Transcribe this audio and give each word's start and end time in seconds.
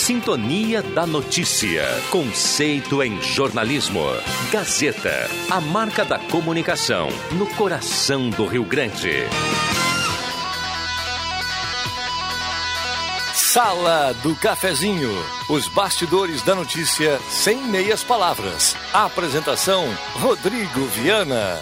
Sintonia 0.00 0.82
da 0.82 1.06
Notícia. 1.06 1.84
Conceito 2.10 3.02
em 3.02 3.20
jornalismo. 3.20 4.00
Gazeta, 4.50 5.28
a 5.50 5.60
marca 5.60 6.06
da 6.06 6.18
comunicação 6.18 7.10
no 7.32 7.46
coração 7.54 8.30
do 8.30 8.46
Rio 8.46 8.64
Grande. 8.64 9.12
Sala 13.34 14.14
do 14.22 14.34
Cafezinho. 14.36 15.12
Os 15.50 15.68
bastidores 15.68 16.40
da 16.42 16.54
notícia 16.54 17.20
sem 17.28 17.58
meias 17.58 18.02
palavras. 18.02 18.74
Apresentação: 18.94 19.84
Rodrigo 20.14 20.86
Viana. 20.86 21.60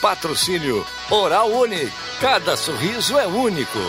Patrocínio 0.00 0.86
Oral 1.10 1.50
Uni. 1.50 1.90
Cada 2.20 2.56
sorriso 2.56 3.18
é 3.18 3.26
único. 3.26 3.80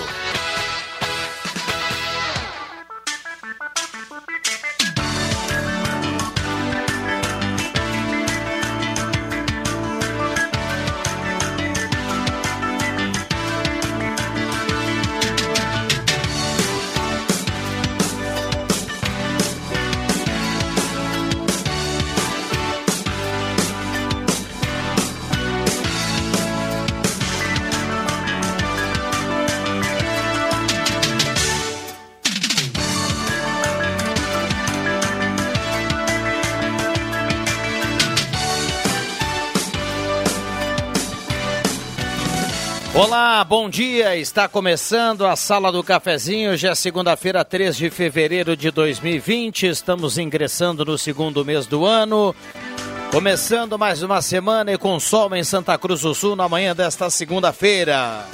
Bom 43.51 43.69
dia. 43.69 44.15
Está 44.15 44.47
começando 44.47 45.25
a 45.25 45.35
Sala 45.35 45.73
do 45.73 45.83
Cafezinho. 45.83 46.51
Hoje 46.51 46.67
é 46.67 46.73
segunda-feira, 46.73 47.43
3 47.43 47.75
de 47.75 47.89
fevereiro 47.89 48.55
de 48.55 48.71
2020. 48.71 49.67
Estamos 49.67 50.17
ingressando 50.17 50.85
no 50.85 50.97
segundo 50.97 51.43
mês 51.43 51.67
do 51.67 51.85
ano. 51.85 52.33
Começando 53.11 53.77
mais 53.77 54.01
uma 54.03 54.21
semana 54.21 54.71
e 54.71 54.77
com 54.77 54.97
sol 55.01 55.35
em 55.35 55.43
Santa 55.43 55.77
Cruz 55.77 55.99
do 55.99 56.15
Sul 56.15 56.33
na 56.33 56.47
manhã 56.47 56.73
desta 56.73 57.09
segunda-feira. 57.09 58.25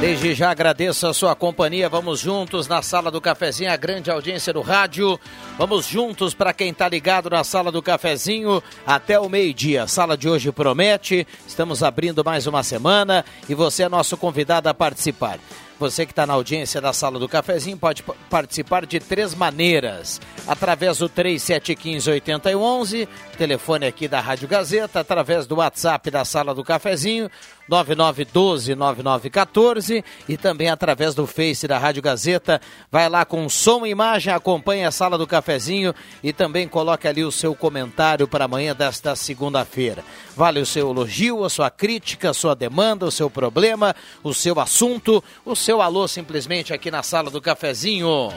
Desde 0.00 0.34
já 0.34 0.50
agradeço 0.50 1.06
a 1.06 1.12
sua 1.12 1.36
companhia. 1.36 1.86
Vamos 1.86 2.20
juntos 2.20 2.66
na 2.66 2.80
sala 2.80 3.10
do 3.10 3.20
cafezinho, 3.20 3.70
a 3.70 3.76
grande 3.76 4.10
audiência 4.10 4.50
do 4.50 4.62
rádio. 4.62 5.20
Vamos 5.58 5.84
juntos 5.84 6.32
para 6.32 6.54
quem 6.54 6.70
está 6.70 6.88
ligado 6.88 7.28
na 7.28 7.44
sala 7.44 7.70
do 7.70 7.82
cafezinho 7.82 8.62
até 8.86 9.20
o 9.20 9.28
meio-dia. 9.28 9.86
Sala 9.86 10.16
de 10.16 10.26
hoje 10.26 10.50
promete. 10.50 11.26
Estamos 11.46 11.82
abrindo 11.82 12.24
mais 12.24 12.46
uma 12.46 12.62
semana 12.62 13.26
e 13.46 13.54
você 13.54 13.82
é 13.82 13.88
nosso 13.90 14.16
convidado 14.16 14.70
a 14.70 14.74
participar. 14.74 15.38
Você 15.80 16.04
que 16.04 16.12
está 16.12 16.26
na 16.26 16.34
audiência 16.34 16.78
da 16.78 16.92
sala 16.92 17.18
do 17.18 17.26
cafezinho 17.26 17.78
pode 17.78 18.04
participar 18.28 18.84
de 18.84 19.00
três 19.00 19.34
maneiras. 19.34 20.20
Através 20.46 20.98
do 20.98 21.08
3715-8011, 21.08 23.08
telefone 23.38 23.86
aqui 23.86 24.06
da 24.06 24.20
Rádio 24.20 24.46
Gazeta, 24.46 25.00
através 25.00 25.46
do 25.46 25.56
WhatsApp 25.56 26.10
da 26.10 26.22
sala 26.22 26.54
do 26.54 26.62
cafezinho, 26.62 27.30
9912-9914 27.70 30.02
e 30.28 30.36
também 30.36 30.68
através 30.68 31.14
do 31.14 31.24
Face 31.26 31.66
da 31.68 31.78
Rádio 31.78 32.02
Gazeta. 32.02 32.60
Vai 32.90 33.08
lá 33.08 33.24
com 33.24 33.48
som 33.48 33.86
e 33.86 33.90
imagem, 33.90 34.34
acompanhe 34.34 34.84
a 34.84 34.90
sala 34.90 35.16
do 35.16 35.24
cafezinho 35.26 35.94
e 36.22 36.30
também 36.32 36.66
coloque 36.66 37.06
ali 37.06 37.22
o 37.24 37.30
seu 37.30 37.54
comentário 37.54 38.26
para 38.26 38.46
amanhã 38.46 38.74
desta 38.74 39.14
segunda-feira. 39.14 40.02
Vale 40.36 40.58
o 40.60 40.66
seu 40.66 40.90
elogio, 40.90 41.44
a 41.44 41.50
sua 41.50 41.70
crítica, 41.70 42.30
a 42.30 42.34
sua 42.34 42.56
demanda, 42.56 43.06
o 43.06 43.10
seu 43.10 43.30
problema, 43.30 43.94
o 44.22 44.34
seu 44.34 44.58
assunto, 44.58 45.22
o 45.44 45.54
seu 45.54 45.80
alô 45.80 46.08
simplesmente 46.08 46.74
aqui 46.74 46.90
na 46.90 47.04
sala 47.04 47.30
do 47.30 47.40
cafezinho. 47.40 48.30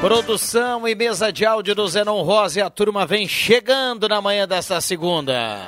Produção 0.00 0.88
e 0.88 0.94
mesa 0.94 1.30
de 1.30 1.44
áudio 1.44 1.74
do 1.74 1.86
Zenon 1.86 2.22
Rosa 2.22 2.58
e 2.58 2.62
a 2.62 2.70
turma 2.70 3.04
vem 3.04 3.28
chegando 3.28 4.08
na 4.08 4.18
manhã 4.18 4.48
desta 4.48 4.80
segunda. 4.80 5.66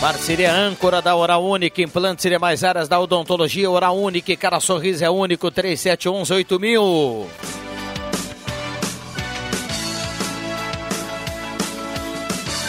Parceria 0.00 0.52
âncora 0.52 1.02
da 1.02 1.16
Oral 1.16 1.44
Única, 1.44 1.82
implantes 1.82 2.24
e 2.24 2.38
mais 2.38 2.62
áreas 2.62 2.86
da 2.86 3.00
odontologia 3.00 3.68
Oral 3.68 3.98
Única, 3.98 4.36
cada 4.36 4.60
sorriso 4.60 5.04
é 5.04 5.10
único, 5.10 5.50
3711 5.50 6.32
8000. 6.32 7.26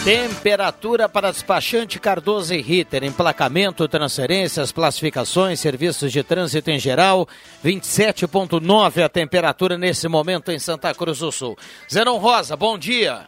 Temperatura 0.05 1.09
para 1.09 1.31
despachante 1.31 1.99
Cardoso 1.99 2.53
e 2.53 2.61
Ritter, 2.61 3.03
emplacamento, 3.03 3.87
transferências, 3.87 4.71
classificações, 4.71 5.59
serviços 5.59 6.11
de 6.11 6.21
trânsito 6.21 6.69
em 6.69 6.77
geral, 6.77 7.27
27.9 7.65 9.03
a 9.03 9.09
temperatura 9.09 9.79
nesse 9.79 10.07
momento 10.07 10.51
em 10.51 10.59
Santa 10.59 10.93
Cruz 10.93 11.17
do 11.17 11.31
Sul. 11.31 11.57
Zenon 11.91 12.19
Rosa, 12.19 12.55
bom 12.55 12.77
dia. 12.77 13.27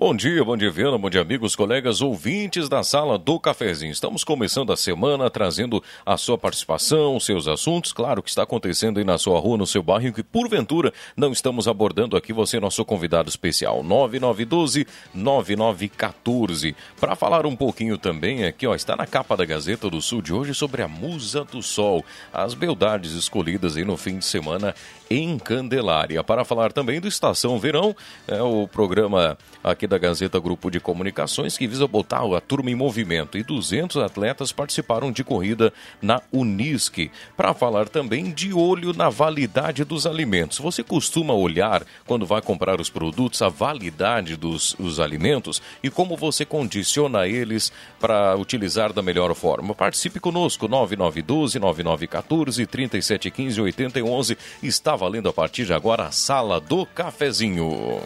Bom 0.00 0.14
dia, 0.14 0.44
bom 0.44 0.56
dia, 0.56 0.70
Viana, 0.70 0.96
bom 0.96 1.10
dia, 1.10 1.22
amigos, 1.22 1.56
colegas, 1.56 2.00
ouvintes 2.00 2.68
da 2.68 2.84
sala 2.84 3.18
do 3.18 3.36
cafezinho. 3.40 3.90
Estamos 3.90 4.22
começando 4.22 4.72
a 4.72 4.76
semana 4.76 5.28
trazendo 5.28 5.82
a 6.06 6.16
sua 6.16 6.38
participação, 6.38 7.18
seus 7.18 7.48
assuntos, 7.48 7.92
claro, 7.92 8.20
o 8.20 8.22
que 8.22 8.30
está 8.30 8.44
acontecendo 8.44 8.98
aí 8.98 9.04
na 9.04 9.18
sua 9.18 9.40
rua, 9.40 9.56
no 9.56 9.66
seu 9.66 9.82
bairro, 9.82 10.12
que 10.12 10.22
porventura 10.22 10.92
não 11.16 11.32
estamos 11.32 11.66
abordando 11.66 12.16
aqui, 12.16 12.32
você 12.32 12.58
é 12.58 12.60
nosso 12.60 12.84
convidado 12.84 13.28
especial, 13.28 13.82
9912-9914. 13.82 16.76
Para 17.00 17.16
falar 17.16 17.44
um 17.44 17.56
pouquinho 17.56 17.98
também 17.98 18.44
aqui, 18.44 18.68
ó, 18.68 18.76
está 18.76 18.94
na 18.94 19.04
capa 19.04 19.36
da 19.36 19.44
Gazeta 19.44 19.90
do 19.90 20.00
Sul 20.00 20.22
de 20.22 20.32
hoje 20.32 20.54
sobre 20.54 20.80
a 20.80 20.86
Musa 20.86 21.42
do 21.42 21.60
Sol, 21.60 22.04
as 22.32 22.54
beldades 22.54 23.14
escolhidas 23.14 23.76
aí 23.76 23.84
no 23.84 23.96
fim 23.96 24.18
de 24.18 24.26
semana 24.26 24.76
em 25.10 25.36
Candelária. 25.40 26.22
Para 26.22 26.44
falar 26.44 26.72
também 26.72 27.00
do 27.00 27.08
Estação 27.08 27.58
Verão, 27.58 27.96
é 28.28 28.40
o 28.40 28.68
programa 28.68 29.36
aqui 29.64 29.87
da 29.88 29.98
Gazeta 29.98 30.38
Grupo 30.38 30.70
de 30.70 30.78
Comunicações 30.78 31.58
que 31.58 31.66
visa 31.66 31.88
botar 31.88 32.18
a 32.18 32.40
turma 32.40 32.70
em 32.70 32.74
movimento 32.74 33.38
e 33.38 33.42
200 33.42 33.96
atletas 33.96 34.52
participaram 34.52 35.10
de 35.10 35.24
corrida 35.24 35.72
na 36.00 36.20
Unisque. 36.32 37.10
Para 37.36 37.54
falar 37.54 37.88
também 37.88 38.30
de 38.30 38.52
olho 38.52 38.92
na 38.92 39.08
validade 39.08 39.84
dos 39.84 40.06
alimentos. 40.06 40.58
Você 40.58 40.82
costuma 40.82 41.34
olhar 41.34 41.84
quando 42.06 42.26
vai 42.26 42.42
comprar 42.42 42.80
os 42.80 42.90
produtos 42.90 43.40
a 43.42 43.48
validade 43.48 44.36
dos, 44.36 44.74
dos 44.78 45.00
alimentos 45.00 45.62
e 45.82 45.90
como 45.90 46.16
você 46.16 46.44
condiciona 46.44 47.26
eles 47.26 47.72
para 47.98 48.36
utilizar 48.36 48.92
da 48.92 49.02
melhor 49.02 49.34
forma. 49.34 49.74
Participe 49.74 50.20
conosco 50.20 50.68
9912 50.68 51.58
9914 51.58 52.66
3715 52.66 53.60
8011 53.60 54.38
está 54.62 54.94
valendo 54.94 55.28
a 55.28 55.32
partir 55.32 55.64
de 55.64 55.72
agora 55.72 56.04
a 56.04 56.10
Sala 56.10 56.60
do 56.60 56.84
Cafezinho. 56.84 58.00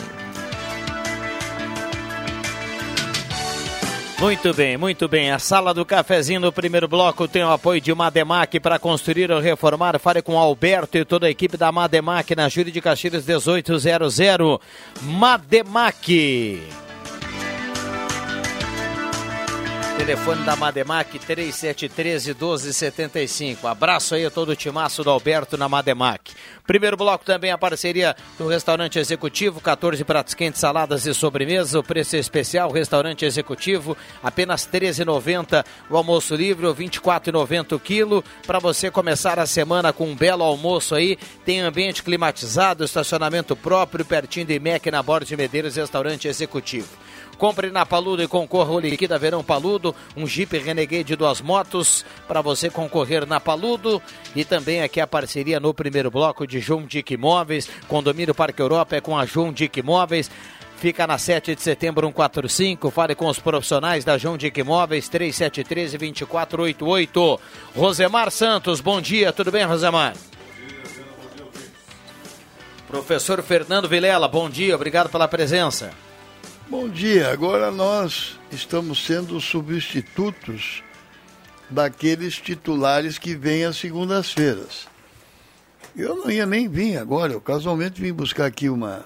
Muito 4.22 4.54
bem, 4.54 4.76
muito 4.76 5.08
bem. 5.08 5.32
A 5.32 5.38
sala 5.40 5.74
do 5.74 5.84
cafezinho 5.84 6.38
no 6.38 6.52
primeiro 6.52 6.86
bloco 6.86 7.26
tem 7.26 7.42
o 7.42 7.50
apoio 7.50 7.80
de 7.80 7.92
Mademac 7.92 8.60
para 8.60 8.78
construir 8.78 9.32
ou 9.32 9.40
reformar. 9.40 9.98
Fale 9.98 10.22
com 10.22 10.38
Alberto 10.38 10.96
e 10.96 11.04
toda 11.04 11.26
a 11.26 11.30
equipe 11.30 11.56
da 11.56 11.72
Mademac 11.72 12.32
na 12.36 12.48
Júlia 12.48 12.72
de 12.72 12.80
Castilhos 12.80 13.26
1800. 13.26 14.60
Mademac. 15.02 16.62
Telefone 19.98 20.42
da 20.42 20.56
Mademac 20.56 21.18
3713 21.18 22.34
1275. 22.34 23.68
Abraço 23.68 24.14
aí 24.14 24.26
a 24.26 24.30
todo 24.30 24.48
o 24.48 24.56
timaço 24.56 25.04
do 25.04 25.10
Alberto 25.10 25.56
na 25.56 25.68
Mademac. 25.68 26.32
Primeiro 26.66 26.96
bloco 26.96 27.24
também 27.24 27.50
a 27.52 27.58
parceria 27.58 28.16
do 28.36 28.48
Restaurante 28.48 28.98
Executivo, 28.98 29.60
14 29.60 30.02
pratos 30.04 30.34
quentes, 30.34 30.60
saladas 30.60 31.06
e 31.06 31.14
sobremesas. 31.14 31.74
O 31.74 31.82
preço 31.82 32.16
é 32.16 32.18
especial, 32.18 32.72
Restaurante 32.72 33.24
Executivo, 33.24 33.96
apenas 34.22 34.64
R$ 34.64 34.80
13,90 34.80 35.64
o 35.88 35.96
almoço 35.96 36.34
livre, 36.34 36.66
ou 36.66 36.72
R$ 36.72 36.84
24,90 36.84 37.72
o 37.72 37.78
quilo. 37.78 38.24
Para 38.46 38.58
você 38.58 38.90
começar 38.90 39.38
a 39.38 39.46
semana 39.46 39.92
com 39.92 40.08
um 40.10 40.16
belo 40.16 40.42
almoço 40.42 40.94
aí, 40.94 41.16
tem 41.44 41.60
ambiente 41.60 42.02
climatizado, 42.02 42.84
estacionamento 42.84 43.54
próprio, 43.54 44.04
pertinho 44.04 44.46
de 44.46 44.54
IMEC 44.54 44.90
na 44.90 45.02
Borda 45.02 45.26
de 45.26 45.36
Medeiros, 45.36 45.76
Restaurante 45.76 46.26
Executivo. 46.26 46.88
Compre 47.42 47.72
na 47.72 47.84
Paludo 47.84 48.22
e 48.22 48.28
concorra 48.28 48.70
ao 48.70 48.78
Liquida 48.78 49.18
Verão 49.18 49.42
Paludo, 49.42 49.92
um 50.16 50.28
Jeep 50.28 50.56
Renegade 50.58 51.02
de 51.02 51.16
duas 51.16 51.40
motos 51.40 52.04
para 52.28 52.40
você 52.40 52.70
concorrer 52.70 53.26
na 53.26 53.40
Paludo. 53.40 54.00
E 54.36 54.44
também 54.44 54.80
aqui 54.80 55.00
a 55.00 55.08
parceria 55.08 55.58
no 55.58 55.74
primeiro 55.74 56.08
bloco 56.08 56.46
de 56.46 56.60
João 56.60 56.86
Dick 56.86 57.14
Imóveis, 57.14 57.68
Condomínio 57.88 58.32
Parque 58.32 58.62
Europa 58.62 58.94
é 58.94 59.00
com 59.00 59.18
a 59.18 59.26
João 59.26 59.52
Dick 59.52 59.80
Imóveis. 59.80 60.30
Fica 60.76 61.04
na 61.04 61.18
7 61.18 61.56
de 61.56 61.62
setembro 61.62 62.06
145. 62.06 62.92
Fale 62.92 63.16
com 63.16 63.26
os 63.26 63.40
profissionais 63.40 64.04
da 64.04 64.16
João 64.16 64.36
Dick 64.36 64.60
Imóveis 64.60 65.10
3713-2488. 65.10 67.40
Rosemar 67.74 68.30
Santos, 68.30 68.80
bom 68.80 69.00
dia, 69.00 69.32
tudo 69.32 69.50
bem, 69.50 69.64
Rosemar? 69.64 70.14
Professor 72.86 73.42
Fernando 73.42 73.88
Vilela, 73.88 74.28
bom 74.28 74.48
dia, 74.48 74.76
obrigado 74.76 75.10
pela 75.10 75.26
presença. 75.26 75.90
Bom 76.72 76.88
dia, 76.88 77.30
agora 77.30 77.70
nós 77.70 78.40
estamos 78.50 79.04
sendo 79.04 79.38
substitutos 79.38 80.82
daqueles 81.68 82.36
titulares 82.36 83.18
que 83.18 83.36
vêm 83.36 83.66
às 83.66 83.76
segundas-feiras. 83.76 84.88
Eu 85.94 86.16
não 86.16 86.30
ia 86.30 86.46
nem 86.46 86.70
vir 86.70 86.96
agora, 86.96 87.34
eu 87.34 87.42
casualmente 87.42 88.00
vim 88.00 88.10
buscar 88.10 88.46
aqui 88.46 88.70
uma 88.70 89.04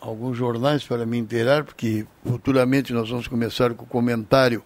alguns 0.00 0.38
jornais 0.38 0.82
para 0.82 1.04
me 1.04 1.18
inteirar, 1.18 1.64
porque 1.64 2.06
futuramente 2.26 2.94
nós 2.94 3.10
vamos 3.10 3.28
começar 3.28 3.74
com 3.74 3.84
o 3.84 3.86
comentário 3.86 4.64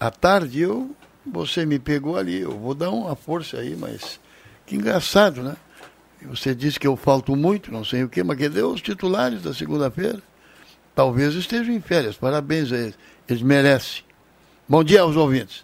à 0.00 0.10
tarde. 0.10 0.62
Eu, 0.62 0.96
você 1.26 1.66
me 1.66 1.78
pegou 1.78 2.16
ali, 2.16 2.40
eu 2.40 2.58
vou 2.58 2.74
dar 2.74 2.88
uma 2.88 3.14
força 3.14 3.58
aí, 3.58 3.76
mas 3.76 4.18
que 4.64 4.76
engraçado, 4.76 5.42
né? 5.42 5.58
Você 6.22 6.54
disse 6.54 6.80
que 6.80 6.86
eu 6.86 6.96
falto 6.96 7.36
muito, 7.36 7.70
não 7.70 7.84
sei 7.84 8.02
o 8.02 8.08
quê, 8.08 8.22
mas 8.22 8.38
cadê 8.38 8.62
os 8.62 8.80
titulares 8.80 9.42
da 9.42 9.52
segunda-feira? 9.52 10.22
Talvez 10.96 11.34
estejam 11.34 11.74
em 11.74 11.80
férias, 11.80 12.16
parabéns 12.16 12.72
a 12.72 12.76
eles, 12.78 12.98
eles 13.28 13.42
merecem. 13.42 14.02
Bom 14.66 14.82
dia 14.82 15.02
aos 15.02 15.14
ouvintes. 15.14 15.62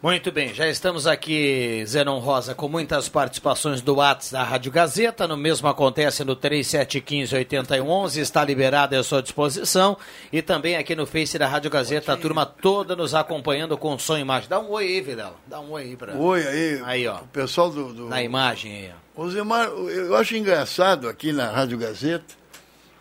Muito 0.00 0.30
bem, 0.30 0.54
já 0.54 0.68
estamos 0.68 1.08
aqui, 1.08 1.82
Zenon 1.84 2.20
Rosa, 2.20 2.54
com 2.54 2.68
muitas 2.68 3.08
participações 3.08 3.80
do 3.80 3.96
WhatsApp 3.96 4.32
da 4.32 4.44
Rádio 4.48 4.70
Gazeta. 4.70 5.26
No 5.26 5.36
mesmo 5.36 5.66
acontece 5.66 6.22
no 6.22 6.36
3715-8111, 6.36 8.18
está 8.18 8.44
liberado 8.44 8.94
à 8.94 9.02
sua 9.02 9.20
disposição. 9.20 9.96
E 10.32 10.40
também 10.40 10.76
aqui 10.76 10.94
no 10.94 11.04
Face 11.04 11.36
da 11.36 11.48
Rádio 11.48 11.68
Gazeta, 11.68 12.12
a 12.12 12.16
turma 12.16 12.46
toda 12.46 12.94
nos 12.94 13.12
acompanhando 13.12 13.76
com 13.76 13.98
som 13.98 14.16
e 14.16 14.20
imagem. 14.20 14.48
Dá 14.48 14.60
um 14.60 14.70
oi 14.70 14.84
aí, 14.84 15.00
Vilela. 15.00 15.34
Dá 15.48 15.58
um 15.58 15.72
oi 15.72 15.82
aí 15.82 15.96
pra. 15.96 16.14
Oi 16.14 16.46
aí. 16.46 16.80
Aí, 16.84 17.08
ó. 17.08 17.16
O 17.16 17.26
pessoal 17.26 17.70
do. 17.70 17.92
do... 17.92 18.08
Na 18.08 18.22
imagem 18.22 18.72
aí, 18.72 18.92
ó. 19.16 19.22
Osemar, 19.24 19.66
eu 19.66 20.14
acho 20.14 20.36
engraçado 20.36 21.08
aqui 21.08 21.32
na 21.32 21.50
Rádio 21.50 21.76
Gazeta. 21.76 22.38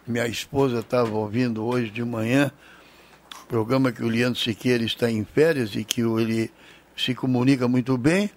Minha 0.07 0.25
esposa 0.25 0.79
estava 0.79 1.09
ouvindo 1.09 1.65
hoje 1.65 1.89
de 1.89 2.01
manhã, 2.01 2.49
programa 3.49 3.91
que 3.91 4.01
o 4.01 4.07
Leandro 4.07 4.39
Siqueira 4.39 4.83
está 4.85 5.11
em 5.11 5.25
férias 5.25 5.75
e 5.75 5.83
que 5.83 5.99
ele 5.99 6.49
se 6.95 7.13
comunica 7.13 7.67
muito 7.67 7.97
bem. 7.97 8.31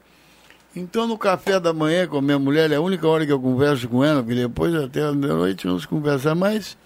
Então, 0.75 1.07
no 1.07 1.17
café 1.17 1.61
da 1.61 1.73
manhã 1.73 2.09
com 2.09 2.19
a 2.19 2.23
minha 2.23 2.41
mulher, 2.41 2.73
é 2.73 2.75
a 2.75 2.81
única 2.81 3.07
hora 3.07 3.25
que 3.25 3.31
eu 3.31 3.41
converso 3.41 3.89
com 3.89 4.05
ela, 4.05 4.21
porque 4.21 4.35
depois 4.35 4.75
até 4.75 5.03
a 5.03 5.13
noite 5.13 5.67
não 5.69 5.79
se 5.79 5.87
conversa 5.87 6.35
mais. 6.35 6.77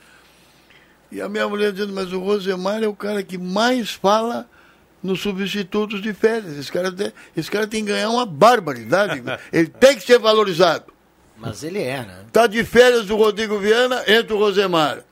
E 1.11 1.19
a 1.19 1.31
minha 1.31 1.49
mulher 1.49 1.73
dizendo, 1.73 1.95
mas 1.95 2.13
o 2.13 2.21
Rosemar 2.21 2.83
é 2.83 2.89
o 2.89 2.95
cara 2.95 3.23
que 3.23 3.39
mais 3.39 3.91
fala 3.91 4.47
nos 5.03 5.21
substitutos 5.21 6.03
de 6.03 6.13
férias. 6.13 6.59
Esse 6.59 6.71
cara, 6.71 6.93
tem, 6.93 7.11
esse 7.35 7.51
cara 7.51 7.67
tem 7.67 7.83
que 7.83 7.91
ganhar 7.91 8.11
uma 8.11 8.27
barbaridade. 8.27 9.23
ele 9.51 9.69
tem 9.69 9.97
que 9.97 10.03
ser 10.03 10.19
valorizado. 10.19 10.94
Mas 11.37 11.63
ele 11.63 11.83
é, 11.83 11.99
né? 11.99 12.25
Tá 12.33 12.47
de 12.47 12.65
férias 12.65 13.07
do 13.07 13.17
Rodrigo 13.17 13.59
Viana, 13.59 14.03
entra 14.07 14.35
o 14.35 14.39
Rosemar. 14.39 15.05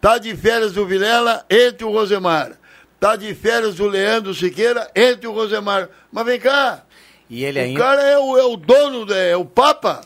Tá 0.00 0.18
de 0.18 0.36
férias 0.36 0.72
do 0.72 0.84
Vilela, 0.84 1.44
entra 1.48 1.86
o 1.86 1.92
Rosemar. 1.92 2.52
Tá 2.98 3.16
de 3.16 3.34
férias 3.34 3.80
o 3.80 3.86
Leandro 3.86 4.34
Siqueira, 4.34 4.90
entre 4.94 5.26
o 5.26 5.32
Rosemar. 5.32 5.88
Mas 6.10 6.26
vem 6.26 6.40
cá. 6.40 6.84
E 7.28 7.44
ele 7.44 7.58
o 7.58 7.62
ainda... 7.62 7.80
cara 7.80 8.02
é 8.02 8.18
o, 8.18 8.36
é 8.36 8.44
o 8.44 8.56
dono, 8.56 9.12
é 9.12 9.36
o 9.36 9.44
Papa. 9.44 10.02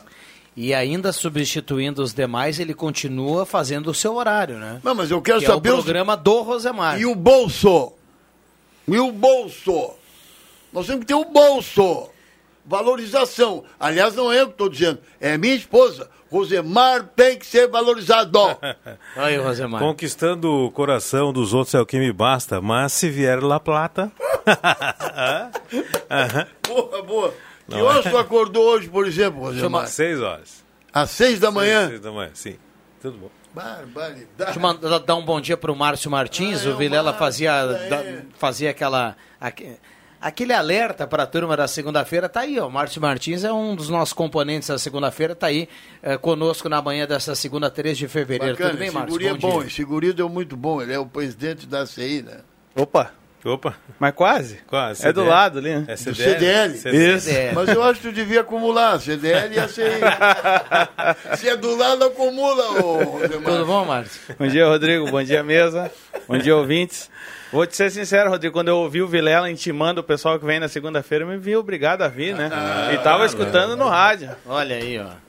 E 0.55 0.73
ainda 0.73 1.11
substituindo 1.11 2.01
os 2.01 2.13
demais, 2.13 2.59
ele 2.59 2.73
continua 2.73 3.45
fazendo 3.45 3.91
o 3.91 3.93
seu 3.93 4.15
horário, 4.15 4.57
né? 4.57 4.79
Não, 4.83 4.95
mas 4.95 5.11
eu 5.11 5.21
quero 5.21 5.39
que 5.39 5.45
saber. 5.45 5.69
É 5.69 5.71
o 5.71 5.75
programa 5.75 6.15
os... 6.15 6.23
do 6.23 6.41
Rosemar. 6.41 6.99
E 6.99 7.05
o 7.05 7.13
bolso? 7.13 7.93
E 8.87 8.97
o 8.97 9.11
bolso? 9.11 9.91
Nós 10.71 10.87
temos 10.87 11.01
que 11.01 11.07
ter 11.07 11.13
o 11.13 11.25
bolso. 11.25 12.09
Valorização. 12.67 13.63
Aliás, 13.79 14.13
não 14.13 14.31
é 14.31 14.41
eu 14.41 14.47
que 14.47 14.51
estou 14.51 14.69
dizendo, 14.69 14.99
é 15.21 15.37
minha 15.37 15.55
esposa. 15.55 16.09
Rosemar 16.29 17.05
tem 17.15 17.39
que 17.39 17.45
ser 17.45 17.69
valorizado. 17.69 18.37
Aí, 19.15 19.37
Rosemar. 19.37 19.79
Conquistando 19.79 20.65
o 20.65 20.71
coração 20.71 21.31
dos 21.31 21.53
outros 21.53 21.73
é 21.73 21.79
o 21.79 21.85
que 21.85 21.97
me 21.97 22.11
basta, 22.11 22.59
mas 22.59 22.91
se 22.91 23.09
vier 23.09 23.41
La 23.41 23.61
Plata. 23.61 24.11
boa, 26.67 27.03
boa. 27.03 27.33
Que 27.69 27.75
Não 27.75 27.85
horas 27.85 28.05
é? 28.05 28.09
tu 28.09 28.17
acordou 28.17 28.65
hoje, 28.65 28.89
por 28.89 29.07
exemplo, 29.07 29.39
Rosemar? 29.39 29.85
Às 29.85 29.91
seis 29.91 30.19
horas. 30.19 30.65
Às 30.91 31.09
seis 31.11 31.39
da 31.39 31.49
manhã? 31.49 31.83
Às 31.83 31.87
seis 31.87 32.01
da 32.01 32.11
manhã, 32.11 32.31
sim. 32.33 32.57
Tudo 33.01 33.17
bom. 33.17 33.29
Barbaridade. 33.53 34.27
Deixa 34.37 34.57
eu 34.57 34.61
mandar, 34.61 34.99
dar 34.99 35.15
um 35.15 35.23
bom 35.23 35.39
dia 35.39 35.55
para 35.55 35.71
o 35.71 35.75
Márcio 35.75 36.11
Martins. 36.11 36.65
Ah, 36.65 36.71
o 36.71 36.77
Vilela 36.77 37.13
fazia, 37.13 37.51
é. 37.51 37.89
da, 37.89 38.03
fazia 38.37 38.71
aquela. 38.71 39.15
Aqu 39.39 39.63
aquele 40.21 40.53
alerta 40.53 41.07
para 41.07 41.23
a 41.23 41.27
turma 41.27 41.55
da 41.55 41.67
segunda-feira 41.67 42.27
tá 42.27 42.41
aí, 42.41 42.59
ó. 42.59 42.69
Márcio 42.69 43.01
Martins 43.01 43.43
é 43.43 43.51
um 43.51 43.75
dos 43.75 43.89
nossos 43.89 44.13
componentes 44.13 44.67
da 44.67 44.77
segunda-feira, 44.77 45.35
tá 45.35 45.47
aí 45.47 45.67
é, 46.01 46.17
conosco 46.17 46.67
na 46.69 46.81
manhã 46.81 47.07
dessa 47.07 47.35
segunda, 47.35 47.69
3 47.69 47.97
de 47.97 48.07
fevereiro. 48.07 48.53
Bacana, 48.53 48.71
Tudo 48.71 48.79
bem, 48.79 48.91
Márcio? 48.91 49.27
É 49.27 49.33
bom, 49.33 49.69
Seguria 49.69 50.13
deu 50.13 50.29
muito 50.29 50.55
bom, 50.55 50.81
ele 50.81 50.93
é 50.93 50.99
o 50.99 51.05
presidente 51.05 51.67
da 51.67 51.85
CI, 51.85 52.23
né? 52.23 52.39
Opa! 52.75 53.11
Opa. 53.45 53.77
Mas 53.99 54.13
quase. 54.13 54.55
Quase. 54.67 55.07
É 55.07 55.13
do 55.13 55.23
lado 55.23 55.59
ali, 55.59 55.69
né? 55.69 55.85
É 55.87 55.95
CDL. 55.95 56.13
Do 56.15 56.33
CDL. 56.33 56.77
CDL. 56.77 57.17
Isso. 57.17 57.29
Mas 57.55 57.69
eu 57.69 57.83
acho 57.83 58.01
que 58.01 58.07
tu 58.09 58.13
devia 58.13 58.41
acumular. 58.41 58.99
CDL 58.99 59.55
e 59.55 59.59
a 59.59 59.67
CI. 59.67 59.81
Se 61.37 61.47
é 61.47 61.55
do 61.55 61.75
lado, 61.75 62.03
acumula, 62.03 62.81
ô 62.81 63.19
Tudo 63.21 63.65
bom, 63.65 63.85
Márcio? 63.85 64.35
Bom 64.37 64.47
dia, 64.47 64.67
Rodrigo. 64.67 65.09
Bom 65.09 65.23
dia, 65.23 65.43
mesa. 65.43 65.89
Bom 66.27 66.37
dia, 66.37 66.55
ouvintes. 66.57 67.09
Vou 67.51 67.65
te 67.65 67.75
ser 67.75 67.89
sincero, 67.91 68.29
Rodrigo, 68.29 68.53
quando 68.53 68.67
eu 68.67 68.77
ouvi 68.77 69.01
o 69.01 69.07
Vilela 69.07 69.49
intimando 69.49 70.01
o 70.01 70.03
pessoal 70.03 70.39
que 70.39 70.45
vem 70.45 70.59
na 70.59 70.67
segunda-feira, 70.67 71.23
eu 71.23 71.29
me 71.29 71.37
vi 71.37 71.55
obrigado 71.55 72.01
a 72.01 72.07
vir, 72.07 72.35
né? 72.35 72.49
Ah, 72.51 72.93
e 72.93 72.97
tava 72.99 73.25
escutando 73.25 73.75
no 73.75 73.87
rádio. 73.87 74.35
Olha 74.45 74.75
aí, 74.75 74.99
ó. 74.99 75.27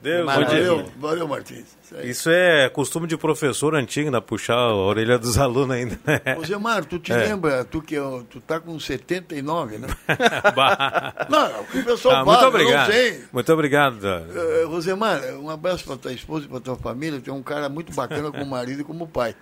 Deus, 0.00 0.24
valeu, 0.24 0.86
valeu, 0.96 1.26
Martins. 1.26 1.76
Isso, 1.82 2.00
Isso, 2.02 2.30
é 2.30 2.68
costume 2.68 3.08
de 3.08 3.16
professor 3.16 3.74
antigo, 3.74 4.10
né? 4.12 4.20
Puxar 4.20 4.54
a 4.54 4.74
orelha 4.74 5.18
dos 5.18 5.36
alunos 5.36 5.74
ainda. 5.74 5.98
Ô, 6.38 6.44
Zé 6.44 6.56
Mar, 6.56 6.84
tu 6.84 7.00
te 7.00 7.12
é. 7.12 7.16
lembra, 7.16 7.64
tu 7.64 7.82
que 7.82 7.96
tu 8.30 8.40
tá 8.40 8.60
com 8.60 8.78
79, 8.78 9.78
né? 9.78 9.88
não, 11.28 11.62
o 11.62 11.64
que 11.64 11.78
o 11.80 11.84
pessoal 11.84 12.14
ah, 12.14 12.24
fala, 12.24 12.38
muito 12.38 12.46
obrigado. 12.46 12.86
não 12.86 12.94
sei. 12.94 13.24
Muito 13.32 13.52
obrigado. 13.52 14.04
Uh, 14.04 14.68
Rosemar, 14.68 15.20
um 15.34 15.50
abraço 15.50 15.84
para 15.84 15.96
tua 15.96 16.12
esposa 16.12 16.46
e 16.46 16.48
para 16.48 16.60
tua 16.60 16.76
família. 16.76 17.20
Tu 17.20 17.30
é 17.30 17.34
um 17.34 17.42
cara 17.42 17.68
muito 17.68 17.92
bacana 17.92 18.30
como 18.30 18.46
marido 18.46 18.82
e 18.82 18.84
como 18.84 19.04
pai. 19.08 19.34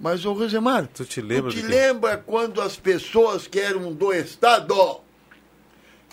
Mas, 0.00 0.24
ô 0.24 0.32
Rosemar, 0.32 0.86
tu 0.86 1.04
te 1.04 1.20
lembra, 1.20 1.50
tu 1.50 1.56
te 1.56 1.62
lembra 1.62 2.16
quando 2.16 2.60
as 2.60 2.76
pessoas 2.76 3.46
que 3.48 3.58
eram 3.58 3.92
do 3.92 4.12
Estado, 4.12 5.00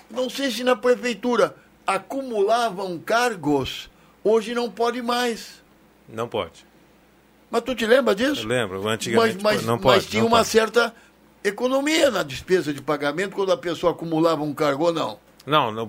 não 0.09 0.29
sei 0.29 0.49
se 0.49 0.63
na 0.63 0.75
prefeitura, 0.75 1.55
acumulavam 1.85 2.97
cargos, 2.97 3.89
hoje 4.23 4.55
não 4.55 4.71
pode 4.71 5.01
mais. 5.01 5.63
Não 6.09 6.27
pode. 6.27 6.65
Mas 7.51 7.61
tu 7.61 7.75
te 7.75 7.85
lembra 7.85 8.15
disso? 8.15 8.41
Eu 8.41 8.47
lembro, 8.47 8.87
antigamente 8.87 9.43
mas, 9.43 9.57
mas, 9.57 9.65
não 9.65 9.77
pode. 9.77 9.97
Mas 9.97 10.07
tinha 10.07 10.23
uma 10.23 10.37
pode. 10.37 10.49
certa 10.49 10.93
economia 11.43 12.09
na 12.09 12.23
despesa 12.23 12.73
de 12.73 12.81
pagamento 12.81 13.35
quando 13.35 13.51
a 13.51 13.57
pessoa 13.57 13.91
acumulava 13.93 14.41
um 14.43 14.53
cargo 14.53 14.85
ou 14.85 14.93
não. 14.93 15.19
Não, 15.45 15.71
não 15.71 15.87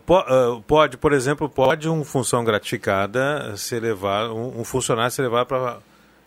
pode, 0.66 0.98
por 0.98 1.14
exemplo, 1.14 1.48
pode 1.48 1.88
um 1.88 2.04
função 2.04 2.44
gratificada 2.44 3.56
ser 3.56 3.80
levar, 3.80 4.30
um, 4.30 4.60
um 4.60 4.64
funcionário 4.64 5.10
ser 5.10 5.22
levado 5.22 5.46
para 5.46 5.78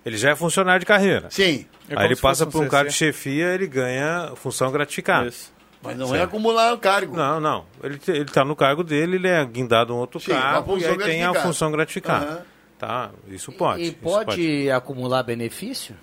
ele 0.09 0.17
já 0.17 0.31
é 0.31 0.35
funcionário 0.35 0.79
de 0.79 0.85
carreira. 0.85 1.27
Sim. 1.29 1.65
É 1.87 1.97
Aí 1.97 2.05
ele 2.05 2.15
passa 2.15 2.45
por 2.45 2.63
um 2.63 2.67
cargo 2.67 2.89
de 2.89 2.95
chefia, 2.95 3.53
ele 3.53 3.67
ganha 3.67 4.33
função 4.35 4.71
gratificada. 4.71 5.27
Isso. 5.27 5.51
Mas 5.81 5.95
não 5.95 6.07
é 6.07 6.09
certo. 6.09 6.21
é 6.21 6.23
acumular 6.23 6.73
o 6.73 6.77
cargo. 6.77 7.15
Não, 7.15 7.39
não. 7.39 7.65
Ele 7.81 7.99
está 8.21 8.43
no 8.43 8.55
cargo 8.55 8.83
dele, 8.83 9.15
ele 9.15 9.27
é 9.27 9.45
guindado 9.45 9.93
um 9.93 9.97
outro 9.97 10.19
Sim, 10.19 10.31
cargo 10.31 10.77
e 10.77 10.85
aí 10.85 10.97
tem 10.97 11.23
a 11.23 11.33
função 11.33 11.71
gratificada. 11.71 12.31
Uhum. 12.31 12.41
Tá, 12.77 13.11
isso 13.27 13.51
pode. 13.51 13.83
E, 13.83 13.91
pode, 13.91 14.25
pode, 14.25 14.71
acumular 14.71 15.23
benefício? 15.23 15.95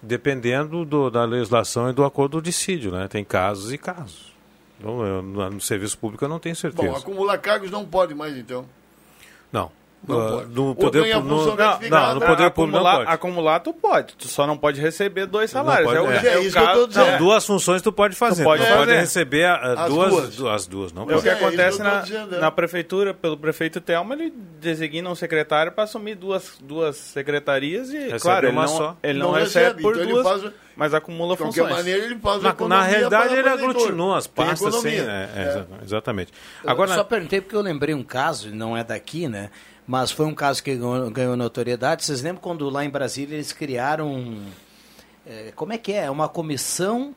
Dependendo 0.00 0.84
do, 0.84 1.10
da 1.10 1.24
legislação 1.24 1.90
e 1.90 1.92
do 1.92 2.04
acordo 2.04 2.40
do 2.40 2.42
dissídio, 2.42 2.90
né? 2.90 3.06
Tem 3.06 3.24
casos 3.24 3.72
e 3.72 3.78
casos. 3.78 4.32
Então, 4.78 5.04
eu, 5.04 5.22
no 5.22 5.60
serviço 5.60 5.98
público 5.98 6.24
eu 6.24 6.28
não 6.28 6.40
tenho 6.40 6.56
certeza. 6.56 6.88
Bom, 6.88 6.96
acumular 6.96 7.38
cargos 7.38 7.70
não 7.70 7.84
pode 7.84 8.14
mais 8.14 8.36
então. 8.36 8.66
Não. 9.52 9.70
Não 10.06 10.16
pode. 10.16 10.50
No 10.52 10.74
poder, 10.74 11.14
no, 11.16 11.22
não, 11.22 11.56
não, 11.88 12.14
no 12.14 12.20
poder 12.20 12.50
público 12.50 12.82
não 12.82 12.96
pode. 12.96 13.10
Acumular 13.10 13.60
tu 13.60 13.72
pode, 13.72 14.14
tu 14.14 14.26
só 14.26 14.46
não 14.46 14.58
pode 14.58 14.80
receber 14.80 15.26
dois 15.26 15.50
salários. 15.50 15.92
Pode, 15.92 16.12
é, 16.12 16.28
é, 16.28 16.34
é, 16.34 16.40
isso 16.40 16.56
que 16.56 16.62
eu 16.62 16.72
tô 16.72 16.86
dizendo. 16.88 17.10
Não, 17.12 17.18
duas 17.18 17.46
funções 17.46 17.82
tu 17.82 17.92
pode 17.92 18.16
fazer. 18.16 18.42
Tu 18.42 18.44
pode, 18.44 18.62
fazer. 18.62 18.76
pode 18.76 18.92
receber 18.92 19.48
uh, 19.48 19.78
as 19.78 19.88
duas, 19.88 20.36
duas. 20.36 20.54
As 20.54 20.66
duas, 20.66 20.92
não 20.92 21.08
é 21.08 21.16
o 21.16 21.22
que 21.22 21.28
acontece 21.28 21.80
na, 21.80 22.00
dizendo, 22.00 22.38
na 22.38 22.50
prefeitura, 22.50 23.14
pelo 23.14 23.36
prefeito 23.36 23.80
Telma, 23.80 24.14
ele 24.14 24.32
designa 24.60 25.08
um 25.08 25.14
secretário 25.14 25.70
para 25.70 25.84
assumir 25.84 26.16
duas, 26.16 26.56
duas 26.60 26.96
secretarias 26.96 27.90
e, 27.90 27.98
recebe 27.98 28.20
claro, 28.20 28.46
ele 28.48 28.56
não, 28.56 28.68
só. 28.68 28.96
ele 29.02 29.18
não, 29.18 29.28
não 29.28 29.38
recebe, 29.38 29.66
recebe 29.66 29.82
por 29.82 29.96
então 29.96 30.08
duas, 30.08 30.24
faz, 30.24 30.52
mas 30.74 30.94
acumula 30.94 31.36
de 31.36 31.42
funções. 31.42 31.70
maneira 31.70 32.04
ele 32.04 32.18
faz 32.18 32.42
Na, 32.42 32.54
na 32.68 32.82
realidade 32.82 33.34
ele 33.34 33.48
aglutinou 33.48 34.14
as 34.14 34.26
pastas, 34.26 34.74
sim, 34.76 34.88
é, 34.88 35.64
exatamente. 35.84 36.32
Agora, 36.66 36.90
eu 36.90 36.96
só 36.96 37.04
perguntei 37.04 37.40
porque 37.40 37.54
eu 37.54 37.60
lembrei 37.60 37.94
um 37.94 38.02
caso, 38.02 38.52
não 38.54 38.76
é 38.76 38.82
daqui, 38.82 39.28
né? 39.28 39.50
Mas 39.86 40.10
foi 40.10 40.26
um 40.26 40.34
caso 40.34 40.62
que 40.62 40.74
ganhou, 40.74 41.10
ganhou 41.10 41.36
notoriedade. 41.36 42.04
Vocês 42.04 42.22
lembram 42.22 42.42
quando 42.42 42.68
lá 42.68 42.84
em 42.84 42.90
Brasília 42.90 43.34
eles 43.34 43.52
criaram. 43.52 44.38
É, 45.26 45.52
como 45.54 45.72
é 45.72 45.78
que 45.78 45.92
é? 45.92 46.10
Uma 46.10 46.28
comissão 46.28 47.14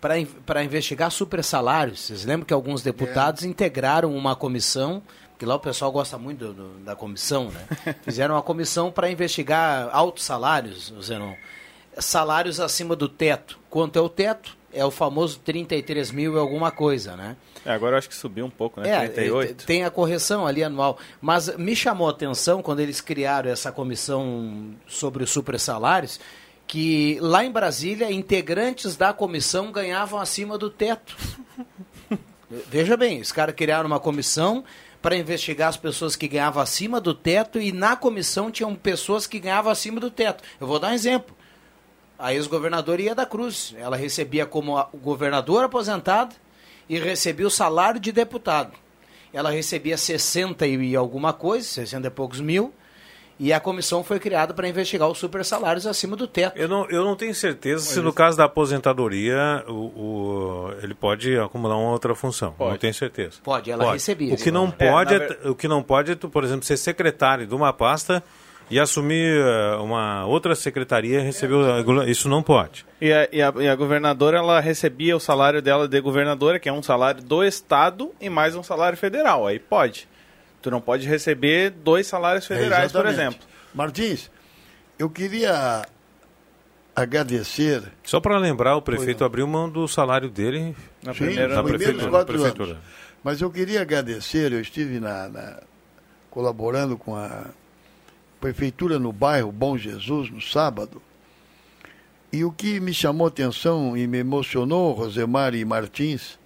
para 0.00 0.62
investigar 0.62 1.10
super 1.10 1.42
salários. 1.42 2.00
Vocês 2.00 2.24
lembram 2.24 2.46
que 2.46 2.54
alguns 2.54 2.82
deputados 2.82 3.44
é. 3.44 3.46
integraram 3.46 4.14
uma 4.14 4.36
comissão, 4.36 5.02
que 5.38 5.44
lá 5.44 5.56
o 5.56 5.60
pessoal 5.60 5.90
gosta 5.90 6.16
muito 6.16 6.46
do, 6.46 6.52
do, 6.52 6.68
da 6.84 6.94
comissão, 6.94 7.50
né? 7.50 7.66
Fizeram 8.02 8.34
uma 8.34 8.42
comissão 8.42 8.90
para 8.90 9.10
investigar 9.10 9.88
altos 9.92 10.24
salários, 10.24 10.92
Zenon. 11.02 11.34
Salários 11.98 12.60
acima 12.60 12.94
do 12.94 13.08
teto. 13.08 13.58
Quanto 13.68 13.98
é 13.98 14.02
o 14.02 14.08
teto? 14.08 14.56
É 14.72 14.84
o 14.84 14.90
famoso 14.90 15.40
33 15.40 16.12
mil 16.12 16.34
e 16.34 16.38
alguma 16.38 16.70
coisa, 16.70 17.16
né? 17.16 17.36
É, 17.68 17.72
agora 17.72 17.92
eu 17.92 17.98
acho 17.98 18.08
que 18.08 18.14
subiu 18.14 18.46
um 18.46 18.50
pouco, 18.50 18.80
né? 18.80 18.88
É, 18.88 19.08
38. 19.08 19.66
Tem 19.66 19.84
a 19.84 19.90
correção 19.90 20.46
ali 20.46 20.64
anual. 20.64 20.98
Mas 21.20 21.54
me 21.58 21.76
chamou 21.76 22.08
a 22.08 22.12
atenção 22.12 22.62
quando 22.62 22.80
eles 22.80 23.02
criaram 23.02 23.50
essa 23.50 23.70
comissão 23.70 24.74
sobre 24.86 25.22
os 25.22 25.28
super 25.28 25.60
salários 25.60 26.18
que 26.66 27.18
lá 27.20 27.44
em 27.44 27.50
Brasília, 27.50 28.10
integrantes 28.10 28.96
da 28.96 29.12
comissão 29.12 29.70
ganhavam 29.70 30.18
acima 30.18 30.56
do 30.56 30.70
teto. 30.70 31.14
Veja 32.70 32.96
bem, 32.96 33.20
os 33.20 33.32
caras 33.32 33.54
criaram 33.54 33.86
uma 33.86 34.00
comissão 34.00 34.64
para 35.02 35.16
investigar 35.16 35.68
as 35.68 35.76
pessoas 35.76 36.16
que 36.16 36.26
ganhavam 36.26 36.62
acima 36.62 36.98
do 36.98 37.12
teto 37.12 37.60
e 37.60 37.70
na 37.70 37.96
comissão 37.96 38.50
tinham 38.50 38.74
pessoas 38.74 39.26
que 39.26 39.38
ganhavam 39.38 39.70
acima 39.70 40.00
do 40.00 40.10
teto. 40.10 40.42
Eu 40.58 40.66
vou 40.66 40.78
dar 40.78 40.88
um 40.88 40.94
exemplo. 40.94 41.36
A 42.18 42.32
ex-governadora 42.32 43.02
Ia 43.02 43.14
da 43.14 43.26
Cruz, 43.26 43.74
ela 43.78 43.96
recebia 43.96 44.46
como 44.46 44.82
governadora 44.94 45.66
aposentada 45.66 46.34
e 46.88 46.98
recebia 46.98 47.46
o 47.46 47.50
salário 47.50 48.00
de 48.00 48.12
deputado. 48.12 48.72
Ela 49.32 49.50
recebia 49.50 49.96
60 49.96 50.66
e 50.66 50.96
alguma 50.96 51.32
coisa, 51.32 51.66
60 51.66 52.06
e 52.06 52.10
poucos 52.10 52.40
mil, 52.40 52.72
e 53.38 53.52
a 53.52 53.60
comissão 53.60 54.02
foi 54.02 54.18
criada 54.18 54.52
para 54.52 54.68
investigar 54.68 55.08
os 55.08 55.18
super 55.18 55.44
salários 55.44 55.86
acima 55.86 56.16
do 56.16 56.26
teto. 56.26 56.58
Eu 56.58 56.66
não, 56.66 56.86
eu 56.90 57.04
não 57.04 57.14
tenho 57.14 57.34
certeza 57.34 57.84
se 57.84 58.00
no 58.00 58.12
caso 58.12 58.36
da 58.36 58.44
aposentadoria 58.44 59.64
o, 59.68 59.72
o, 59.72 60.72
ele 60.82 60.94
pode 60.94 61.38
acumular 61.38 61.76
uma 61.76 61.92
outra 61.92 62.14
função. 62.16 62.52
Pode. 62.52 62.72
Não 62.72 62.78
tenho 62.78 62.94
certeza. 62.94 63.36
Pode, 63.44 63.70
ela 63.70 63.84
pode. 63.84 63.94
recebia. 63.94 64.34
O 64.34 64.36
que, 64.36 64.50
não 64.50 64.70
pode 64.70 65.14
é, 65.14 65.38
é, 65.44 65.48
o 65.48 65.54
que 65.54 65.68
não 65.68 65.82
pode 65.82 66.12
é, 66.12 66.14
tu, 66.16 66.28
por 66.28 66.42
exemplo, 66.42 66.64
ser 66.64 66.76
secretário 66.76 67.46
de 67.46 67.54
uma 67.54 67.72
pasta 67.72 68.24
e 68.70 68.78
assumir 68.78 69.38
eh, 69.38 69.76
uma 69.76 70.26
outra 70.26 70.54
secretaria 70.54 71.20
recebeu 71.20 71.60
isso 72.06 72.28
não 72.28 72.42
pode. 72.42 72.84
E 73.00 73.12
a, 73.12 73.28
e, 73.32 73.42
a, 73.42 73.52
e 73.58 73.68
a, 73.68 73.74
governadora 73.74 74.38
ela 74.38 74.60
recebia 74.60 75.16
o 75.16 75.20
salário 75.20 75.62
dela 75.62 75.88
de 75.88 76.00
governadora, 76.00 76.58
que 76.58 76.68
é 76.68 76.72
um 76.72 76.82
salário 76.82 77.22
do 77.22 77.42
estado 77.44 78.12
e 78.20 78.28
mais 78.28 78.54
um 78.54 78.62
salário 78.62 78.98
federal. 78.98 79.46
Aí 79.46 79.58
pode. 79.58 80.08
Tu 80.60 80.70
não 80.70 80.80
pode 80.80 81.06
receber 81.06 81.70
dois 81.70 82.06
salários 82.06 82.44
é, 82.50 82.56
federais, 82.56 82.94
é 82.94 82.98
por 82.98 83.06
exemplo. 83.06 83.40
Martins, 83.74 84.30
eu 84.98 85.08
queria 85.08 85.82
agradecer. 86.94 87.82
Só 88.02 88.20
para 88.20 88.36
lembrar, 88.38 88.76
o 88.76 88.82
prefeito 88.82 89.24
abriu 89.24 89.46
mão 89.46 89.70
do 89.70 89.86
salário 89.86 90.28
dele 90.28 90.74
na 91.02 91.12
Sim, 91.12 91.26
primeira 91.26 91.54
na 91.54 91.62
prefeitura, 91.62 92.10
na 92.10 92.24
prefeitura. 92.24 92.78
Mas 93.22 93.40
eu 93.40 93.50
queria 93.50 93.82
agradecer, 93.82 94.52
eu 94.52 94.60
estive 94.60 95.00
na, 95.00 95.28
na, 95.28 95.60
colaborando 96.30 96.96
com 96.96 97.14
a 97.14 97.46
prefeitura 98.40 98.98
no 98.98 99.12
bairro 99.12 99.52
Bom 99.52 99.76
Jesus 99.76 100.30
no 100.30 100.40
sábado. 100.40 101.02
E 102.32 102.44
o 102.44 102.52
que 102.52 102.78
me 102.78 102.92
chamou 102.92 103.26
atenção 103.26 103.96
e 103.96 104.06
me 104.06 104.18
emocionou, 104.18 104.92
Rosemar 104.92 105.54
e 105.54 105.64
Martins, 105.64 106.38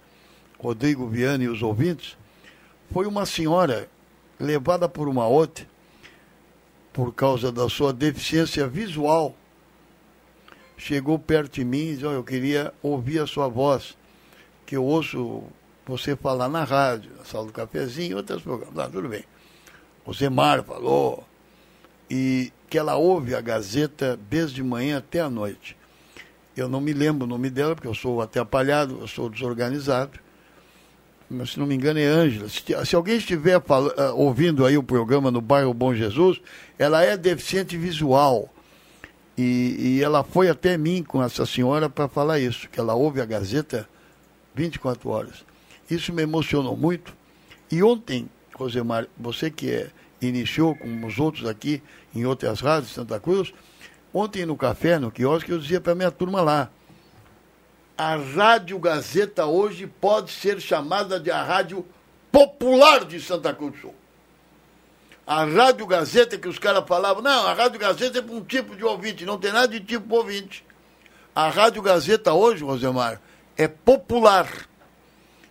Rodrigo 0.57 1.07
Viana 1.07 1.43
e 1.43 1.49
os 1.49 1.61
ouvintes, 1.61 2.17
foi 2.91 3.05
uma 3.05 3.25
senhora 3.25 3.89
levada 4.39 4.87
por 4.87 5.09
uma 5.09 5.27
outra, 5.27 5.67
por 6.93 7.13
causa 7.13 7.51
da 7.51 7.67
sua 7.67 7.91
deficiência 7.91 8.67
visual, 8.67 9.35
chegou 10.77 11.17
perto 11.19 11.55
de 11.55 11.65
mim 11.65 11.89
e 11.89 11.93
disse, 11.93 12.05
oh, 12.05 12.11
eu 12.11 12.23
queria 12.23 12.73
ouvir 12.81 13.19
a 13.19 13.27
sua 13.27 13.47
voz, 13.47 13.97
que 14.65 14.75
eu 14.75 14.83
ouço 14.83 15.43
você 15.85 16.15
falar 16.15 16.47
na 16.47 16.63
rádio, 16.63 17.11
na 17.17 17.25
sala 17.25 17.47
do 17.47 17.51
cafezinho, 17.51 18.17
outros 18.17 18.41
programas. 18.41 18.77
Ah, 18.77 18.89
tudo 18.89 19.09
bem. 19.09 19.23
O 20.05 20.13
Zemar 20.13 20.63
falou, 20.63 21.25
e 22.15 22.53
que 22.69 22.77
ela 22.77 22.95
ouve 22.95 23.33
a 23.33 23.41
Gazeta 23.41 24.19
desde 24.29 24.61
manhã 24.61 24.99
até 24.99 25.19
a 25.19 25.31
noite. 25.31 25.75
Eu 26.55 26.69
não 26.69 26.79
me 26.79 26.93
lembro 26.93 27.25
o 27.25 27.27
nome 27.27 27.49
dela, 27.49 27.73
porque 27.73 27.87
eu 27.87 27.95
sou 27.95 28.21
atrapalhado, 28.21 28.99
eu 29.01 29.07
sou 29.07 29.31
desorganizado, 29.31 30.19
se 31.47 31.57
não 31.57 31.65
me 31.65 31.73
engano 31.73 31.97
é 31.97 32.05
Ângela. 32.05 32.47
Se, 32.49 32.61
se, 32.85 32.95
alguém 32.95 33.17
estiver 33.17 33.57
uh, 33.57 34.15
ouvindo 34.15 34.63
aí 34.63 34.77
o 34.77 34.83
programa 34.83 35.31
no 35.31 35.41
bairro 35.41 35.73
Bom 35.73 35.95
Jesus, 35.95 36.39
ela 36.77 37.01
é 37.03 37.17
deficiente 37.17 37.75
visual. 37.75 38.47
E, 39.35 39.95
e 39.97 40.03
ela 40.03 40.23
foi 40.23 40.49
até 40.49 40.77
mim 40.77 41.01
com 41.01 41.23
essa 41.23 41.47
senhora 41.47 41.89
para 41.89 42.07
falar 42.07 42.39
isso, 42.39 42.69
que 42.69 42.79
ela 42.79 42.93
ouve 42.93 43.21
a 43.21 43.25
Gazeta 43.25 43.89
24 44.53 45.09
horas. 45.09 45.43
Isso 45.89 46.13
me 46.13 46.21
emocionou 46.21 46.77
muito. 46.77 47.15
E 47.71 47.81
ontem, 47.81 48.29
Rosemar, 48.53 49.07
você 49.17 49.49
que 49.49 49.71
é, 49.71 49.89
iniciou, 50.27 50.75
como 50.75 51.07
os 51.07 51.19
outros 51.19 51.47
aqui, 51.47 51.81
em 52.13 52.25
outras 52.25 52.59
rádios 52.59 52.89
de 52.89 52.95
Santa 52.95 53.19
Cruz, 53.19 53.53
ontem 54.13 54.45
no 54.45 54.55
café, 54.55 54.99
no 54.99 55.11
quiosque, 55.11 55.51
eu 55.51 55.59
dizia 55.59 55.81
para 55.81 55.95
minha 55.95 56.11
turma 56.11 56.41
lá, 56.41 56.69
a 57.97 58.15
Rádio 58.15 58.79
Gazeta 58.79 59.45
hoje 59.45 59.85
pode 59.85 60.31
ser 60.31 60.59
chamada 60.59 61.19
de 61.19 61.29
a 61.29 61.43
Rádio 61.43 61.85
Popular 62.31 63.05
de 63.05 63.21
Santa 63.21 63.53
Cruz 63.53 63.79
Sul. 63.79 63.93
A 65.25 65.45
Rádio 65.45 65.85
Gazeta, 65.85 66.37
que 66.37 66.47
os 66.47 66.59
caras 66.59 66.83
falavam, 66.87 67.21
não, 67.21 67.47
a 67.47 67.53
Rádio 67.53 67.79
Gazeta 67.79 68.19
é 68.19 68.21
para 68.21 68.35
um 68.35 68.43
tipo 68.43 68.75
de 68.75 68.83
ouvinte, 68.83 69.25
não 69.25 69.37
tem 69.37 69.51
nada 69.51 69.67
de 69.67 69.79
tipo 69.79 70.15
ouvinte. 70.15 70.65
A 71.35 71.49
Rádio 71.49 71.81
Gazeta 71.81 72.33
hoje, 72.33 72.63
Rosemar, 72.63 73.21
é 73.55 73.67
popular. 73.67 74.47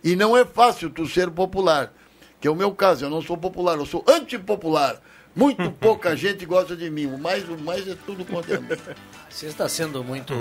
E 0.03 0.15
não 0.15 0.35
é 0.35 0.43
fácil 0.45 0.89
tu 0.89 1.07
ser 1.07 1.31
popular. 1.31 1.93
Que 2.43 2.47
é 2.49 2.51
o 2.51 2.55
meu 2.55 2.73
caso, 2.73 3.05
eu 3.05 3.09
não 3.09 3.21
sou 3.21 3.37
popular, 3.37 3.77
eu 3.77 3.85
sou 3.85 4.03
antipopular. 4.05 4.97
Muito 5.33 5.71
pouca 5.79 6.13
gente 6.13 6.45
gosta 6.45 6.75
de 6.75 6.89
mim, 6.89 7.05
o 7.05 7.17
mais, 7.17 7.47
o 7.47 7.57
mais 7.57 7.87
é 7.87 7.95
tudo 8.05 8.25
contra 8.25 8.59
mim. 8.59 8.67
Você 9.29 9.45
está 9.45 9.69
sendo 9.69 10.03
muito 10.03 10.33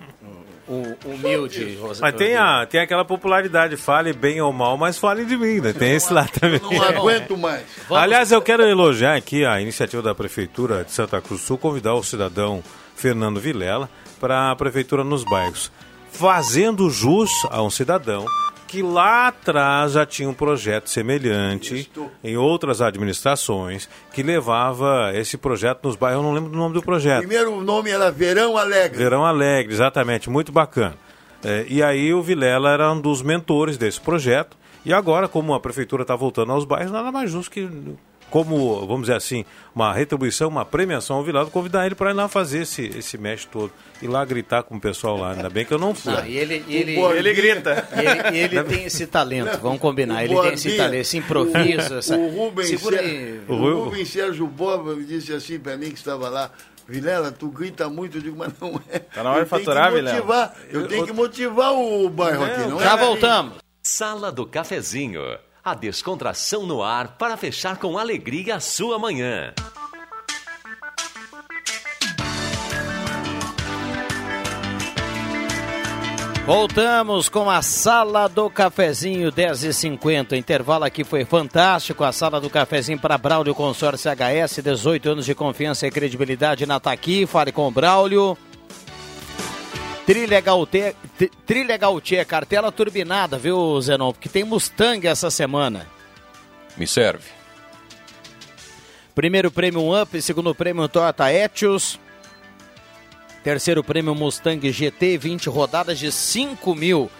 humilde. 1.04 1.78
Mas 2.00 2.14
tem, 2.14 2.36
a, 2.36 2.64
tem 2.64 2.80
aquela 2.80 3.04
popularidade, 3.04 3.76
fale 3.76 4.14
bem 4.14 4.40
ou 4.40 4.50
mal, 4.50 4.78
mas 4.78 4.96
fale 4.96 5.26
de 5.26 5.36
mim, 5.36 5.60
né? 5.60 5.74
Tem 5.74 5.94
esse 5.94 6.10
lá 6.10 6.26
também. 6.26 6.58
Não 6.58 6.82
aguento 6.82 7.36
mais. 7.36 7.66
Aliás, 7.90 8.32
eu 8.32 8.40
quero 8.40 8.62
elogiar 8.62 9.14
aqui 9.14 9.44
a 9.44 9.60
iniciativa 9.60 10.00
da 10.00 10.14
Prefeitura 10.14 10.84
de 10.84 10.92
Santa 10.92 11.20
Cruz 11.20 11.42
do 11.42 11.46
Sul, 11.46 11.58
convidar 11.58 11.92
o 11.96 12.02
cidadão 12.02 12.64
Fernando 12.94 13.38
Vilela 13.38 13.90
para 14.18 14.52
a 14.52 14.56
Prefeitura 14.56 15.04
nos 15.04 15.22
bairros, 15.22 15.70
fazendo 16.10 16.88
jus 16.88 17.30
a 17.50 17.62
um 17.62 17.68
cidadão 17.68 18.24
que 18.66 18.82
lá 18.82 19.28
atrás 19.28 19.92
já 19.92 20.04
tinha 20.04 20.28
um 20.28 20.34
projeto 20.34 20.88
semelhante 20.88 21.90
em 22.22 22.36
outras 22.36 22.80
administrações 22.80 23.88
que 24.12 24.22
levava 24.22 25.12
esse 25.14 25.36
projeto 25.36 25.84
nos 25.84 25.96
bairros. 25.96 26.22
Eu 26.22 26.28
não 26.28 26.34
lembro 26.34 26.50
do 26.50 26.56
nome 26.58 26.74
do 26.74 26.82
projeto. 26.82 27.20
Primeiro 27.20 27.52
o 27.52 27.62
nome 27.62 27.90
era 27.90 28.10
Verão 28.10 28.56
Alegre. 28.56 28.98
Verão 28.98 29.24
Alegre, 29.24 29.72
exatamente, 29.72 30.28
muito 30.28 30.50
bacana. 30.50 30.96
É, 31.44 31.64
e 31.68 31.82
aí 31.82 32.12
o 32.12 32.22
Vilela 32.22 32.70
era 32.70 32.92
um 32.92 33.00
dos 33.00 33.22
mentores 33.22 33.76
desse 33.76 34.00
projeto. 34.00 34.56
E 34.84 34.92
agora, 34.92 35.28
como 35.28 35.52
a 35.52 35.60
prefeitura 35.60 36.02
está 36.02 36.14
voltando 36.14 36.52
aos 36.52 36.64
bairros, 36.64 36.92
nada 36.92 37.10
mais 37.10 37.30
justo 37.30 37.50
que 37.50 37.68
como, 38.30 38.86
vamos 38.86 39.02
dizer 39.02 39.14
assim, 39.14 39.44
uma 39.74 39.92
retribuição, 39.92 40.48
uma 40.48 40.64
premiação 40.64 41.16
ao 41.16 41.24
Vilado, 41.24 41.50
convidar 41.50 41.86
ele 41.86 41.94
para 41.94 42.10
ir 42.10 42.14
lá 42.14 42.28
fazer 42.28 42.62
esse, 42.62 42.86
esse 42.96 43.16
mexe 43.16 43.46
todo. 43.46 43.72
Ir 44.02 44.08
lá 44.08 44.24
gritar 44.24 44.62
com 44.62 44.76
o 44.76 44.80
pessoal 44.80 45.16
lá. 45.16 45.32
Ainda 45.32 45.48
bem 45.48 45.64
que 45.64 45.72
eu 45.72 45.78
não 45.78 45.94
fui. 45.94 46.12
Não, 46.12 46.26
e 46.26 46.36
ele, 46.36 46.64
ele, 46.68 46.98
ele 46.98 47.34
grita. 47.34 47.88
Ele, 47.92 48.38
ele 48.38 48.64
tem 48.64 48.84
esse 48.84 49.06
talento, 49.06 49.58
vamos 49.58 49.80
combinar. 49.80 50.24
Ele 50.24 50.34
tem 50.34 50.52
esse 50.52 50.76
talento, 50.76 51.00
esse 51.00 51.16
improviso. 51.16 51.94
O, 51.94 51.98
essa... 51.98 52.16
o 52.16 52.28
Rubens, 52.28 52.80
Ser... 52.80 53.40
o 53.48 53.84
Rubens 53.84 54.08
Sérgio 54.08 54.46
Boba 54.46 54.94
me 54.94 55.04
disse 55.04 55.32
assim 55.32 55.58
para 55.58 55.76
mim 55.76 55.90
que 55.90 55.98
estava 55.98 56.28
lá. 56.28 56.50
Vilela, 56.88 57.32
tu 57.32 57.48
grita 57.48 57.88
muito, 57.88 58.18
eu 58.18 58.22
digo, 58.22 58.36
mas 58.36 58.52
não 58.60 58.80
é. 58.88 59.00
Tá 59.00 59.22
na 59.22 59.32
hora 59.32 59.44
de 59.44 59.50
faturar, 59.50 59.92
Vilela. 59.92 60.54
Eu 60.70 60.86
tenho 60.86 61.04
que 61.06 61.12
motivar 61.12 61.72
o 61.72 62.08
bairro 62.08 62.44
aqui, 62.44 62.60
não 62.68 62.80
é? 62.80 62.84
Já 62.84 62.96
voltamos. 62.96 63.54
Sala 63.82 64.30
do 64.30 64.46
Cafezinho 64.46 65.22
a 65.66 65.74
descontração 65.74 66.64
no 66.64 66.80
ar 66.80 67.16
para 67.18 67.36
fechar 67.36 67.76
com 67.78 67.98
alegria 67.98 68.54
a 68.54 68.60
sua 68.60 69.00
manhã. 69.00 69.52
Voltamos 76.46 77.28
com 77.28 77.50
a 77.50 77.60
Sala 77.62 78.28
do 78.28 78.48
Cafezinho 78.48 79.32
10h50. 79.32 80.30
O 80.30 80.36
intervalo 80.36 80.84
aqui 80.84 81.02
foi 81.02 81.24
fantástico. 81.24 82.04
A 82.04 82.12
Sala 82.12 82.40
do 82.40 82.48
Cafezinho 82.48 83.00
para 83.00 83.18
Braulio 83.18 83.52
Consórcio 83.52 84.08
HS, 84.08 84.62
18 84.62 85.10
anos 85.10 85.26
de 85.26 85.34
confiança 85.34 85.84
e 85.84 85.90
credibilidade 85.90 86.64
na 86.64 86.78
Taqui. 86.78 87.26
Fale 87.26 87.50
com 87.50 87.66
o 87.66 87.72
Braulio. 87.72 88.38
Trilha 90.06 90.40
Gautier, 90.40 90.94
Trilha 91.44 91.76
Gautier, 91.76 92.24
cartela 92.24 92.70
turbinada, 92.70 93.36
viu, 93.36 93.80
Zenon? 93.82 94.12
Porque 94.12 94.28
tem 94.28 94.44
Mustang 94.44 95.04
essa 95.04 95.30
semana. 95.30 95.84
Me 96.76 96.86
serve. 96.86 97.24
Primeiro 99.16 99.50
prêmio 99.50 100.00
Up, 100.00 100.22
segundo 100.22 100.54
prêmio 100.54 100.88
Toyota 100.88 101.32
Etios. 101.32 101.98
Terceiro 103.42 103.82
prêmio 103.82 104.14
Mustang 104.14 104.70
GT, 104.70 105.18
20 105.18 105.48
rodadas 105.48 105.98
de 105.98 106.12
5 106.12 106.74
mil. 106.74 107.10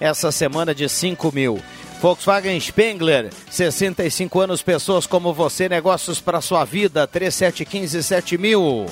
Essa 0.00 0.32
semana 0.32 0.74
de 0.74 0.88
5 0.88 1.30
mil. 1.32 1.62
Volkswagen 2.00 2.58
Spengler, 2.58 3.30
65 3.48 4.40
anos, 4.40 4.62
pessoas 4.62 5.06
como 5.06 5.32
você, 5.32 5.68
negócios 5.68 6.20
para 6.20 6.40
sua 6.40 6.64
vida, 6.64 7.06
3715 7.06 8.02
7000. 8.02 8.86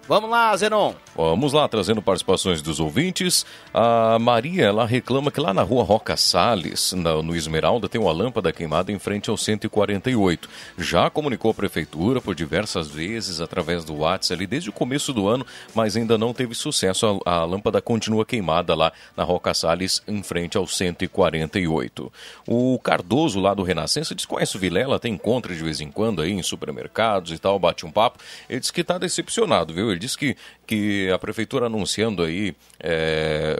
Vamos 0.08 0.30
lá, 0.30 0.56
Zenon. 0.56 0.94
Vamos 1.20 1.52
lá, 1.52 1.66
trazendo 1.66 2.00
participações 2.00 2.62
dos 2.62 2.78
ouvintes. 2.78 3.44
A 3.74 4.20
Maria, 4.20 4.66
ela 4.66 4.86
reclama 4.86 5.32
que 5.32 5.40
lá 5.40 5.52
na 5.52 5.62
rua 5.62 5.82
Roca 5.82 6.16
Salles, 6.16 6.92
no 6.92 7.34
Esmeralda, 7.34 7.88
tem 7.88 8.00
uma 8.00 8.12
lâmpada 8.12 8.52
queimada 8.52 8.92
em 8.92 9.00
frente 9.00 9.28
ao 9.28 9.36
148. 9.36 10.48
Já 10.78 11.10
comunicou 11.10 11.50
a 11.50 11.54
prefeitura 11.54 12.20
por 12.20 12.36
diversas 12.36 12.86
vezes 12.86 13.40
através 13.40 13.84
do 13.84 13.96
WhatsApp 13.96 14.34
ali 14.34 14.46
desde 14.46 14.70
o 14.70 14.72
começo 14.72 15.12
do 15.12 15.26
ano, 15.26 15.44
mas 15.74 15.96
ainda 15.96 16.16
não 16.16 16.32
teve 16.32 16.54
sucesso. 16.54 17.20
A, 17.26 17.38
a 17.38 17.44
lâmpada 17.44 17.82
continua 17.82 18.24
queimada 18.24 18.76
lá 18.76 18.92
na 19.16 19.24
Roca 19.24 19.52
Salles, 19.54 20.00
em 20.06 20.22
frente 20.22 20.56
ao 20.56 20.68
148. 20.68 22.12
O 22.46 22.78
Cardoso, 22.78 23.40
lá 23.40 23.54
do 23.54 23.64
Renascença, 23.64 24.14
diz 24.14 24.24
conhece 24.24 24.56
o 24.56 24.60
Vilela, 24.60 25.00
tem 25.00 25.14
encontro 25.14 25.52
de 25.52 25.64
vez 25.64 25.80
em 25.80 25.90
quando 25.90 26.22
aí 26.22 26.30
em 26.30 26.42
supermercados 26.44 27.32
e 27.32 27.38
tal, 27.38 27.58
bate 27.58 27.84
um 27.84 27.90
papo. 27.90 28.20
Ele 28.48 28.60
diz 28.60 28.70
que 28.70 28.82
está 28.82 28.98
decepcionado, 28.98 29.74
viu? 29.74 29.90
Ele 29.90 29.98
diz 29.98 30.14
que, 30.14 30.36
que 30.68 31.10
a 31.10 31.18
prefeitura 31.18 31.64
anunciando 31.64 32.22
aí 32.22 32.54
é, 32.78 33.56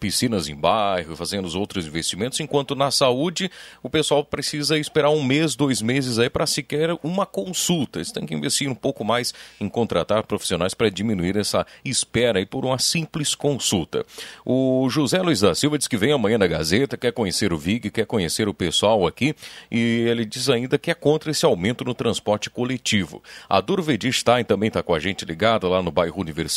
piscinas 0.00 0.48
em 0.48 0.56
bairro, 0.56 1.14
fazendo 1.14 1.46
os 1.46 1.54
outros 1.54 1.86
investimentos, 1.86 2.40
enquanto 2.40 2.74
na 2.74 2.90
saúde 2.90 3.48
o 3.80 3.88
pessoal 3.88 4.24
precisa 4.24 4.76
esperar 4.76 5.10
um 5.10 5.22
mês, 5.22 5.54
dois 5.54 5.80
meses 5.80 6.18
aí 6.18 6.28
para 6.28 6.46
sequer 6.46 6.98
uma 7.00 7.24
consulta. 7.24 8.00
Eles 8.00 8.10
têm 8.10 8.26
que 8.26 8.34
investir 8.34 8.68
um 8.68 8.74
pouco 8.74 9.04
mais 9.04 9.32
em 9.60 9.68
contratar 9.68 10.24
profissionais 10.24 10.74
para 10.74 10.90
diminuir 10.90 11.36
essa 11.36 11.64
espera 11.84 12.40
aí 12.40 12.44
por 12.44 12.64
uma 12.64 12.78
simples 12.80 13.36
consulta. 13.36 14.04
O 14.44 14.88
José 14.90 15.22
Luiz 15.22 15.40
da 15.40 15.54
Silva 15.54 15.78
diz 15.78 15.86
que 15.86 15.96
vem 15.96 16.10
amanhã 16.10 16.38
na 16.38 16.48
Gazeta, 16.48 16.96
quer 16.96 17.12
conhecer 17.12 17.52
o 17.52 17.58
VIG, 17.58 17.88
quer 17.88 18.04
conhecer 18.04 18.48
o 18.48 18.54
pessoal 18.54 19.06
aqui 19.06 19.32
e 19.70 20.06
ele 20.08 20.24
diz 20.24 20.48
ainda 20.48 20.76
que 20.76 20.90
é 20.90 20.94
contra 20.94 21.30
esse 21.30 21.46
aumento 21.46 21.84
no 21.84 21.94
transporte 21.94 22.50
coletivo. 22.50 23.22
A 23.48 23.60
Durvedi 23.60 24.12
Stein 24.12 24.42
também 24.42 24.66
está 24.66 24.82
com 24.82 24.92
a 24.92 24.98
gente 24.98 25.24
ligada 25.24 25.68
lá 25.68 25.80
no 25.80 25.92
bairro 25.92 26.20
Universitário. 26.20 26.47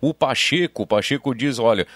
O 0.00 0.12
Pacheco, 0.12 0.82
o 0.82 0.86
Pacheco 0.86 1.34
diz, 1.34 1.58
olha, 1.58 1.86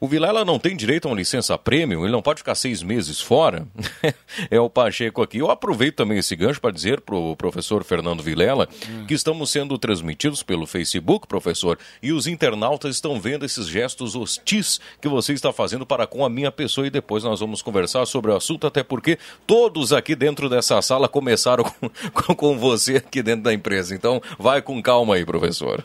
o 0.00 0.08
Vilela 0.08 0.46
não 0.46 0.58
tem 0.58 0.74
direito 0.74 1.06
a 1.06 1.10
uma 1.10 1.16
licença 1.16 1.58
prêmio, 1.58 2.02
ele 2.04 2.10
não 2.10 2.22
pode 2.22 2.38
ficar 2.38 2.54
seis 2.54 2.82
meses 2.82 3.20
fora. 3.20 3.68
é 4.50 4.58
o 4.58 4.70
Pacheco 4.70 5.20
aqui. 5.20 5.36
Eu 5.36 5.50
aproveito 5.50 5.96
também 5.96 6.16
esse 6.16 6.34
gancho 6.34 6.58
para 6.58 6.70
dizer 6.70 7.02
para 7.02 7.14
o 7.14 7.36
professor 7.36 7.84
Fernando 7.84 8.22
Vilela 8.22 8.66
hum. 8.88 9.04
que 9.06 9.12
estamos 9.12 9.50
sendo 9.50 9.76
transmitidos 9.76 10.42
pelo 10.42 10.66
Facebook, 10.66 11.28
professor, 11.28 11.78
e 12.02 12.12
os 12.12 12.26
internautas 12.26 12.96
estão 12.96 13.20
vendo 13.20 13.44
esses 13.44 13.66
gestos 13.66 14.16
hostis 14.16 14.80
que 15.02 15.08
você 15.08 15.34
está 15.34 15.52
fazendo 15.52 15.84
para 15.84 16.06
com 16.06 16.24
a 16.24 16.30
minha 16.30 16.50
pessoa 16.50 16.86
e 16.86 16.90
depois 16.90 17.22
nós 17.22 17.40
vamos 17.40 17.60
conversar 17.60 18.06
sobre 18.06 18.30
o 18.30 18.36
assunto, 18.36 18.66
até 18.66 18.82
porque 18.82 19.18
todos 19.46 19.92
aqui 19.92 20.16
dentro 20.16 20.48
dessa 20.48 20.80
sala 20.80 21.08
começaram 21.08 21.64
com, 22.14 22.34
com 22.34 22.58
você 22.58 22.96
aqui 22.96 23.22
dentro 23.22 23.42
da 23.42 23.52
empresa. 23.52 23.94
Então, 23.94 24.22
vai 24.38 24.62
com 24.62 24.82
calma 24.82 25.16
aí, 25.16 25.26
professor. 25.26 25.84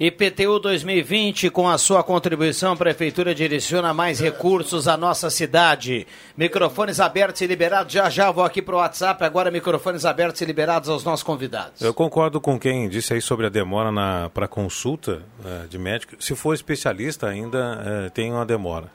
IPTU 0.00 0.58
2020, 0.58 1.50
com 1.50 1.68
a 1.68 1.76
sua 1.76 2.02
contribuição, 2.02 2.72
a 2.72 2.76
Prefeitura 2.76 3.34
direciona 3.34 3.92
mais 3.92 4.18
recursos 4.18 4.88
à 4.88 4.96
nossa 4.96 5.28
cidade. 5.28 6.06
Microfones 6.34 6.98
abertos 6.98 7.42
e 7.42 7.46
liberados. 7.46 7.92
Já 7.92 8.08
já 8.08 8.30
vou 8.30 8.42
aqui 8.42 8.62
para 8.62 8.74
o 8.74 8.78
WhatsApp, 8.78 9.22
agora 9.22 9.50
microfones 9.50 10.06
abertos 10.06 10.40
e 10.40 10.46
liberados 10.46 10.88
aos 10.88 11.04
nossos 11.04 11.22
convidados. 11.22 11.82
Eu 11.82 11.92
concordo 11.92 12.40
com 12.40 12.58
quem 12.58 12.88
disse 12.88 13.12
aí 13.12 13.20
sobre 13.20 13.46
a 13.46 13.48
demora 13.50 14.30
para 14.32 14.48
consulta 14.48 15.22
uh, 15.40 15.68
de 15.68 15.78
médico. 15.78 16.16
Se 16.18 16.34
for 16.34 16.54
especialista, 16.54 17.28
ainda 17.28 18.06
uh, 18.08 18.10
tem 18.10 18.32
uma 18.32 18.46
demora. 18.46 18.90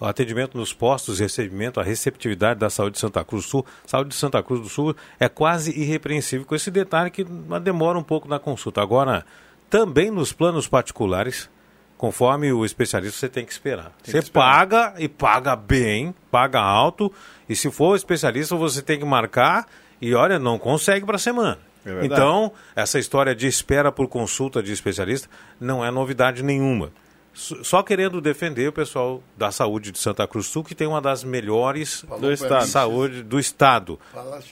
O 0.00 0.06
atendimento 0.06 0.56
nos 0.56 0.72
postos, 0.72 1.20
recebimento, 1.20 1.78
a 1.78 1.82
receptividade 1.84 2.58
da 2.58 2.70
saúde 2.70 2.94
de 2.94 3.00
Santa 3.00 3.22
Cruz 3.22 3.44
do 3.44 3.50
Sul, 3.50 3.66
saúde 3.86 4.08
de 4.08 4.16
Santa 4.16 4.42
Cruz 4.42 4.60
do 4.60 4.68
Sul 4.68 4.96
é 5.20 5.28
quase 5.28 5.78
irrepreensível, 5.78 6.44
com 6.44 6.56
esse 6.56 6.70
detalhe 6.70 7.10
que 7.10 7.22
demora 7.62 7.98
um 7.98 8.02
pouco 8.02 8.26
na 8.26 8.40
consulta. 8.40 8.82
Agora 8.82 9.24
também 9.72 10.10
nos 10.10 10.34
planos 10.34 10.68
particulares, 10.68 11.48
conforme 11.96 12.52
o 12.52 12.62
especialista, 12.62 13.18
você 13.18 13.26
tem 13.26 13.42
que 13.42 13.52
esperar. 13.52 13.90
Tem 14.02 14.12
você 14.12 14.18
que 14.18 14.24
esperar. 14.24 14.68
paga 14.68 14.94
e 14.98 15.08
paga 15.08 15.56
bem, 15.56 16.14
paga 16.30 16.60
alto, 16.60 17.10
e 17.48 17.56
se 17.56 17.70
for 17.70 17.96
especialista, 17.96 18.54
você 18.54 18.82
tem 18.82 18.98
que 18.98 19.04
marcar 19.06 19.66
e 19.98 20.14
olha, 20.14 20.38
não 20.38 20.58
consegue 20.58 21.06
para 21.06 21.16
a 21.16 21.18
semana. 21.18 21.58
É 21.86 22.04
então, 22.04 22.52
essa 22.76 22.98
história 22.98 23.34
de 23.34 23.46
espera 23.46 23.90
por 23.90 24.08
consulta 24.08 24.62
de 24.62 24.72
especialista 24.72 25.26
não 25.58 25.82
é 25.82 25.90
novidade 25.90 26.42
nenhuma 26.42 26.92
só 27.34 27.82
querendo 27.82 28.20
defender 28.20 28.68
o 28.68 28.72
pessoal 28.72 29.22
da 29.36 29.50
saúde 29.50 29.90
de 29.90 29.98
Santa 29.98 30.26
Cruz 30.26 30.46
Sul, 30.46 30.62
que 30.62 30.74
tem 30.74 30.86
uma 30.86 31.00
das 31.00 31.24
melhores 31.24 32.04
do 32.20 32.32
estado. 32.32 32.66
saúde 32.66 33.22
do 33.22 33.38
estado. 33.38 33.98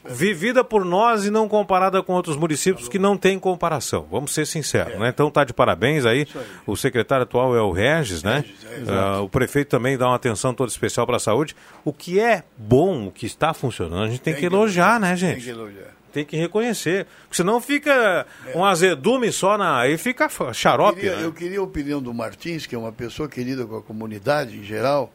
Vivida 0.05 0.65
por 0.65 0.85
nós 0.85 1.27
e 1.27 1.31
não 1.31 1.49
comparada 1.49 2.03
com 2.03 2.15
outros 2.15 2.37
municípios 2.37 2.83
Falou. 2.83 2.93
que 2.93 2.99
não 2.99 3.17
tem 3.17 3.39
comparação. 3.39 4.07
Vamos 4.11 4.33
ser 4.33 4.47
sinceros, 4.47 4.95
é. 4.95 4.99
né? 4.99 5.09
Então 5.09 5.31
tá 5.31 5.45
de 5.45 5.53
parabéns 5.53 6.07
aí. 6.07 6.27
aí. 6.35 6.47
O 6.67 6.77
secretário 6.77 7.25
atual 7.25 7.55
é 7.55 7.61
o 7.61 7.71
Regis, 7.71 8.23
né? 8.23 8.45
Regis, 8.47 8.89
é, 8.89 9.19
uh, 9.19 9.25
o 9.25 9.29
prefeito 9.29 9.69
também 9.69 9.99
dá 9.99 10.07
uma 10.07 10.17
atenção 10.17 10.55
toda 10.55 10.71
especial 10.71 11.07
para 11.07 11.17
a 11.17 11.21
saúde. 11.21 11.55
O 11.85 11.93
que 11.93 12.19
é 12.19 12.45
bom, 12.57 13.07
o 13.07 13.11
que 13.11 13.27
está 13.27 13.53
funcionando, 13.53 14.05
a 14.05 14.09
gente 14.09 14.21
tem, 14.21 14.33
tem 14.33 14.43
que, 14.43 14.49
que 14.49 14.55
elogiar, 14.55 14.99
né, 14.99 15.15
gente? 15.17 15.35
Tem 15.35 15.45
que 15.45 15.51
elogiar. 15.51 16.00
Tem 16.13 16.25
que 16.25 16.37
reconhecer. 16.37 17.07
Porque 17.23 17.37
senão 17.37 17.61
fica 17.61 18.27
é. 18.47 18.57
um 18.57 18.65
azedume 18.65 19.31
só 19.33 19.57
na. 19.57 19.81
Aí 19.81 19.97
fica 19.97 20.29
xarope. 20.53 20.99
Eu 20.99 21.03
queria, 21.03 21.17
né? 21.17 21.25
eu 21.25 21.33
queria 21.33 21.59
a 21.61 21.63
opinião 21.63 22.03
do 22.03 22.13
Martins, 22.13 22.67
que 22.67 22.75
é 22.75 22.79
uma 22.79 22.93
pessoa 22.93 23.29
querida 23.29 23.67
com 23.67 23.77
a 23.77 23.83
comunidade 23.83 24.57
em 24.57 24.65
geral. 24.65 25.13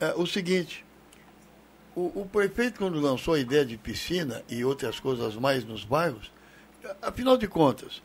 É, 0.00 0.14
o 0.16 0.26
seguinte: 0.26 0.84
o, 1.94 2.22
o 2.22 2.28
prefeito, 2.30 2.78
quando 2.78 3.00
lançou 3.00 3.34
a 3.34 3.38
ideia 3.38 3.64
de 3.64 3.76
piscina 3.76 4.42
e 4.48 4.64
outras 4.64 4.98
coisas 4.98 5.36
mais 5.36 5.64
nos 5.64 5.84
bairros, 5.84 6.30
afinal 7.02 7.36
de 7.36 7.46
contas, 7.46 8.02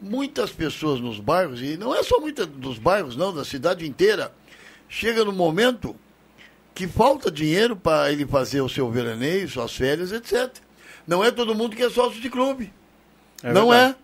muitas 0.00 0.50
pessoas 0.50 1.00
nos 1.00 1.20
bairros, 1.20 1.60
e 1.60 1.76
não 1.76 1.94
é 1.94 2.02
só 2.02 2.20
muitas 2.20 2.46
dos 2.46 2.78
bairros, 2.78 3.16
não, 3.16 3.34
da 3.34 3.44
cidade 3.44 3.86
inteira, 3.86 4.32
chega 4.88 5.24
no 5.24 5.32
momento 5.32 5.94
que 6.74 6.86
falta 6.86 7.30
dinheiro 7.30 7.76
para 7.76 8.12
ele 8.12 8.24
fazer 8.24 8.60
o 8.60 8.68
seu 8.68 8.90
veraneio, 8.90 9.48
suas 9.48 9.74
férias, 9.74 10.12
etc. 10.12 10.54
Não 11.08 11.24
é 11.24 11.30
todo 11.30 11.54
mundo 11.54 11.74
que 11.74 11.82
é 11.82 11.88
sócio 11.88 12.20
de 12.20 12.28
clube. 12.28 12.70
É 13.42 13.50
não 13.50 13.70
verdade. 13.70 13.96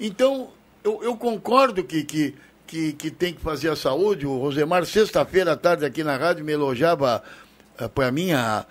é. 0.00 0.04
Então, 0.06 0.48
eu, 0.82 1.04
eu 1.04 1.14
concordo 1.14 1.84
que, 1.84 2.02
que, 2.02 2.34
que, 2.66 2.94
que, 2.94 3.10
tem 3.10 3.34
que 3.34 3.42
fazer 3.42 3.68
a 3.68 3.76
saúde. 3.76 4.26
O 4.26 4.38
Rosemar, 4.38 4.86
sexta-feira 4.86 5.52
à 5.52 5.56
tarde, 5.56 5.84
aqui 5.84 6.02
na 6.02 6.16
rádio, 6.16 6.42
me 6.42 6.52
elogiava 6.52 7.22
uh, 7.78 7.88
para 7.90 8.10
mim 8.10 8.32
a, 8.32 8.64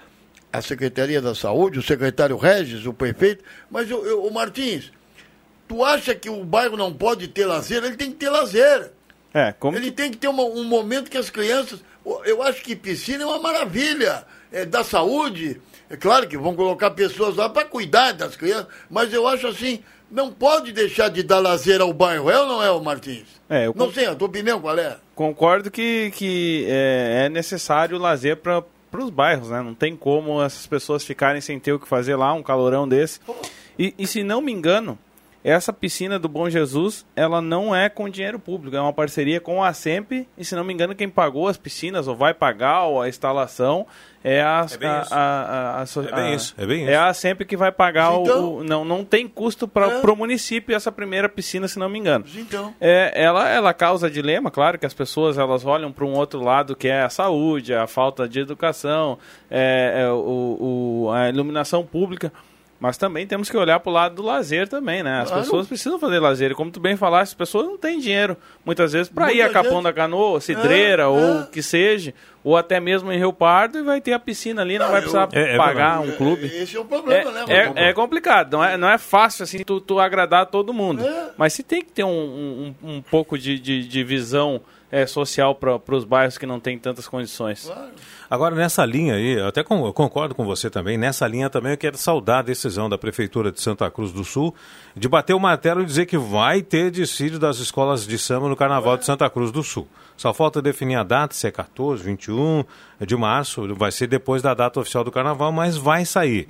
a 0.51 0.61
Secretaria 0.63 1.21
da 1.21 1.35
Saúde, 1.35 1.77
o 1.77 1.83
secretário 1.83 2.35
Regis, 2.37 2.87
o 2.87 2.93
prefeito. 2.93 3.43
Mas, 3.69 3.87
eu, 3.87 4.03
eu, 4.03 4.23
o 4.25 4.33
Martins, 4.33 4.91
tu 5.67 5.85
acha 5.85 6.15
que 6.15 6.27
o 6.27 6.43
bairro 6.43 6.75
não 6.75 6.91
pode 6.91 7.27
ter 7.27 7.45
lazer? 7.45 7.83
Ele 7.83 7.95
tem 7.95 8.09
que 8.09 8.17
ter 8.17 8.31
lazer. 8.31 8.91
É, 9.31 9.51
como 9.51 9.77
Ele 9.77 9.91
tem 9.91 10.09
que 10.09 10.17
ter 10.17 10.27
uma, 10.27 10.41
um 10.41 10.63
momento 10.63 11.11
que 11.11 11.17
as 11.19 11.29
crianças. 11.29 11.83
Eu 12.25 12.41
acho 12.41 12.63
que 12.63 12.75
piscina 12.75 13.21
é 13.23 13.27
uma 13.27 13.37
maravilha. 13.39 14.25
É, 14.51 14.65
da 14.65 14.83
saúde, 14.83 15.61
é 15.89 15.97
claro 15.97 16.27
que 16.27 16.37
vão 16.37 16.55
colocar 16.55 16.91
pessoas 16.91 17.35
lá 17.35 17.49
para 17.49 17.65
cuidar 17.65 18.13
das 18.13 18.35
crianças, 18.35 18.67
mas 18.89 19.11
eu 19.13 19.27
acho 19.27 19.47
assim, 19.47 19.79
não 20.11 20.31
pode 20.31 20.71
deixar 20.71 21.09
de 21.09 21.23
dar 21.23 21.39
lazer 21.39 21.81
ao 21.81 21.91
bairro, 21.91 22.29
é 22.29 22.39
ou 22.39 22.47
não 22.47 22.63
é, 22.63 22.71
o 22.71 22.81
Martins? 22.81 23.25
É, 23.49 23.67
eu 23.67 23.73
não 23.75 23.91
sei, 23.91 24.05
a 24.05 24.15
tua 24.15 24.27
opinião 24.27 24.61
qual 24.61 24.77
é? 24.77 24.97
Concordo 25.15 25.71
que, 25.71 26.11
que 26.15 26.65
é, 26.67 27.25
é 27.25 27.29
necessário 27.29 27.97
lazer 27.97 28.37
para 28.37 28.63
os 28.93 29.09
bairros, 29.09 29.49
né? 29.49 29.61
Não 29.61 29.73
tem 29.73 29.95
como 29.95 30.41
essas 30.41 30.67
pessoas 30.67 31.03
ficarem 31.03 31.41
sem 31.41 31.59
ter 31.59 31.73
o 31.73 31.79
que 31.79 31.87
fazer 31.87 32.15
lá, 32.15 32.33
um 32.33 32.43
calorão 32.43 32.87
desse. 32.87 33.19
E, 33.77 33.93
e 33.97 34.05
se 34.05 34.23
não 34.23 34.41
me 34.41 34.51
engano, 34.51 34.97
essa 35.43 35.71
piscina 35.71 36.19
do 36.19 36.27
Bom 36.27 36.49
Jesus, 36.49 37.05
ela 37.15 37.41
não 37.41 37.75
é 37.75 37.87
com 37.87 38.09
dinheiro 38.09 38.39
público, 38.39 38.75
é 38.75 38.81
uma 38.81 38.91
parceria 38.91 39.39
com 39.39 39.63
a 39.63 39.73
SEMP, 39.73 40.27
e 40.37 40.43
se 40.43 40.55
não 40.55 40.63
me 40.63 40.73
engano, 40.73 40.95
quem 40.95 41.07
pagou 41.07 41.47
as 41.47 41.57
piscinas, 41.57 42.07
ou 42.07 42.15
vai 42.15 42.33
pagar, 42.33 42.83
ou 42.83 43.01
a 43.01 43.07
instalação, 43.07 43.87
é 44.21 44.41
a... 44.41 44.65
É 44.69 44.77
bem 44.77 45.01
isso. 45.01 45.13
A, 45.13 45.17
a, 45.17 45.81
a, 45.81 45.83
é 45.83 46.15
bem 46.15 46.33
isso, 46.35 46.55
é 46.57 46.65
bem 46.65 46.81
isso. 46.81 46.91
É 46.91 46.97
a 46.97 47.13
SEMP 47.13 47.45
que 47.45 47.55
vai 47.55 47.71
pagar 47.71 48.13
então, 48.19 48.55
o, 48.55 48.63
não, 48.63 48.83
não 48.83 49.05
tem 49.05 49.27
custo 49.27 49.67
para 49.67 49.89
é. 49.89 50.01
o 50.01 50.15
município 50.15 50.75
essa 50.75 50.91
primeira 50.91 51.29
piscina, 51.29 51.67
se 51.67 51.79
não 51.79 51.87
me 51.87 51.99
engano. 51.99 52.25
Então. 52.35 52.73
É, 52.81 53.11
ela, 53.15 53.47
ela 53.47 53.73
causa 53.73 54.09
dilema, 54.09 54.51
claro, 54.51 54.77
que 54.77 54.85
as 54.85 54.93
pessoas 54.93 55.37
elas 55.37 55.65
olham 55.65 55.91
para 55.91 56.05
um 56.05 56.13
outro 56.13 56.41
lado, 56.41 56.75
que 56.75 56.89
é 56.89 57.01
a 57.01 57.09
saúde, 57.09 57.73
a 57.73 57.87
falta 57.87 58.27
de 58.27 58.41
educação, 58.41 59.17
é, 59.49 60.03
é 60.03 60.11
o, 60.11 61.05
o, 61.05 61.11
a 61.11 61.29
iluminação 61.29 61.85
pública, 61.85 62.31
mas 62.79 62.97
também 62.97 63.27
temos 63.27 63.49
que 63.49 63.57
olhar 63.57 63.79
para 63.79 63.89
o 63.89 63.93
lado 63.93 64.15
do 64.15 64.21
lazer 64.23 64.67
também, 64.67 65.03
né? 65.03 65.21
As 65.21 65.27
claro. 65.27 65.43
pessoas 65.43 65.67
precisam 65.67 65.99
fazer 65.99 66.19
lazer. 66.19 66.51
E 66.51 66.55
como 66.55 66.71
tu 66.71 66.79
bem 66.79 66.95
falaste, 66.95 67.31
as 67.31 67.35
pessoas 67.35 67.65
não 67.65 67.77
têm 67.77 67.99
dinheiro, 67.99 68.37
muitas 68.65 68.93
vezes, 68.93 69.09
para 69.09 69.33
ir 69.33 69.41
a 69.41 69.49
Capão 69.49 69.73
gente... 69.73 69.83
da 69.83 69.93
Canoa, 69.93 70.39
Cidreira, 70.39 71.03
é, 71.03 71.07
ou 71.07 71.41
o 71.41 71.47
que 71.47 71.61
seja, 71.61 72.13
ou 72.41 72.55
até 72.55 72.79
mesmo 72.79 73.11
em 73.11 73.17
Rio 73.17 73.33
Pardo, 73.33 73.79
e 73.79 73.83
vai 73.83 73.99
ter 73.99 74.13
a 74.13 74.19
piscina 74.19 74.61
ali, 74.61 74.77
não, 74.79 74.85
não 74.85 74.91
vai 74.93 75.01
precisar 75.01 75.27
eu... 75.33 75.41
é, 75.41 75.55
é 75.55 75.57
pagar 75.57 75.99
um 75.99 76.11
clube. 76.11 76.45
Esse 76.45 76.77
é 76.77 76.79
o 76.79 76.85
problema, 76.85 77.31
né? 77.31 77.45
É, 77.47 77.89
é, 77.89 77.93
complicado, 77.93 78.53
não 78.53 78.63
é, 78.63 78.77
não 78.77 78.89
é 78.89 78.97
fácil 78.97 79.43
assim 79.43 79.61
tu, 79.63 79.81
tu 79.81 79.99
agradar 79.99 80.45
todo 80.45 80.73
mundo. 80.73 81.05
É. 81.05 81.31
Mas 81.37 81.53
se 81.53 81.63
tem 81.63 81.81
que 81.81 81.91
ter 81.91 82.05
um, 82.05 82.73
um, 82.81 82.91
um 82.91 83.01
pouco 83.01 83.37
de, 83.37 83.59
de, 83.59 83.85
de 83.85 84.03
visão 84.05 84.61
é, 84.91 85.05
social 85.05 85.55
para 85.55 85.95
os 85.95 86.03
bairros 86.03 86.37
que 86.37 86.45
não 86.45 86.59
têm 86.59 86.77
tantas 86.77 87.07
condições. 87.07 87.65
Claro. 87.65 87.89
Agora, 88.29 88.55
nessa 88.55 88.85
linha 88.85 89.15
aí, 89.15 89.39
eu 89.39 89.47
até 89.47 89.63
concordo 89.63 90.35
com 90.35 90.45
você 90.45 90.69
também, 90.69 90.97
nessa 90.97 91.27
linha 91.27 91.49
também 91.49 91.71
eu 91.71 91.77
quero 91.77 91.97
saudar 91.97 92.39
a 92.39 92.43
decisão 92.43 92.89
da 92.89 92.97
Prefeitura 92.97 93.51
de 93.51 93.59
Santa 93.61 93.89
Cruz 93.89 94.11
do 94.11 94.23
Sul 94.23 94.53
de 94.95 95.07
bater 95.07 95.33
o 95.33 95.39
martelo 95.39 95.81
e 95.81 95.85
dizer 95.85 96.05
que 96.05 96.17
vai 96.17 96.61
ter 96.61 96.91
desfile 96.91 97.39
das 97.39 97.57
escolas 97.57 98.05
de 98.05 98.17
samba 98.17 98.47
no 98.47 98.55
Carnaval 98.55 98.97
de 98.97 99.05
Santa 99.05 99.29
Cruz 99.29 99.51
do 99.51 99.63
Sul. 99.63 99.87
Só 100.15 100.33
falta 100.33 100.61
definir 100.61 100.95
a 100.95 101.03
data, 101.03 101.33
se 101.33 101.47
é 101.47 101.51
14, 101.51 102.03
21 102.03 102.63
de 103.01 103.15
março, 103.15 103.73
vai 103.75 103.91
ser 103.91 104.07
depois 104.07 104.41
da 104.41 104.53
data 104.53 104.79
oficial 104.79 105.03
do 105.03 105.11
Carnaval, 105.11 105.51
mas 105.51 105.77
vai 105.77 106.05
sair. 106.05 106.47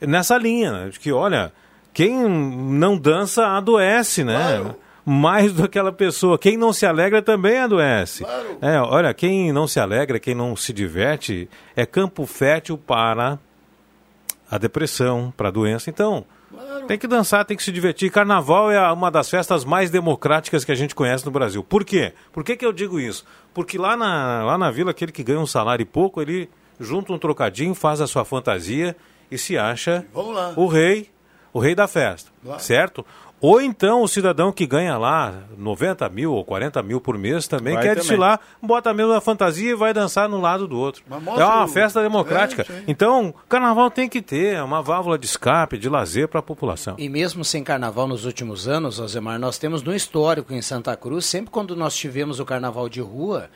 Nessa 0.00 0.38
linha, 0.38 0.88
de 0.90 0.98
que, 0.98 1.12
olha, 1.12 1.52
quem 1.92 2.14
não 2.28 2.96
dança 2.96 3.46
adoece, 3.48 4.24
né? 4.24 4.38
Claro 4.38 4.76
mais 5.10 5.52
do 5.52 5.62
que 5.62 5.78
aquela 5.78 5.90
pessoa. 5.90 6.38
Quem 6.38 6.56
não 6.56 6.72
se 6.72 6.86
alegra 6.86 7.20
também 7.20 7.58
adoece. 7.58 8.22
Claro. 8.22 8.58
É, 8.62 8.80
olha, 8.80 9.12
quem 9.12 9.52
não 9.52 9.66
se 9.66 9.80
alegra, 9.80 10.20
quem 10.20 10.36
não 10.36 10.54
se 10.54 10.72
diverte, 10.72 11.48
é 11.74 11.84
campo 11.84 12.24
fértil 12.26 12.78
para 12.78 13.36
a 14.48 14.56
depressão, 14.56 15.34
para 15.36 15.48
a 15.48 15.50
doença. 15.50 15.90
Então, 15.90 16.24
claro. 16.48 16.86
tem 16.86 16.96
que 16.96 17.08
dançar, 17.08 17.44
tem 17.44 17.56
que 17.56 17.62
se 17.62 17.72
divertir. 17.72 18.08
Carnaval 18.10 18.70
é 18.70 18.80
uma 18.92 19.10
das 19.10 19.28
festas 19.28 19.64
mais 19.64 19.90
democráticas 19.90 20.64
que 20.64 20.70
a 20.70 20.76
gente 20.76 20.94
conhece 20.94 21.26
no 21.26 21.32
Brasil. 21.32 21.64
Por 21.64 21.84
quê? 21.84 22.12
Por 22.32 22.44
que, 22.44 22.56
que 22.56 22.64
eu 22.64 22.72
digo 22.72 23.00
isso? 23.00 23.24
Porque 23.52 23.76
lá 23.76 23.96
na, 23.96 24.44
lá 24.44 24.56
na 24.56 24.70
vila, 24.70 24.92
aquele 24.92 25.10
que 25.10 25.24
ganha 25.24 25.40
um 25.40 25.46
salário 25.46 25.82
e 25.82 25.86
pouco, 25.86 26.22
ele 26.22 26.48
junta 26.78 27.12
um 27.12 27.18
trocadinho, 27.18 27.74
faz 27.74 28.00
a 28.00 28.06
sua 28.06 28.24
fantasia 28.24 28.96
e 29.28 29.36
se 29.36 29.58
acha 29.58 30.06
o 30.54 30.66
rei, 30.68 31.10
o 31.52 31.58
rei 31.58 31.74
da 31.74 31.88
festa, 31.88 32.30
claro. 32.44 32.62
certo? 32.62 33.04
Ou 33.40 33.60
então 33.60 34.02
o 34.02 34.08
cidadão 34.08 34.52
que 34.52 34.66
ganha 34.66 34.98
lá 34.98 35.34
90 35.56 36.08
mil 36.10 36.32
ou 36.34 36.44
40 36.44 36.82
mil 36.82 37.00
por 37.00 37.16
mês 37.16 37.48
também 37.48 37.74
vai 37.74 37.82
quer 37.82 37.88
também. 37.90 38.02
desfilar, 38.02 38.40
bota 38.62 38.90
a 38.90 38.94
mesma 38.94 39.20
fantasia 39.20 39.70
e 39.70 39.74
vai 39.74 39.94
dançar 39.94 40.28
no 40.28 40.40
lado 40.40 40.68
do 40.68 40.78
outro. 40.78 41.02
É 41.10 41.44
uma 41.44 41.66
festa 41.66 42.02
democrática. 42.02 42.66
É, 42.70 42.84
então, 42.86 43.34
carnaval 43.48 43.90
tem 43.90 44.08
que 44.08 44.20
ter 44.20 44.62
uma 44.62 44.82
válvula 44.82 45.18
de 45.18 45.26
escape, 45.26 45.78
de 45.78 45.88
lazer 45.88 46.28
para 46.28 46.40
a 46.40 46.42
população. 46.42 46.96
E 46.98 47.08
mesmo 47.08 47.44
sem 47.44 47.64
carnaval 47.64 48.06
nos 48.06 48.24
últimos 48.24 48.68
anos, 48.68 48.98
Osemar, 48.98 49.38
nós 49.38 49.56
temos 49.58 49.82
no 49.82 49.94
histórico 49.94 50.52
em 50.52 50.60
Santa 50.60 50.94
Cruz, 50.96 51.24
sempre 51.24 51.50
quando 51.50 51.74
nós 51.74 51.96
tivemos 51.96 52.40
o 52.40 52.44
carnaval 52.44 52.88
de 52.88 53.00
rua, 53.00 53.48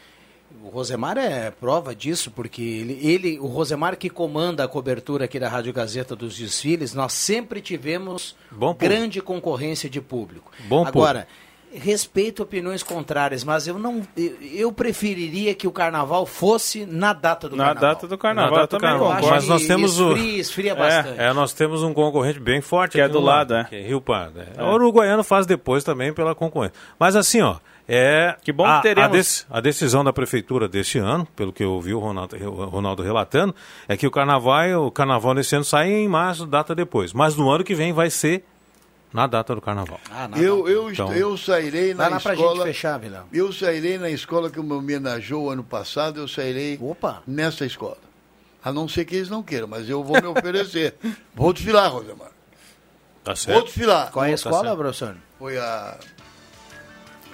o 0.64 0.70
Rosemar 0.70 1.18
é 1.18 1.50
prova 1.50 1.94
disso, 1.94 2.30
porque 2.30 2.62
ele, 2.62 2.98
ele, 3.02 3.38
o 3.38 3.46
Rosemar 3.46 3.98
que 3.98 4.08
comanda 4.08 4.64
a 4.64 4.68
cobertura 4.68 5.26
aqui 5.26 5.38
da 5.38 5.46
Rádio 5.46 5.74
Gazeta 5.74 6.16
dos 6.16 6.38
desfiles, 6.38 6.94
nós 6.94 7.12
sempre 7.12 7.60
tivemos 7.60 8.34
grande 8.78 9.20
concorrência 9.20 9.90
de 9.90 10.00
público. 10.00 10.50
Bom 10.60 10.86
Agora, 10.86 11.28
público. 11.68 11.84
respeito 11.84 12.42
opiniões 12.42 12.82
contrárias, 12.82 13.44
mas 13.44 13.68
eu 13.68 13.78
não 13.78 14.00
eu 14.16 14.72
preferiria 14.72 15.54
que 15.54 15.66
o 15.66 15.72
carnaval 15.72 16.24
fosse 16.24 16.86
na 16.86 17.12
data 17.12 17.46
do 17.46 17.56
na 17.56 17.66
carnaval. 17.66 17.90
Data 17.90 18.08
do 18.08 18.16
carnaval 18.16 18.50
na 18.50 18.60
data 18.62 18.76
do 18.78 18.80
carnaval 18.80 19.30
Mas 19.30 19.46
nós 19.46 19.66
temos 19.66 19.98
esfria, 19.98 20.14
o 20.14 20.40
esfria 20.40 20.72
é, 20.72 20.74
bastante. 20.74 21.20
É, 21.20 21.32
nós 21.34 21.52
temos 21.52 21.82
um 21.82 21.92
concorrente 21.92 22.40
bem 22.40 22.62
forte 22.62 22.92
que 22.92 23.02
é 23.02 23.08
do 23.08 23.20
lado, 23.20 23.52
lado, 23.52 23.66
é. 23.66 23.68
Que 23.68 23.76
é 23.76 23.86
Rio 23.86 24.00
Pardo. 24.00 24.40
É. 24.40 24.46
É. 24.56 24.62
O 24.62 24.72
uruguaiano 24.72 25.22
faz 25.22 25.44
depois 25.44 25.84
também 25.84 26.14
pela 26.14 26.34
concorrência. 26.34 26.74
Mas 26.98 27.16
assim, 27.16 27.42
ó, 27.42 27.56
é 27.88 28.36
que 28.42 28.52
bom 28.52 28.64
que 28.76 28.82
teremos. 28.82 29.46
A, 29.50 29.58
a, 29.58 29.60
decisão 29.60 30.02
da 30.02 30.12
prefeitura 30.12 30.66
deste 30.66 30.98
ano, 30.98 31.26
pelo 31.36 31.52
que 31.52 31.62
eu 31.62 31.72
ouvi 31.72 31.92
o 31.92 31.98
Ronaldo, 31.98 32.36
o 32.36 32.64
Ronaldo 32.64 33.02
relatando, 33.02 33.54
é 33.86 33.96
que 33.96 34.06
o 34.06 34.10
carnaval, 34.10 34.86
o 34.86 34.90
carnaval 34.90 35.34
nesse 35.34 35.54
ano 35.54 35.64
sai 35.64 35.90
em 35.90 36.08
março, 36.08 36.46
data 36.46 36.74
depois. 36.74 37.12
Mas 37.12 37.36
no 37.36 37.50
ano 37.50 37.62
que 37.62 37.74
vem 37.74 37.92
vai 37.92 38.08
ser 38.08 38.44
na 39.12 39.26
data 39.26 39.54
do 39.54 39.60
carnaval. 39.60 40.00
Ah, 40.10 40.28
eu, 40.36 40.68
eu, 40.68 40.90
então, 40.90 41.12
eu 41.14 41.36
sairei 41.36 41.94
na 41.94 42.16
escola. 42.16 42.64
Fechar, 42.64 43.00
eu 43.32 43.52
sairei 43.52 43.98
na 43.98 44.10
escola 44.10 44.50
que 44.50 44.60
me 44.60 44.72
homenageou 44.72 45.50
ano 45.50 45.62
passado, 45.62 46.20
eu 46.20 46.26
sairei 46.26 46.78
Opa. 46.80 47.22
nessa 47.26 47.66
escola. 47.66 47.98
A 48.64 48.72
não 48.72 48.88
ser 48.88 49.04
que 49.04 49.16
eles 49.16 49.28
não 49.28 49.42
queiram, 49.42 49.68
mas 49.68 49.90
eu 49.90 50.02
vou 50.02 50.20
me 50.20 50.26
oferecer. 50.26 50.96
vou 51.34 51.52
desfilar, 51.52 51.92
Rosemar. 51.92 52.30
Tá 53.22 53.36
certo. 53.36 53.58
Vou 53.58 53.64
desfilar. 53.66 54.10
Qual 54.10 54.24
é 54.24 54.30
a 54.30 54.34
escola, 54.34 54.70
tá 54.70 54.76
professor? 54.76 55.16
Foi 55.38 55.58
a 55.58 55.98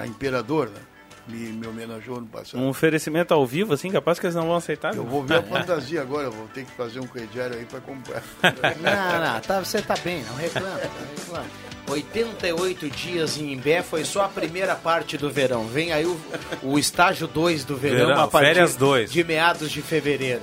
a 0.01 0.07
Imperador, 0.07 0.71
né? 0.71 0.81
Me, 1.29 1.53
me 1.53 1.67
homenageou 1.67 2.21
no 2.21 2.27
passado. 2.27 2.59
Um 2.61 2.69
oferecimento 2.69 3.33
ao 3.33 3.47
vivo, 3.47 3.75
assim, 3.75 3.91
capaz 3.91 4.19
que 4.19 4.27
eles 4.27 4.35
não 4.35 4.47
vão 4.47 4.57
aceitar. 4.57 4.97
Eu 4.97 5.05
vou 5.05 5.23
ver 5.23 5.37
a 5.37 5.43
fantasia 5.45 6.01
agora, 6.01 6.31
vou 6.31 6.49
ter 6.49 6.65
que 6.65 6.73
fazer 6.73 6.99
um 6.99 7.07
crediário 7.07 7.57
aí 7.57 7.65
para 7.67 7.81
comprar. 7.81 8.23
não, 8.43 9.35
não, 9.35 9.41
tá, 9.41 9.61
você 9.61 9.81
tá 9.83 9.95
bem, 10.03 10.25
não 10.25 10.35
reclama, 10.35 10.81
não 10.81 11.17
reclama. 11.17 11.47
88 11.89 12.89
dias 12.91 13.37
em 13.37 13.53
Imbé 13.53 13.83
foi 13.83 14.05
só 14.05 14.25
a 14.25 14.29
primeira 14.29 14.75
parte 14.75 15.19
do 15.19 15.31
verão. 15.31 15.67
Vem 15.67 15.93
aí 15.93 16.07
o, 16.07 16.19
o 16.63 16.79
estágio 16.79 17.27
2 17.27 17.65
do 17.65 17.77
verão, 17.77 18.07
verão 18.07 18.23
a 18.23 18.29
partir 18.29 18.77
dois. 18.77 19.13
de 19.13 19.25
meados 19.25 19.71
de 19.71 19.83
fevereiro. 19.83 20.43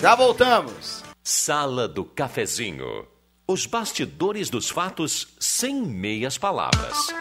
Já 0.00 0.14
voltamos. 0.14 1.04
Sala 1.22 1.86
do 1.86 2.04
Cafezinho. 2.04 3.06
Os 3.46 3.64
bastidores 3.64 4.50
dos 4.50 4.68
fatos 4.68 5.28
sem 5.38 5.82
meias 5.82 6.36
palavras. 6.36 7.14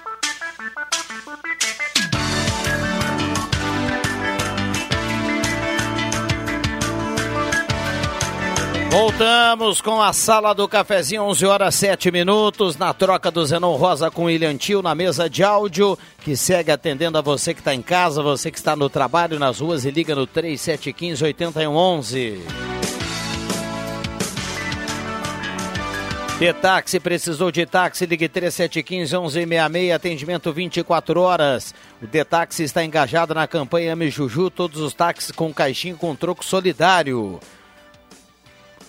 Voltamos 8.89 9.81
com 9.81 10.01
a 10.01 10.13
sala 10.13 10.55
do 10.55 10.67
cafezinho, 10.67 11.23
11 11.23 11.45
horas 11.45 11.75
7 11.75 12.09
minutos, 12.09 12.77
na 12.77 12.93
troca 12.93 13.29
do 13.29 13.45
Zenon 13.45 13.75
Rosa 13.75 14.09
com 14.09 14.23
o 14.23 14.25
William 14.25 14.55
Tio 14.55 14.81
na 14.81 14.95
mesa 14.95 15.29
de 15.29 15.43
áudio, 15.43 15.97
que 16.19 16.37
segue 16.37 16.71
atendendo 16.71 17.17
a 17.17 17.21
você 17.21 17.53
que 17.53 17.59
está 17.59 17.75
em 17.75 17.81
casa, 17.81 18.23
você 18.23 18.49
que 18.49 18.57
está 18.57 18.75
no 18.75 18.89
trabalho, 18.89 19.37
nas 19.37 19.59
ruas 19.59 19.83
e 19.83 19.91
liga 19.91 20.15
no 20.15 20.25
3715 20.25 21.23
8111. 21.23 22.41
De-táxi, 26.39 26.99
precisou 26.99 27.51
de 27.51 27.65
táxi, 27.65 28.05
ligue 28.05 28.29
3715-1166, 28.29 29.91
atendimento 29.93 30.53
24 30.53 31.19
horas. 31.19 31.73
O 31.99 32.05
De-táxi 32.05 32.61
está 32.61 32.85
engajado 32.85 33.33
na 33.33 33.47
campanha 33.47 33.93
Ame 33.93 34.11
Juju, 34.11 34.51
todos 34.51 34.79
os 34.79 34.93
táxis 34.93 35.31
com 35.31 35.51
caixinho 35.51 35.97
com 35.97 36.15
troco 36.15 36.45
solidário. 36.45 37.39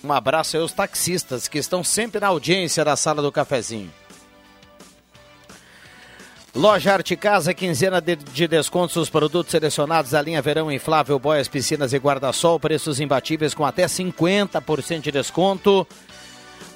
Um 0.03 0.13
abraço 0.13 0.55
aí 0.55 0.61
aos 0.61 0.71
taxistas 0.71 1.47
que 1.47 1.57
estão 1.57 1.83
sempre 1.83 2.19
na 2.19 2.27
audiência 2.27 2.85
da 2.85 2.95
sala 2.95 3.21
do 3.21 3.31
cafezinho. 3.31 3.91
Loja 6.55 6.93
Arte 6.93 7.15
Casa, 7.15 7.53
quinzena 7.53 8.01
de, 8.01 8.15
de 8.15 8.47
descontos 8.47 8.95
os 8.95 9.09
produtos 9.09 9.51
selecionados 9.51 10.11
da 10.11 10.21
linha 10.21 10.41
Verão 10.41 10.71
Inflável, 10.71 11.19
Boias, 11.19 11.47
Piscinas 11.47 11.93
e 11.93 11.97
Guarda-Sol, 11.97 12.59
preços 12.59 12.99
imbatíveis 12.99 13.53
com 13.53 13.65
até 13.65 13.85
50% 13.85 15.01
de 15.01 15.11
desconto. 15.11 15.87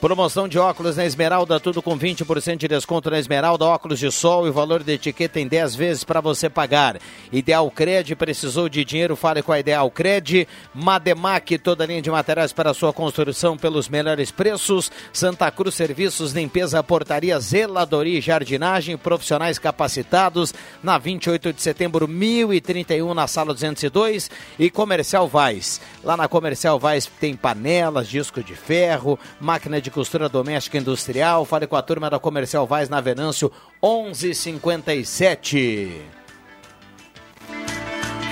Promoção 0.04 0.50
de 0.50 0.60
óculos 0.60 0.98
na 0.98 1.06
Esmeralda, 1.06 1.62
tudo 1.62 1.82
com 1.82 1.98
20% 1.98 2.58
de 2.58 2.68
desconto 2.68 3.10
na 3.10 3.18
Esmeralda, 3.18 3.63
óculos 3.63 4.00
de 4.00 4.12
sol 4.12 4.46
e 4.46 4.50
o 4.50 4.54
valor 4.54 4.84
de 4.84 4.92
etiqueta 4.92 5.39
em 5.39 5.48
10 5.48 5.76
vezes 5.76 6.04
para 6.04 6.20
você 6.20 6.50
pagar. 6.50 7.00
Ideal 7.32 7.72
Cred, 7.72 8.13
precisou 8.18 8.68
de 8.68 8.84
dinheiro, 8.84 9.16
fale 9.16 9.42
com 9.42 9.54
a 9.54 9.60
Ideal 9.62 9.89
Cred. 9.89 10.46
Mademac, 10.76 11.58
toda 11.58 11.86
linha 11.86 12.02
de 12.02 12.12
materiais 12.12 12.52
para 12.52 12.74
sua 12.74 12.92
construção 12.92 13.56
pelos 13.56 13.88
melhores 13.88 14.30
preços. 14.30 14.92
Santa 15.13 15.50
Cruz 15.50 15.74
Serviços, 15.74 16.34
limpeza, 16.34 16.84
portaria, 16.84 17.39
zeladoria 17.39 18.18
e 18.18 18.22
jardinagem, 18.22 18.98
profissionais 18.98 19.58
capacitados. 19.58 20.54
Na 20.84 20.98
28 20.98 21.54
de 21.54 21.62
setembro, 21.62 22.10
1031, 22.10 23.13
na 23.13 23.26
sala 23.26 23.54
202. 23.54 24.30
E 24.60 24.70
Comercial 24.70 25.30
Vaz. 25.30 25.80
Lá 26.04 26.18
na 26.18 26.28
Comercial 26.28 26.78
Vaz 26.78 27.10
tem 27.22 27.38
panelas, 27.38 28.10
disco 28.10 28.44
de 28.44 28.54
ferro, 28.54 29.18
máquina 29.39 29.80
de 29.80 29.92
costura 29.93 30.27
doméstica 30.27 30.77
industrial. 30.77 31.45
Fale 31.45 31.67
com 31.67 31.77
a 31.77 31.82
turma 31.82 32.10
da 32.10 32.19
Comercial 32.19 32.67
Vaz 32.67 32.89
na 32.89 32.99
Venâncio 32.99 33.49
1157. 33.82 36.01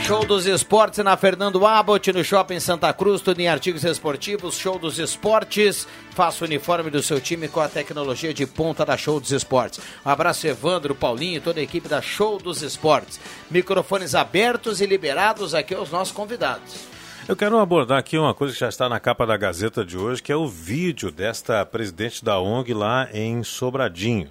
Show 0.03 0.25
dos 0.25 0.45
Esportes 0.45 1.01
na 1.05 1.15
Fernando 1.15 1.65
Abbott, 1.65 2.11
no 2.11 2.21
Shopping 2.21 2.59
Santa 2.59 2.91
Cruz, 2.91 3.21
tudo 3.21 3.39
em 3.39 3.47
artigos 3.47 3.85
esportivos. 3.85 4.57
Show 4.57 4.77
dos 4.77 4.99
Esportes. 4.99 5.87
Faça 6.09 6.43
o 6.43 6.47
uniforme 6.47 6.89
do 6.89 7.01
seu 7.01 7.21
time 7.21 7.47
com 7.47 7.61
a 7.61 7.69
tecnologia 7.69 8.33
de 8.33 8.45
ponta 8.45 8.85
da 8.85 8.97
Show 8.97 9.21
dos 9.21 9.31
Esportes. 9.31 9.79
Um 10.05 10.09
abraço, 10.09 10.45
Evandro, 10.47 10.93
Paulinho 10.93 11.37
e 11.37 11.39
toda 11.39 11.61
a 11.61 11.63
equipe 11.63 11.87
da 11.87 12.01
Show 12.01 12.39
dos 12.39 12.61
Esportes. 12.61 13.21
Microfones 13.49 14.13
abertos 14.13 14.81
e 14.81 14.85
liberados 14.85 15.53
aqui 15.53 15.73
aos 15.73 15.91
nossos 15.91 16.13
convidados. 16.13 16.90
Eu 17.29 17.35
quero 17.35 17.59
abordar 17.59 17.99
aqui 17.99 18.17
uma 18.17 18.33
coisa 18.33 18.53
que 18.53 18.59
já 18.59 18.67
está 18.67 18.89
na 18.89 18.99
capa 18.99 19.27
da 19.27 19.37
Gazeta 19.37 19.85
de 19.85 19.95
hoje, 19.95 20.23
que 20.23 20.31
é 20.31 20.35
o 20.35 20.47
vídeo 20.47 21.11
desta 21.11 21.63
presidente 21.65 22.25
da 22.25 22.39
ONG 22.39 22.73
lá 22.73 23.07
em 23.13 23.43
Sobradinho. 23.43 24.29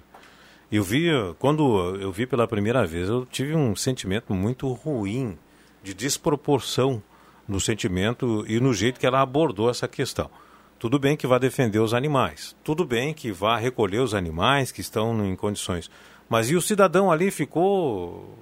Eu 0.69 0.83
vi, 0.83 1.09
quando 1.39 1.95
eu 1.95 2.11
vi 2.11 2.27
pela 2.27 2.47
primeira 2.47 2.85
vez, 2.85 3.07
eu 3.07 3.25
tive 3.25 3.55
um 3.55 3.75
sentimento 3.75 4.33
muito 4.33 4.71
ruim, 4.73 5.37
de 5.81 5.93
desproporção 5.93 7.01
no 7.47 7.59
sentimento 7.59 8.45
e 8.47 8.59
no 8.59 8.73
jeito 8.73 8.99
que 8.99 9.07
ela 9.07 9.21
abordou 9.21 9.69
essa 9.69 9.87
questão. 9.87 10.29
Tudo 10.77 10.99
bem 10.99 11.15
que 11.15 11.25
vá 11.25 11.37
defender 11.37 11.79
os 11.79 11.93
animais, 11.93 12.55
tudo 12.63 12.83
bem 12.83 13.13
que 13.13 13.31
vá 13.31 13.57
recolher 13.57 13.99
os 13.99 14.13
animais 14.13 14.71
que 14.71 14.81
estão 14.81 15.25
em 15.25 15.35
condições, 15.35 15.89
mas 16.29 16.49
e 16.49 16.55
o 16.55 16.61
cidadão 16.61 17.11
ali 17.11 17.31
ficou 17.31 18.37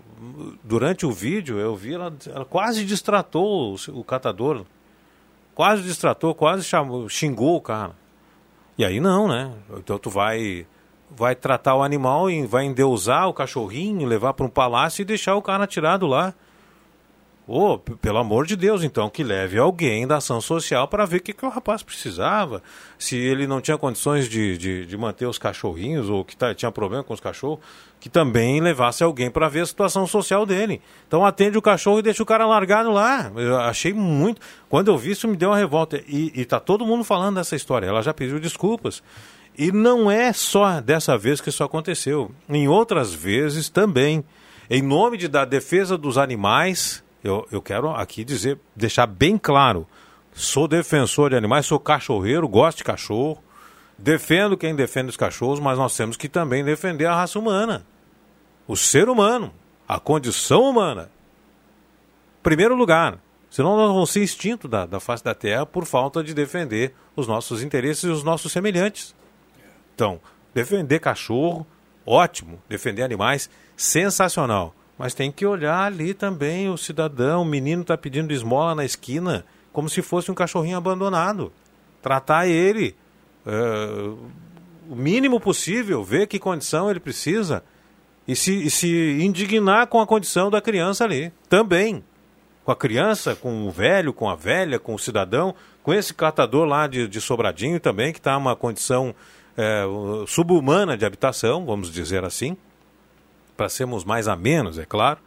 durante 0.64 1.06
o 1.06 1.12
vídeo, 1.12 1.58
eu 1.58 1.76
vi 1.76 1.94
ela, 1.94 2.14
ela 2.28 2.46
quase 2.46 2.84
distratou 2.84 3.74
o, 3.74 4.00
o, 4.00 4.04
catador. 4.04 4.66
Quase 5.56 5.82
distratou, 5.84 6.36
quase 6.36 6.64
chamou, 6.64 7.08
xingou 7.08 7.56
o 7.56 7.62
cara. 7.62 7.94
E 8.78 8.84
aí 8.84 9.00
não, 9.00 9.28
né? 9.28 9.54
Então 9.78 9.98
tu 9.98 10.10
vai 10.10 10.66
vai 11.10 11.36
tratar 11.36 11.76
o 11.76 11.82
animal 11.82 12.30
e 12.30 12.46
vai 12.46 12.66
endeusar 12.66 13.28
o 13.28 13.34
cachorrinho, 13.34 14.08
levar 14.08 14.34
para 14.34 14.46
um 14.46 14.50
palácio 14.50 15.02
e 15.02 15.06
deixar 15.06 15.36
o 15.36 15.42
cara 15.42 15.66
tirado 15.66 16.06
lá. 16.06 16.34
Oh, 17.52 17.80
pelo 17.80 18.20
amor 18.20 18.46
de 18.46 18.56
Deus, 18.56 18.84
então, 18.84 19.10
que 19.10 19.24
leve 19.24 19.58
alguém 19.58 20.06
da 20.06 20.18
ação 20.18 20.40
social 20.40 20.88
para 20.88 21.04
ver 21.04 21.18
o 21.18 21.20
que, 21.20 21.34
que 21.34 21.44
o 21.44 21.50
rapaz 21.50 21.82
precisava. 21.82 22.62
Se 22.96 23.18
ele 23.18 23.48
não 23.48 23.60
tinha 23.60 23.76
condições 23.76 24.30
de, 24.30 24.56
de, 24.56 24.86
de 24.86 24.96
manter 24.96 25.26
os 25.26 25.40
cachorrinhos 25.40 26.12
ou 26.12 26.24
que 26.24 26.38
tá, 26.38 26.54
tinha 26.54 26.72
problema 26.72 27.04
com 27.04 27.12
os 27.12 27.20
cachorros, 27.20 27.58
que 28.00 28.08
também 28.08 28.62
levasse 28.62 29.04
alguém 29.04 29.32
para 29.32 29.50
ver 29.50 29.62
a 29.62 29.66
situação 29.66 30.06
social 30.06 30.46
dele. 30.46 30.80
Então 31.08 31.26
atende 31.26 31.58
o 31.58 31.62
cachorro 31.62 31.98
e 31.98 32.04
deixa 32.04 32.22
o 32.22 32.26
cara 32.26 32.46
largado 32.46 32.92
lá. 32.92 33.32
Eu 33.36 33.58
achei 33.58 33.94
muito. 33.94 34.40
Quando 34.70 34.90
eu 34.90 34.98
vi 35.00 35.10
isso, 35.10 35.28
me 35.28 35.36
deu 35.36 35.50
uma 35.50 35.58
revolta. 35.58 36.00
E, 36.08 36.32
e 36.36 36.46
tá 36.46 36.60
todo 36.60 36.86
mundo 36.86 37.04
falando 37.04 37.38
dessa 37.38 37.56
história. 37.56 37.88
Ela 37.88 38.04
já 38.04 38.14
pediu 38.14 38.40
desculpas. 38.40 39.02
E 39.58 39.72
não 39.72 40.12
é 40.12 40.32
só 40.34 40.80
dessa 40.82 41.18
vez 41.18 41.42
que 41.42 41.50
isso 41.50 41.64
aconteceu. 41.64 42.30
Em 42.48 42.68
outras 42.68 43.12
vezes 43.12 43.70
também. 43.70 44.24
Em 44.70 44.84
nome 44.84 45.18
de, 45.18 45.28
da 45.28 45.46
defesa 45.46 45.98
dos 45.98 46.16
animais 46.16 47.04
eu, 47.24 47.48
eu 47.52 47.62
quero 47.62 47.90
aqui 47.90 48.24
dizer, 48.24 48.60
deixar 48.76 49.06
bem 49.06 49.38
claro: 49.38 49.88
sou 50.34 50.68
defensor 50.68 51.30
de 51.30 51.36
animais, 51.36 51.66
sou 51.66 51.80
cachorreiro, 51.80 52.48
gosto 52.48 52.80
de 52.80 52.84
cachorro, 52.84 53.44
defendo 53.98 54.58
quem 54.58 54.76
defende 54.76 55.10
os 55.10 55.18
cachorros, 55.18 55.60
mas 55.60 55.78
nós 55.78 55.96
temos 55.96 56.16
que 56.16 56.30
também 56.30 56.64
defender 56.64 57.06
a 57.06 57.16
raça 57.16 57.38
humana, 57.38 57.86
o 58.68 58.76
ser 58.76 59.10
humano, 59.10 59.54
a 59.88 60.00
condição 60.00 60.62
humana. 60.64 61.12
Primeiro 62.42 62.76
lugar, 62.76 63.20
senão 63.50 63.76
nós 63.76 63.92
vamos 63.92 64.10
ser 64.12 64.24
extintos 64.24 64.70
da, 64.70 64.86
da 64.86 65.00
face 65.00 65.24
da 65.24 65.36
terra 65.36 65.66
por 65.66 65.86
falta 65.86 66.24
de 66.24 66.34
defender 66.34 66.94
os 67.16 67.28
nossos 67.28 67.62
interesses 67.62 68.04
e 68.06 68.08
os 68.08 68.24
nossos 68.24 68.52
semelhantes. 68.52 69.14
Então, 69.94 70.22
defender 70.54 71.00
cachorro, 71.00 71.68
ótimo, 72.06 72.62
defender 72.70 73.04
animais, 73.04 73.50
sensacional. 73.76 74.74
Mas 75.00 75.14
tem 75.14 75.32
que 75.32 75.46
olhar 75.46 75.86
ali 75.86 76.14
também 76.14 76.70
o 76.70 76.76
cidadão, 76.76 77.44
o 77.44 77.46
menino 77.46 77.84
está 77.84 77.98
pedindo 77.98 78.34
esmola 78.34 78.76
na 78.76 78.84
esquina, 78.84 79.46
como 79.72 79.88
se 79.88 80.02
fosse 80.02 80.30
um 80.30 80.36
cachorrinho 80.36 80.76
abandonado. 80.76 81.54
Tratar 82.02 82.48
ele 82.48 82.94
uh, 83.48 84.20
o 84.90 84.96
mínimo 84.98 85.40
possível, 85.40 86.04
ver 86.04 86.28
que 86.28 86.38
condição 86.38 86.92
ele 86.92 87.00
precisa 87.00 87.64
e 88.28 88.36
se, 88.36 88.52
e 88.52 88.70
se 88.70 89.22
indignar 89.22 89.88
com 89.88 90.02
a 90.02 90.06
condição 90.06 90.52
da 90.52 90.60
criança 90.60 91.06
ali. 91.06 91.32
Também. 91.48 92.04
Com 92.66 92.72
a 92.74 92.76
criança, 92.76 93.38
com 93.38 93.68
o 93.68 93.72
velho, 93.72 94.12
com 94.12 94.30
a 94.30 94.36
velha, 94.36 94.78
com 94.78 94.94
o 94.94 95.00
cidadão, 95.00 95.56
com 95.82 95.94
esse 95.94 96.14
catador 96.14 96.66
lá 96.66 96.88
de, 96.88 97.08
de 97.08 97.22
Sobradinho 97.22 97.80
também, 97.80 98.12
que 98.12 98.20
está 98.20 98.36
uma 98.36 98.54
condição 98.54 99.16
é, 99.56 99.86
subhumana 100.28 100.98
de 100.98 101.06
habitação, 101.06 101.66
vamos 101.66 101.90
dizer 101.90 102.26
assim 102.26 102.58
para 103.60 103.68
sermos 103.68 104.06
mais 104.06 104.30
a 104.30 104.38
menos, 104.38 104.80
é 104.80 104.86
claro, 104.86 105.20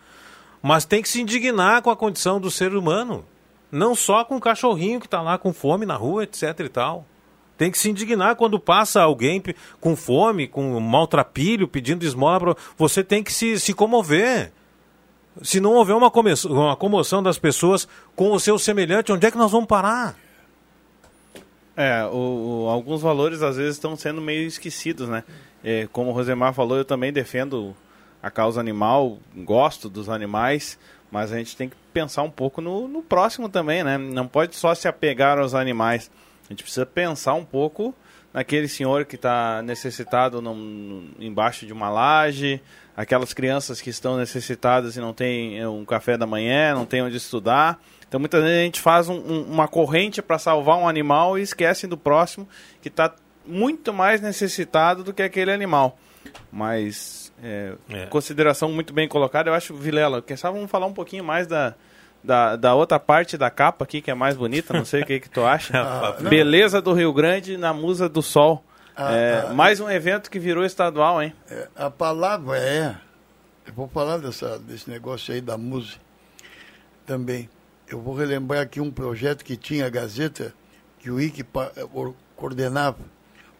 mas 0.63 0.87
tem 0.87 1.03
que 1.03 1.09
se 1.11 1.21
indignar 1.21 1.83
com 1.83 1.91
a 1.91 1.97
condição 1.97 2.41
do 2.41 2.51
ser 2.51 2.75
humano, 2.75 3.27
não 3.71 3.95
só 3.95 4.25
com 4.25 4.37
o 4.37 4.41
cachorrinho 4.41 4.99
que 4.99 5.07
está 5.07 5.21
lá 5.21 5.37
com 5.37 5.53
fome 5.53 5.85
na 5.85 5.97
rua, 5.97 6.25
etc 6.25 6.61
e 6.61 6.69
tal. 6.71 7.05
Tem 7.59 7.71
que 7.71 7.79
se 7.79 7.91
indignar 7.91 8.37
quando 8.37 8.59
passa 8.59 9.03
alguém 9.03 9.43
com 9.79 9.95
fome, 9.95 10.49
com 10.49 10.81
maltrapilho, 10.81 11.69
pedindo 11.69 12.07
esmola. 12.07 12.41
Pra... 12.41 12.57
Você 12.79 13.05
tem 13.05 13.23
que 13.23 13.33
se, 13.33 13.61
se 13.61 13.75
comover. 13.75 14.51
Se 15.43 15.61
não 15.61 15.75
houver 15.75 15.95
uma, 15.95 16.11
uma 16.49 16.77
comoção 16.77 17.23
das 17.23 17.39
pessoas 17.39 17.87
com 18.17 18.33
o 18.33 18.41
seu 18.41 18.59
semelhante, 18.59 19.13
onde 19.13 19.27
é 19.27 19.31
que 19.31 19.39
nós 19.39 19.53
vamos 19.53 19.67
parar? 19.67 20.17
É, 21.77 22.05
o, 22.05 22.65
o, 22.65 22.69
alguns 22.69 23.03
valores 23.03 23.43
às 23.43 23.57
vezes 23.57 23.75
estão 23.75 23.95
sendo 23.95 24.21
meio 24.21 24.47
esquecidos, 24.47 25.09
né? 25.09 25.23
É, 25.63 25.87
como 25.93 26.11
o 26.11 26.13
Rosemar 26.13 26.53
falou, 26.53 26.79
eu 26.79 26.85
também 26.85 27.13
defendo 27.13 27.77
a 28.23 28.31
causa 28.31 28.61
animal, 28.61 29.19
gosto 29.37 29.89
dos 29.89 30.09
animais, 30.09 30.79
mas 31.11 31.33
a 31.33 31.39
gente 31.39 31.57
tem 31.57 31.69
que 31.69 31.77
pensar 31.93 32.23
um 32.23 32.31
pouco 32.31 32.61
no, 32.61 32.87
no 32.87 33.03
próximo 33.03 33.49
também, 33.49 33.83
né? 33.83 33.99
Não 33.99 34.27
pode 34.27 34.57
só 34.57 34.75
se 34.75 34.89
apegar 34.89 35.39
aos 35.39 35.55
animais. 35.55 36.11
A 36.49 36.53
gente 36.53 36.63
precisa 36.63 36.87
pensar 36.87 37.35
um 37.35 37.45
pouco 37.45 37.95
naquele 38.33 38.67
senhor 38.67 39.05
que 39.05 39.17
está 39.17 39.61
necessitado 39.63 40.43
embaixo 41.19 41.67
de 41.67 41.73
uma 41.73 41.91
laje, 41.91 42.63
aquelas 42.97 43.33
crianças 43.35 43.81
que 43.81 43.91
estão 43.91 44.17
necessitadas 44.17 44.97
e 44.97 45.01
não 45.01 45.13
tem 45.13 45.59
é, 45.59 45.69
um 45.69 45.85
café 45.85 46.17
da 46.17 46.27
manhã, 46.27 46.75
não 46.75 46.87
tem 46.87 47.03
onde 47.03 47.17
estudar. 47.17 47.83
Então 48.09 48.19
muitas 48.19 48.43
vezes 48.43 48.59
a 48.59 48.65
gente 48.65 48.81
faz 48.81 49.09
um, 49.09 49.17
um, 49.17 49.43
uma 49.43 49.69
corrente 49.69 50.23
para 50.23 50.39
salvar 50.39 50.79
um 50.79 50.89
animal 50.89 51.39
e 51.39 51.43
esquece 51.43 51.87
do 51.87 51.97
próximo 51.97 52.49
que 52.81 52.89
está 52.89 53.15
muito 53.47 53.93
mais 53.93 54.21
necessitado 54.21 55.03
do 55.03 55.13
que 55.13 55.23
aquele 55.23 55.53
animal. 55.53 55.99
Mas 56.51 57.22
é, 57.43 57.75
é. 57.91 58.07
Consideração 58.07 58.71
muito 58.71 58.93
bem 58.93 59.09
colocada. 59.09 59.51
Eu 59.51 59.55
acho, 59.55 59.75
Vilela, 59.75 60.23
quem 60.23 60.37
sabe 60.37 60.55
vamos 60.55 60.71
falar 60.71 60.87
um 60.87 60.93
pouquinho 60.93 61.25
mais 61.25 61.47
da, 61.47 61.75
da, 62.23 62.55
da 62.55 62.75
outra 62.75 63.01
parte 63.01 63.37
da 63.37 63.51
capa 63.51 63.85
aqui, 63.85 64.01
que 64.01 64.11
é 64.11 64.15
mais 64.15 64.37
bonita, 64.37 64.73
não 64.73 64.85
sei 64.85 65.03
o 65.03 65.07
que, 65.07 65.21
que 65.21 65.29
tu 65.29 65.45
acha. 65.45 65.73
Ah, 65.83 66.13
Beleza 66.21 66.81
do 66.81 66.93
Rio 66.93 67.13
Grande 67.13 67.57
na 67.57 67.75
Musa 67.75 68.09
do 68.09 68.23
Sol. 68.23 68.65
Ah, 68.95 69.13
é, 69.13 69.47
ah, 69.49 69.53
mais 69.53 69.81
um 69.81 69.91
evento 69.91 70.31
que 70.31 70.39
virou 70.39 70.65
estadual, 70.65 71.21
hein? 71.21 71.35
É, 71.51 71.69
a 71.75 71.91
palavra 71.91 72.59
é. 72.59 72.95
Eu 73.67 73.73
vou 73.73 73.89
falar 73.89 74.19
dessa, 74.19 74.59
desse 74.59 74.89
negócio 74.89 75.35
aí 75.35 75.41
da 75.41 75.59
Musa 75.59 75.97
também. 77.07 77.49
Eu 77.89 78.01
vou 78.01 78.15
relembrar 78.15 78.61
aqui 78.61 78.81
um 78.81 78.91
projeto 78.91 79.45
que 79.45 79.57
tinha 79.57 79.87
a 79.87 79.91
Gazeta, 79.91 80.55
que 80.99 81.11
o 81.11 81.21
IC 81.21 81.45
coordenava 82.37 82.99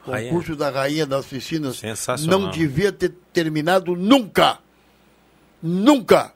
concurso 0.05 0.57
da 0.57 0.71
Rainha 0.71 1.07
das 1.07 1.27
Piscinas 1.27 1.81
não 2.27 2.51
devia 2.51 2.93
ter 2.93 3.13
terminado 3.33 3.95
nunca. 3.95 4.59
Nunca. 5.63 6.35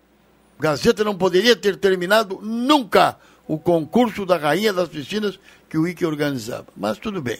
Gazeta 0.59 1.05
não 1.05 1.17
poderia 1.17 1.55
ter 1.55 1.77
terminado 1.77 2.41
nunca 2.43 3.19
o 3.47 3.59
concurso 3.59 4.25
da 4.25 4.37
Rainha 4.37 4.73
das 4.73 4.89
Piscinas 4.89 5.39
que 5.69 5.77
o 5.77 5.87
IC 5.87 6.05
organizava. 6.05 6.67
Mas 6.77 6.99
tudo 6.99 7.21
bem. 7.21 7.39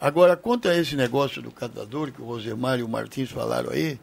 Agora, 0.00 0.36
quanto 0.36 0.68
a 0.68 0.76
esse 0.76 0.94
negócio 0.94 1.40
do 1.40 1.50
catador 1.50 2.12
que 2.12 2.20
o 2.20 2.26
Rosemar 2.26 2.78
e 2.78 2.82
o 2.82 2.88
Martins 2.88 3.30
falaram 3.30 3.70
aí, 3.70 3.98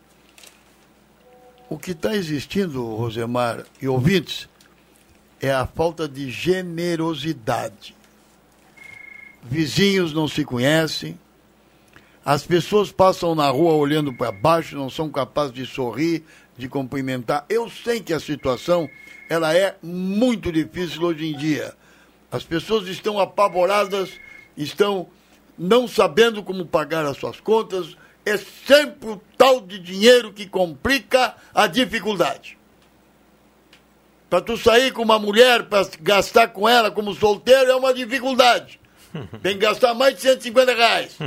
o 1.69 1.77
que 1.77 1.91
está 1.91 2.15
existindo, 2.15 2.83
Rosemar 2.95 3.63
e 3.81 3.87
ouvintes, 3.87 4.49
é 5.39 5.51
a 5.51 5.65
falta 5.65 6.07
de 6.07 6.31
generosidade. 6.31 7.95
Vizinhos 9.43 10.13
não 10.13 10.27
se 10.27 10.43
conhecem, 10.43 11.19
As 12.25 12.45
pessoas 12.45 12.89
passam 12.89 13.35
na 13.35 13.49
rua 13.49 13.73
olhando 13.73 14.13
para 14.13 14.31
baixo, 14.31 14.77
não 14.77 14.89
são 14.89 15.09
capazes 15.09 15.53
de 15.53 15.65
sorrir, 15.65 16.23
de 16.57 16.69
cumprimentar. 16.69 17.45
Eu 17.49 17.69
sei 17.69 17.99
que 17.99 18.13
a 18.13 18.19
situação 18.19 18.89
ela 19.29 19.53
é 19.53 19.75
muito 19.83 20.49
difícil 20.49 21.01
hoje 21.01 21.25
em 21.25 21.35
dia. 21.35 21.73
As 22.31 22.43
pessoas 22.43 22.87
estão 22.87 23.19
apavoradas, 23.19 24.09
estão 24.55 25.07
não 25.57 25.85
sabendo 25.85 26.41
como 26.41 26.65
pagar 26.65 27.05
as 27.05 27.17
suas 27.17 27.41
contas. 27.41 27.97
É 28.25 28.37
sempre 28.37 29.09
o 29.09 29.21
tal 29.37 29.59
de 29.59 29.77
dinheiro 29.77 30.31
que 30.31 30.47
complica 30.47 31.35
a 31.53 31.67
dificuldade. 31.67 32.57
Para 34.29 34.39
tu 34.39 34.55
sair 34.55 34.93
com 34.93 35.01
uma 35.01 35.19
mulher, 35.19 35.63
para 35.63 35.85
gastar 35.99 36.47
com 36.47 36.69
ela 36.69 36.89
como 36.89 37.13
solteiro, 37.13 37.69
é 37.69 37.75
uma 37.75 37.93
dificuldade. 37.93 38.79
Tem 39.41 39.53
que 39.53 39.59
gastar 39.65 39.93
mais 39.93 40.15
de 40.15 40.21
150 40.21 40.73
reais. 40.73 41.17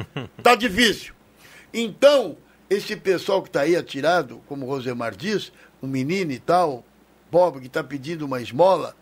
Tá 0.42 0.54
difícil. 0.54 1.14
Então, 1.72 2.36
esse 2.70 2.96
pessoal 2.96 3.42
que 3.42 3.48
está 3.48 3.60
aí 3.62 3.76
atirado, 3.76 4.40
como 4.48 4.66
o 4.66 4.68
Rosemar 4.68 5.14
diz, 5.14 5.52
um 5.82 5.86
menino 5.86 6.32
e 6.32 6.38
tal, 6.38 6.84
pobre 7.30 7.60
que 7.60 7.66
está 7.66 7.82
pedindo 7.84 8.24
uma 8.24 8.40
esmola, 8.40 8.94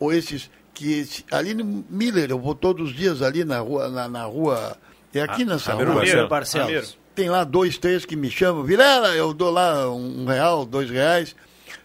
ou 0.00 0.12
esses 0.12 0.50
que 0.74 0.92
esse, 1.00 1.24
ali 1.30 1.54
no 1.54 1.84
Miller, 1.90 2.30
eu 2.30 2.38
vou 2.38 2.54
todos 2.54 2.90
os 2.90 2.96
dias 2.96 3.20
ali 3.22 3.44
na 3.44 3.58
rua, 3.60 3.88
na, 3.88 4.08
na 4.08 4.24
rua, 4.24 4.76
é 5.12 5.20
aqui 5.22 5.44
nessa 5.44 5.72
Ramiro 5.72 5.92
rua. 5.92 6.00
Barcelos. 6.02 6.28
Barcelos. 6.28 6.98
Tem 7.14 7.28
lá 7.28 7.42
dois, 7.42 7.78
três 7.78 8.04
que 8.04 8.14
me 8.14 8.30
chamam, 8.30 8.62
Vilela, 8.62 9.08
eu 9.16 9.34
dou 9.34 9.50
lá 9.50 9.90
um 9.92 10.24
real, 10.24 10.64
dois 10.64 10.88
reais. 10.88 11.34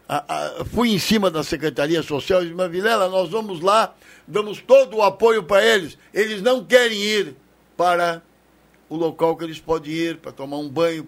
A- 0.08 0.24
a- 0.62 0.66
fui 0.66 0.90
em 0.94 1.00
cima 1.00 1.32
da 1.32 1.44
Secretaria 1.44 2.04
Social 2.04 2.42
e 2.42 2.46
disse, 2.46 2.56
mas 2.56 2.70
Vilela, 2.70 3.10
nós 3.10 3.30
vamos 3.32 3.62
lá, 3.62 3.96
damos 4.28 4.62
todo 4.62 4.98
o 4.98 5.02
apoio 5.04 5.44
para 5.44 5.64
eles. 5.66 5.98
Eles 6.14 6.42
não 6.42 6.64
querem 6.64 6.98
ir 7.02 7.36
para 7.76 8.22
o 8.90 8.96
local 8.96 9.36
que 9.36 9.44
eles 9.44 9.60
podem 9.60 9.92
ir, 9.92 10.18
para 10.18 10.32
tomar 10.32 10.58
um 10.58 10.70
banho, 10.70 11.08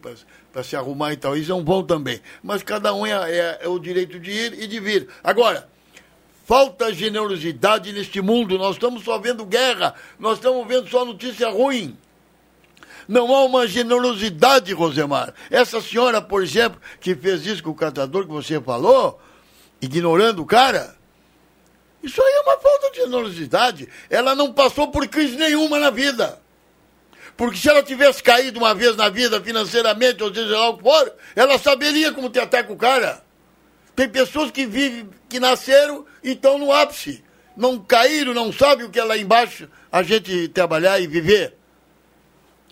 para 0.51 0.63
se 0.63 0.75
arrumar 0.75 1.13
e 1.13 1.17
tal. 1.17 1.36
Eles 1.36 1.47
não 1.47 1.63
vão 1.63 1.84
também. 1.84 2.19
Mas 2.41 2.63
cada 2.63 2.93
um 2.93 3.06
é, 3.06 3.12
é- 3.12 3.60
é 3.62 3.67
o 3.67 3.78
direito 3.80 4.19
de 4.19 4.32
ir 4.32 4.54
e 4.63 4.67
de 4.67 4.80
vir. 4.80 5.08
Agora, 5.23 5.69
falta 6.45 6.93
generosidade 6.93 7.91
neste 7.93 8.21
mundo. 8.21 8.58
Nós 8.58 8.75
estamos 8.75 9.04
só 9.04 9.19
vendo 9.19 9.45
guerra, 9.45 9.93
nós 10.17 10.38
estamos 10.38 10.67
vendo 10.67 10.89
só 10.89 11.06
notícia 11.06 11.49
ruim. 11.49 11.97
Não 13.08 13.36
há 13.36 13.43
uma 13.45 13.67
generosidade, 13.67 14.73
Rosemar. 14.73 15.32
Essa 15.51 15.80
senhora, 15.80 16.19
por 16.21 16.41
exemplo, 16.41 16.82
que 16.99 17.13
fez 17.13 17.45
isso 17.45 17.62
com 17.62 17.69
o 17.69 17.75
catador 17.75 18.23
que 18.25 18.32
você 18.32 18.60
falou, 18.60 19.21
ignorando 19.80 20.41
o 20.41 20.45
cara, 20.45 20.95
isso 22.05 22.21
aí 22.21 22.33
é 22.33 22.41
uma 22.41 22.57
falta 22.57 22.91
de 22.91 22.97
generosidade. 22.97 23.89
Ela 24.09 24.35
não 24.35 24.53
passou 24.53 24.89
por 24.89 25.07
crise 25.07 25.35
nenhuma 25.35 25.79
na 25.79 25.89
vida. 25.89 26.39
Porque 27.35 27.57
se 27.57 27.69
ela 27.69 27.83
tivesse 27.83 28.23
caído 28.23 28.59
uma 28.59 28.73
vez 28.73 28.95
na 28.95 29.09
vida 29.09 29.41
financeiramente, 29.41 30.23
ou 30.23 30.33
seja 30.33 30.57
lá 30.57 30.69
o 30.69 30.77
que 30.77 30.83
for, 30.83 31.13
ela 31.35 31.57
saberia 31.57 32.11
como 32.13 32.29
tratar 32.29 32.63
com 32.63 32.73
o 32.73 32.77
cara. 32.77 33.23
Tem 33.95 34.07
pessoas 34.07 34.51
que 34.51 34.65
vivem, 34.65 35.09
que 35.27 35.39
nasceram 35.39 36.05
e 36.23 36.31
estão 36.31 36.57
no 36.57 36.71
ápice. 36.71 37.23
Não 37.57 37.79
caíram, 37.79 38.33
não 38.33 38.51
sabem 38.51 38.85
o 38.85 38.89
que 38.89 38.99
é 38.99 39.03
lá 39.03 39.17
embaixo 39.17 39.69
a 39.91 40.03
gente 40.03 40.47
trabalhar 40.49 40.99
e 40.99 41.07
viver. 41.07 41.57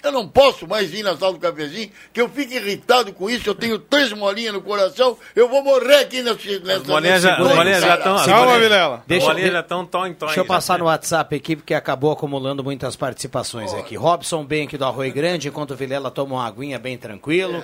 Eu 0.04 0.12
não 0.12 0.28
posso 0.28 0.68
mais 0.68 0.94
ir 0.94 1.02
na 1.02 1.16
sala 1.16 1.34
do 1.34 1.40
cafezinho, 1.40 1.90
que 2.12 2.20
eu 2.20 2.28
fico 2.28 2.54
irritado 2.54 3.14
com 3.14 3.30
isso. 3.30 3.50
Eu 3.50 3.56
tenho 3.56 3.80
três 3.80 4.12
molinhas 4.12 4.54
no 4.54 4.62
coração. 4.62 5.18
Eu 5.36 5.48
vou 5.48 5.64
morrer 5.64 5.96
aqui 6.02 6.22
nessa. 6.22 6.38
nessa 6.64 6.76
As 6.76 6.84
bolinhas 6.84 7.22
já, 7.24 7.34
as 7.38 7.82
já 7.82 7.96
estão. 7.96 8.16
as 8.16 8.26
Calma, 8.26 8.60
Vilela. 8.60 8.96
As 8.98 9.02
Deixa- 9.08 9.34
de- 9.34 9.52
já 9.52 9.60
estão 9.62 9.86
tom 9.86 10.14
tom. 10.14 10.26
Deixa 10.26 10.42
eu 10.42 10.46
passar 10.46 10.80
no 10.80 10.86
WhatsApp 10.86 11.36
aqui, 11.36 11.56
porque 11.56 11.74
acabou 11.74 12.12
acumulando 12.12 12.64
muitas 12.64 12.96
participações 12.96 13.74
aqui. 13.74 13.96
Robson 13.96 14.44
Benck 14.44 14.78
do 14.78 14.86
Arroio 14.86 15.14
Grande, 15.14 15.48
enquanto 15.48 15.72
o 15.72 15.76
Vilela 15.76 16.12
toma 16.12 16.36
uma 16.36 16.46
aguinha 16.48 16.78
bem 16.78 16.98
tranquilo. 16.98 17.64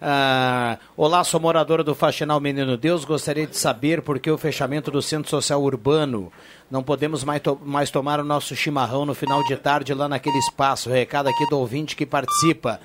Ah, 0.00 0.78
olá, 0.96 1.24
sou 1.24 1.40
moradora 1.40 1.82
do 1.82 1.94
Faxinal 1.94 2.38
Menino 2.40 2.76
Deus. 2.76 3.04
Gostaria 3.04 3.46
de 3.46 3.56
saber 3.56 4.02
por 4.02 4.18
que 4.20 4.30
o 4.30 4.38
fechamento 4.38 4.90
do 4.90 5.02
Centro 5.02 5.28
Social 5.28 5.60
Urbano. 5.62 6.32
Não 6.70 6.82
podemos 6.82 7.24
mais, 7.24 7.40
to- 7.42 7.58
mais 7.64 7.90
tomar 7.90 8.20
o 8.20 8.24
nosso 8.24 8.54
chimarrão 8.54 9.04
no 9.04 9.14
final 9.14 9.42
de 9.44 9.56
tarde 9.56 9.92
lá 9.94 10.08
naquele 10.08 10.38
espaço. 10.38 10.90
Recado 10.90 11.28
aqui 11.28 11.48
do 11.48 11.58
ouvinte 11.58 11.96
que 11.96 12.06
participa. 12.06 12.80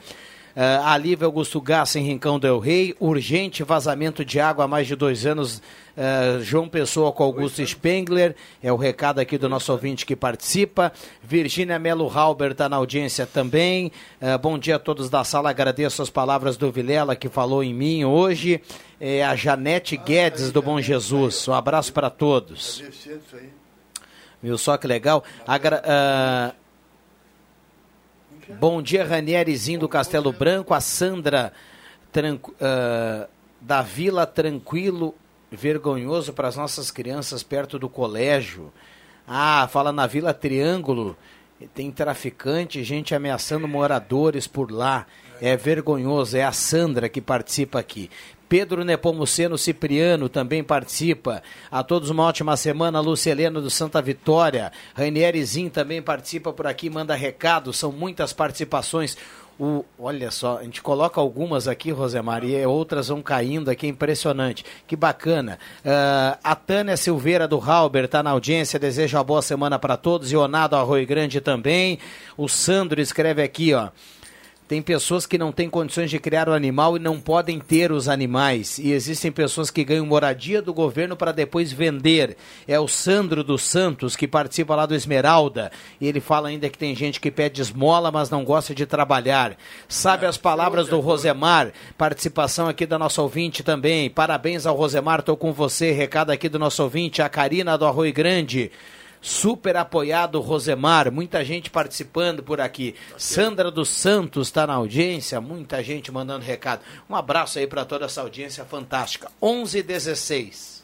Uh, 0.55 0.85
Alívio 0.85 1.25
Augusto 1.25 1.59
Gassa 1.59 1.99
em 1.99 2.03
Rincão 2.03 2.37
del 2.37 2.59
Rei, 2.59 2.95
urgente 2.99 3.63
vazamento 3.63 4.23
de 4.23 4.39
água 4.39 4.65
há 4.65 4.67
mais 4.67 4.85
de 4.85 4.95
dois 4.95 5.25
anos. 5.25 5.57
uh, 5.97 6.43
João 6.43 6.69
Pessoa 6.69 7.11
com 7.11 7.23
Augusto 7.23 7.65
Spengler, 7.65 8.35
é 8.61 8.71
o 8.71 8.75
recado 8.75 9.17
aqui 9.17 9.35
do 9.35 9.49
nosso 9.49 9.71
ouvinte 9.71 10.05
que 10.05 10.15
participa. 10.15 10.93
Virgínia 11.23 11.79
Melo 11.79 12.07
Halber 12.07 12.51
está 12.51 12.69
na 12.69 12.75
audiência 12.75 13.25
também. 13.25 13.91
Uh, 14.21 14.37
bom 14.37 14.59
dia 14.59 14.75
a 14.75 14.79
todos 14.79 15.09
da 15.09 15.23
sala, 15.23 15.49
agradeço 15.49 16.03
as 16.03 16.11
palavras 16.11 16.55
do 16.55 16.71
Vilela 16.71 17.15
que 17.15 17.29
falou 17.29 17.63
em 17.63 17.73
mim 17.73 18.05
hoje. 18.05 18.61
É 19.01 19.25
a 19.25 19.35
Janete 19.35 19.97
Guedes 19.97 20.51
do 20.51 20.61
Bom 20.61 20.79
Jesus, 20.79 21.47
um 21.47 21.53
abraço 21.53 21.91
para 21.91 22.11
todos. 22.11 22.83
Viu 24.41 24.57
só 24.57 24.77
que 24.77 24.85
legal? 24.85 25.23
Agra 25.47 25.81
ah, 25.83 26.53
Bom 28.49 28.81
dia, 28.81 29.05
Ranierezinho 29.05 29.79
do 29.79 29.87
Castelo 29.89 30.33
Branco, 30.33 30.73
a 30.73 30.81
Sandra 30.81 31.53
tranqu- 32.11 32.53
ah, 32.59 33.27
da 33.61 33.81
Vila 33.81 34.25
Tranquilo, 34.25 35.15
vergonhoso 35.49 36.33
para 36.33 36.47
as 36.49 36.57
nossas 36.57 36.91
crianças 36.91 37.41
perto 37.41 37.79
do 37.79 37.87
colégio. 37.87 38.73
Ah, 39.25 39.67
fala 39.71 39.93
na 39.93 40.05
Vila 40.07 40.33
Triângulo, 40.33 41.15
tem 41.73 41.89
traficante, 41.89 42.83
gente 42.83 43.15
ameaçando 43.15 43.67
moradores 43.67 44.45
por 44.47 44.71
lá. 44.71 45.05
É 45.45 45.57
vergonhoso, 45.57 46.37
é 46.37 46.43
a 46.45 46.53
Sandra 46.53 47.09
que 47.09 47.19
participa 47.19 47.77
aqui. 47.77 48.09
Pedro 48.47 48.85
Nepomuceno 48.85 49.57
Cipriano 49.57 50.29
também 50.29 50.63
participa. 50.63 51.43
A 51.69 51.83
todos 51.83 52.09
uma 52.09 52.23
ótima 52.23 52.55
semana. 52.55 53.01
Lucelena 53.01 53.59
do 53.59 53.69
Santa 53.69 54.01
Vitória. 54.01 54.71
Rainierizinho 54.95 55.69
também 55.69 56.01
participa 56.01 56.53
por 56.53 56.65
aqui, 56.65 56.89
manda 56.89 57.13
recado. 57.13 57.73
São 57.73 57.91
muitas 57.91 58.31
participações. 58.31 59.17
O, 59.59 59.83
olha 59.99 60.31
só, 60.31 60.59
a 60.59 60.63
gente 60.63 60.81
coloca 60.81 61.19
algumas 61.19 61.67
aqui, 61.67 61.91
Rosemar, 61.91 62.45
e 62.45 62.65
outras 62.65 63.09
vão 63.09 63.21
caindo 63.21 63.69
aqui, 63.69 63.85
é 63.85 63.89
impressionante. 63.89 64.63
Que 64.87 64.95
bacana. 64.95 65.59
Ah, 65.83 66.39
a 66.41 66.55
Tânia 66.55 66.95
Silveira 66.95 67.49
do 67.49 67.59
Halber 67.59 68.05
está 68.05 68.23
na 68.23 68.29
audiência, 68.29 68.79
deseja 68.79 69.17
uma 69.17 69.25
boa 69.25 69.41
semana 69.41 69.77
para 69.77 69.97
todos. 69.97 70.31
E 70.31 70.37
Onado 70.37 70.77
Arroio 70.77 71.05
Grande 71.05 71.41
também. 71.41 71.99
O 72.37 72.47
Sandro 72.47 73.01
escreve 73.01 73.43
aqui, 73.43 73.73
ó. 73.73 73.89
Tem 74.73 74.81
pessoas 74.81 75.27
que 75.27 75.37
não 75.37 75.51
têm 75.51 75.69
condições 75.69 76.09
de 76.09 76.17
criar 76.17 76.49
o 76.49 76.51
animal 76.51 76.97
e 76.97 76.99
não 76.99 77.19
podem 77.19 77.59
ter 77.59 77.91
os 77.91 78.09
animais. 78.09 78.79
E 78.79 78.91
existem 78.91 79.31
pessoas 79.31 79.69
que 79.69 79.83
ganham 79.83 80.03
moradia 80.03 80.63
do 80.63 80.73
governo 80.73 81.15
para 81.15 81.31
depois 81.31 81.71
vender. 81.71 82.35
É 82.67 82.79
o 82.79 82.87
Sandro 82.87 83.43
dos 83.43 83.61
Santos, 83.61 84.15
que 84.15 84.27
participa 84.27 84.75
lá 84.75 84.87
do 84.87 84.95
Esmeralda. 84.95 85.71
E 86.01 86.07
ele 86.07 86.19
fala 86.19 86.47
ainda 86.47 86.67
que 86.71 86.77
tem 86.79 86.95
gente 86.95 87.19
que 87.19 87.29
pede 87.29 87.61
esmola, 87.61 88.11
mas 88.11 88.31
não 88.31 88.43
gosta 88.43 88.73
de 88.73 88.87
trabalhar. 88.87 89.55
Sabe 89.87 90.25
as 90.25 90.37
palavras 90.37 90.87
do 90.87 90.99
Rosemar? 90.99 91.71
Participação 91.95 92.67
aqui 92.67 92.87
da 92.87 92.97
nossa 92.97 93.21
ouvinte 93.21 93.61
também. 93.61 94.09
Parabéns 94.09 94.65
ao 94.65 94.75
Rosemar, 94.75 95.19
estou 95.19 95.37
com 95.37 95.53
você. 95.53 95.91
Recado 95.91 96.31
aqui 96.31 96.49
do 96.49 96.57
nosso 96.57 96.81
ouvinte, 96.81 97.21
a 97.21 97.29
Karina 97.29 97.77
do 97.77 97.85
Arroio 97.85 98.11
Grande. 98.11 98.71
Super 99.25 99.77
apoiado 99.77 100.41
Rosemar, 100.41 101.09
muita 101.09 101.45
gente 101.45 101.69
participando 101.69 102.43
por 102.43 102.59
aqui. 102.59 102.93
Sandra 103.17 103.71
dos 103.71 103.87
Santos 103.87 104.49
está 104.49 104.67
na 104.67 104.73
audiência, 104.73 105.39
muita 105.39 105.81
gente 105.81 106.11
mandando 106.11 106.43
recado. 106.43 106.81
Um 107.09 107.15
abraço 107.15 107.57
aí 107.57 107.65
para 107.65 107.85
toda 107.85 108.03
essa 108.03 108.19
audiência 108.19 108.65
fantástica. 108.65 109.31
11 109.41 109.77
e 109.79 109.81
16. 109.81 110.83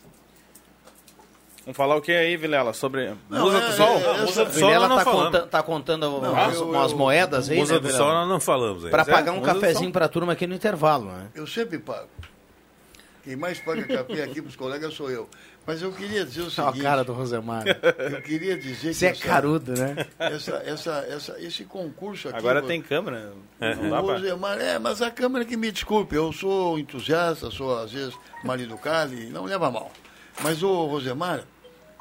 Vamos 1.66 1.76
falar 1.76 1.98
o 1.98 2.02
que 2.02 2.14
aí, 2.14 2.38
Vilela? 2.38 2.72
Sobre 2.74 3.14
Não, 3.30 3.42
Musa 3.44 3.58
é- 3.58 3.68
do 3.68 3.74
Sol? 3.76 3.98
é- 4.00 4.22
Musa 4.22 4.46
do 4.46 4.54
Sol 4.54 4.70
Vilela 4.70 4.88
não 4.88 4.96
tá, 4.98 5.04
falamos. 5.04 5.26
conta, 5.26 5.42
tá 5.48 5.62
contando 5.62 6.02
Não, 6.10 6.32
umas, 6.32 6.56
eu- 6.56 6.70
umas 6.70 6.92
eu- 6.94 6.98
moedas 6.98 7.50
aí, 7.50 7.58
Musa 7.60 7.74
né, 7.74 7.80
do 7.82 7.92
Sol 7.92 8.08
nós 8.08 8.30
não 8.30 8.40
falamos 8.40 8.86
aí. 8.86 8.90
Para 8.92 9.02
é, 9.02 9.06
pagar 9.06 9.34
um 9.34 9.40
Musa 9.40 9.54
cafezinho 9.54 9.84
Sol. 9.84 9.92
para 9.92 10.06
a 10.06 10.10
turma 10.10 10.32
aqui 10.32 10.48
no 10.48 10.56
intervalo, 10.56 11.12
né? 11.12 11.28
Eu 11.36 11.46
sempre 11.46 11.78
pago. 11.78 12.08
Quem 13.22 13.36
mais 13.36 13.60
paga 13.60 13.84
café 13.86 14.24
aqui 14.24 14.42
para 14.42 14.50
os 14.50 14.56
colegas 14.56 14.94
sou 14.94 15.12
eu. 15.12 15.30
Mas 15.70 15.84
eu 15.84 15.92
queria 15.92 16.26
dizer 16.26 16.42
o 16.42 16.44
Olha 16.46 16.50
a 16.50 16.66
seguinte. 16.72 16.82
cara 16.82 17.04
do 17.04 17.14
Rosemar. 17.14 17.64
Eu 18.12 18.22
queria 18.24 18.58
dizer 18.58 18.92
Você 18.92 19.06
é 19.06 19.10
essa- 19.12 19.24
carudo, 19.24 19.72
né? 19.74 20.08
Essa, 20.18 20.64
essa, 20.66 20.92
essa, 21.08 21.40
esse 21.40 21.64
concurso 21.64 22.28
aqui. 22.28 22.40
Agora 22.40 22.60
tem 22.64 22.82
câmera. 22.82 23.34
É. 23.62 23.76
Não 23.76 23.88
dá 23.92 24.02
o 24.02 24.06
pra... 24.06 24.16
Rosemar, 24.16 24.60
é, 24.60 24.80
mas 24.80 25.00
a 25.00 25.12
Câmara 25.12 25.46
que 25.46 25.56
me 25.56 25.72
desculpe, 25.72 26.16
eu 26.16 26.34
sou 26.34 26.80
entusiasta, 26.80 27.52
sou 27.52 27.78
às 27.78 27.92
vezes 27.92 28.16
marido 28.44 28.76
Cali, 28.80 29.30
não 29.30 29.44
leva 29.46 29.70
mal. 29.70 29.92
Mas 30.42 30.64
o 30.64 30.86
Rosemar, 30.88 31.44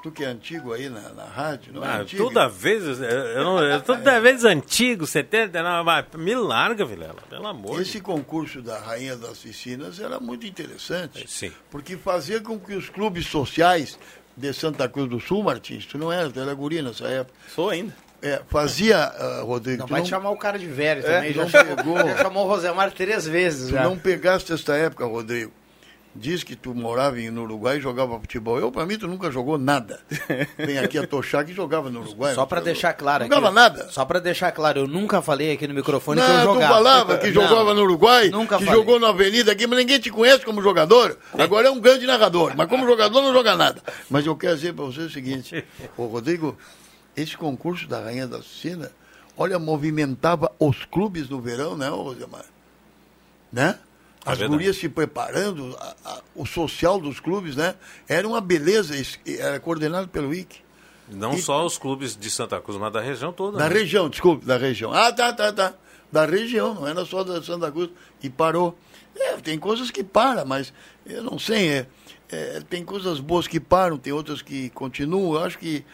tu 0.03 0.11
que 0.13 0.23
é 0.25 0.27
antigo 0.29 0.73
aí 0.73 0.89
na, 0.89 1.01
na 1.11 1.25
rádio, 1.25 1.73
não 1.73 1.85
é 1.85 1.89
Ah, 1.89 1.99
antigo? 2.01 2.25
toda 2.25 2.49
vez, 2.49 2.85
eu, 2.85 3.05
eu 3.05 3.45
não, 3.45 3.63
eu, 3.63 3.81
toda 3.83 4.21
vez 4.21 4.45
antigo, 4.45 5.07
70, 5.07 5.63
não, 5.63 5.83
mas 5.85 6.05
me 6.17 6.35
larga, 6.35 6.85
Vilela, 6.85 7.17
pelo 7.29 7.47
amor 7.47 7.81
Esse 7.81 8.01
concurso 8.01 8.63
da 8.63 8.79
Rainha 8.79 9.17
das 9.17 9.39
Piscinas 9.39 9.99
era 10.01 10.21
muito 10.21 10.47
interessante, 10.47 11.25
Sim. 11.29 11.53
porque 11.71 11.97
fazia 11.97 12.41
com 12.41 12.59
que 12.59 12.75
os 12.75 12.89
clubes 12.89 13.27
sociais 13.27 13.99
de 14.37 14.53
Santa 14.53 14.89
Cruz 14.89 15.09
do 15.11 15.19
Sul, 15.19 15.43
Martins, 15.43 15.85
tu 15.85 15.99
não 15.99 16.13
era, 16.13 16.31
tu 16.31 16.39
era 16.39 16.55
guri 16.55 16.81
nessa 16.81 17.07
época, 17.09 17.37
Sou 17.53 17.71
ainda. 17.71 17.93
é, 18.23 18.41
fazia, 18.49 19.13
uh, 19.43 19.45
Rodrigo. 19.47 19.81
Não 19.81 19.87
vai 19.89 20.01
não, 20.01 20.07
chamar 20.07 20.31
o 20.31 20.37
cara 20.37 20.59
de 20.59 20.67
velho 20.67 21.03
também. 21.03 21.35
não 21.35 21.49
já, 21.49 21.65
pegou. 21.65 21.99
já 21.99 22.17
chamou 22.19 22.45
o 22.47 22.49
Rosemar 22.49 22.93
três 22.93 23.27
vezes. 23.27 23.69
Tu 23.69 23.73
já. 23.75 23.83
não 23.83 23.99
pegaste 23.99 24.53
esta 24.53 24.77
época, 24.77 25.05
Rodrigo. 25.07 25.53
Diz 26.21 26.43
que 26.43 26.57
tu 26.57 26.75
morava 26.75 27.21
em- 27.21 27.31
no 27.31 27.43
Uruguai 27.45 27.77
e 27.79 27.81
jogava 27.81 28.19
futebol. 28.19 28.59
Eu, 28.59 28.73
pra 28.73 28.85
mim, 28.85 28.99
tu 28.99 29.07
nunca 29.07 29.31
jogou 29.31 29.57
nada. 29.57 30.01
Vem 30.59 30.77
aqui 30.79 30.99
a 30.99 31.07
Tochar 31.07 31.45
que 31.47 31.53
jogava 31.55 31.91
no 31.91 32.01
Uruguai. 32.01 32.35
Só 32.35 32.45
pra 32.45 32.61
deixar 32.61 32.93
claro 32.95 33.29
Não 33.29 33.37
jogava 33.37 33.55
nada. 33.55 33.89
Só 33.91 34.05
pra 34.05 34.19
deixar 34.19 34.51
claro, 34.51 34.81
eu 34.81 34.87
nunca 34.89 35.23
falei 35.23 35.53
aqui 35.53 35.69
no 35.69 35.75
microfone 35.75 36.21
que 36.21 36.27
eu 36.27 36.33
Não, 36.35 36.41
tu 36.41 36.55
jogava. 36.55 36.75
falava 36.75 37.19
que 37.19 37.27
Não, 37.31 37.35
jogava 37.49 37.73
no 37.73 37.83
Uruguai, 37.83 38.31
Nunca 38.31 38.59
que 38.59 38.65
falei. 38.65 38.81
jogou 38.81 38.99
na 38.99 39.11
Avenida 39.11 39.53
aqui, 39.53 39.67
mas 39.69 39.79
ninguém 39.79 40.01
te 40.01 40.11
conhece 40.11 40.45
como 40.45 40.61
jogador. 40.61 41.17
Agora 41.39 41.69
é 41.69 41.71
um 41.71 41.79
grande 41.79 42.05
narrador, 42.05 42.53
mas 42.57 42.69
como 42.69 42.85
jogador 42.85 43.23
não 43.23 43.33
joga 43.33 43.55
nada. 43.55 43.81
Mas 44.11 44.27
eu 44.27 44.35
quero 44.35 44.57
dizer 44.57 44.73
pra 44.75 44.87
você 44.87 45.03
o 45.03 45.11
seguinte, 45.11 45.65
ô 45.97 46.07
Rodrigo, 46.07 46.59
esse 47.17 47.37
concurso 47.37 47.87
da 47.87 48.01
Rainha 48.01 48.27
da 48.27 48.39
Piscina, 48.39 48.91
olha, 49.37 49.57
movimentava 49.59 50.51
os 50.59 50.85
clubes 50.85 51.29
no 51.29 51.41
verão, 51.41 51.77
né, 51.77 51.89
Rosemar? 51.89 52.45
Né? 53.53 53.79
É 54.27 54.33
As 54.33 54.39
verdade. 54.39 54.59
gurias 54.59 54.77
se 54.77 54.89
preparando, 54.89 55.77
a- 55.81 55.97
a- 56.05 56.21
o 56.35 56.45
social 56.45 57.01
dos 57.01 57.19
clubes, 57.21 57.57
né? 57.57 57.75
Era 58.09 58.27
uma 58.29 58.41
beleza, 58.41 58.97
isso- 58.97 59.19
era 59.27 59.59
coordenado 59.61 60.09
pelo 60.09 60.35
IC. 60.35 60.57
Não 61.11 61.35
E- 61.35 61.41
só 61.41 61.65
os 61.65 61.79
clubes 61.79 62.15
de 62.17 62.29
Santa 62.31 62.61
Cruz, 62.61 62.79
mas 62.79 62.93
da 62.93 63.01
região 63.01 63.33
toda. 63.33 63.57
Da 63.59 63.69
né? 63.69 63.75
região, 63.75 64.09
desculpe, 64.11 64.45
da 64.45 64.59
região. 64.59 64.93
Ah, 64.93 65.11
tá, 65.13 65.33
tá, 65.33 65.53
tá. 65.53 65.75
Da 66.13 66.27
região, 66.27 66.75
não 66.75 66.87
era 66.87 67.05
só 67.05 67.23
da 67.25 67.43
Santa 67.43 67.71
Cruz. 67.73 67.91
E 68.23 68.29
parou. 68.29 68.77
É, 69.17 69.37
tem 69.37 69.59
coisas 69.59 69.91
que 69.91 70.05
param, 70.05 70.45
mas 70.45 70.73
eu 71.07 71.23
não 71.23 71.39
sei. 71.39 71.69
É, 71.71 71.87
é, 72.31 72.61
tem 72.69 72.85
coisas 72.85 73.21
boas 73.21 73.47
que 73.47 73.59
param, 73.59 73.97
tem 73.97 74.13
outras 74.13 74.43
que 74.43 74.69
continuam. 74.71 75.35
Eu 75.35 75.45
acho 75.45 75.59
que 75.59 75.85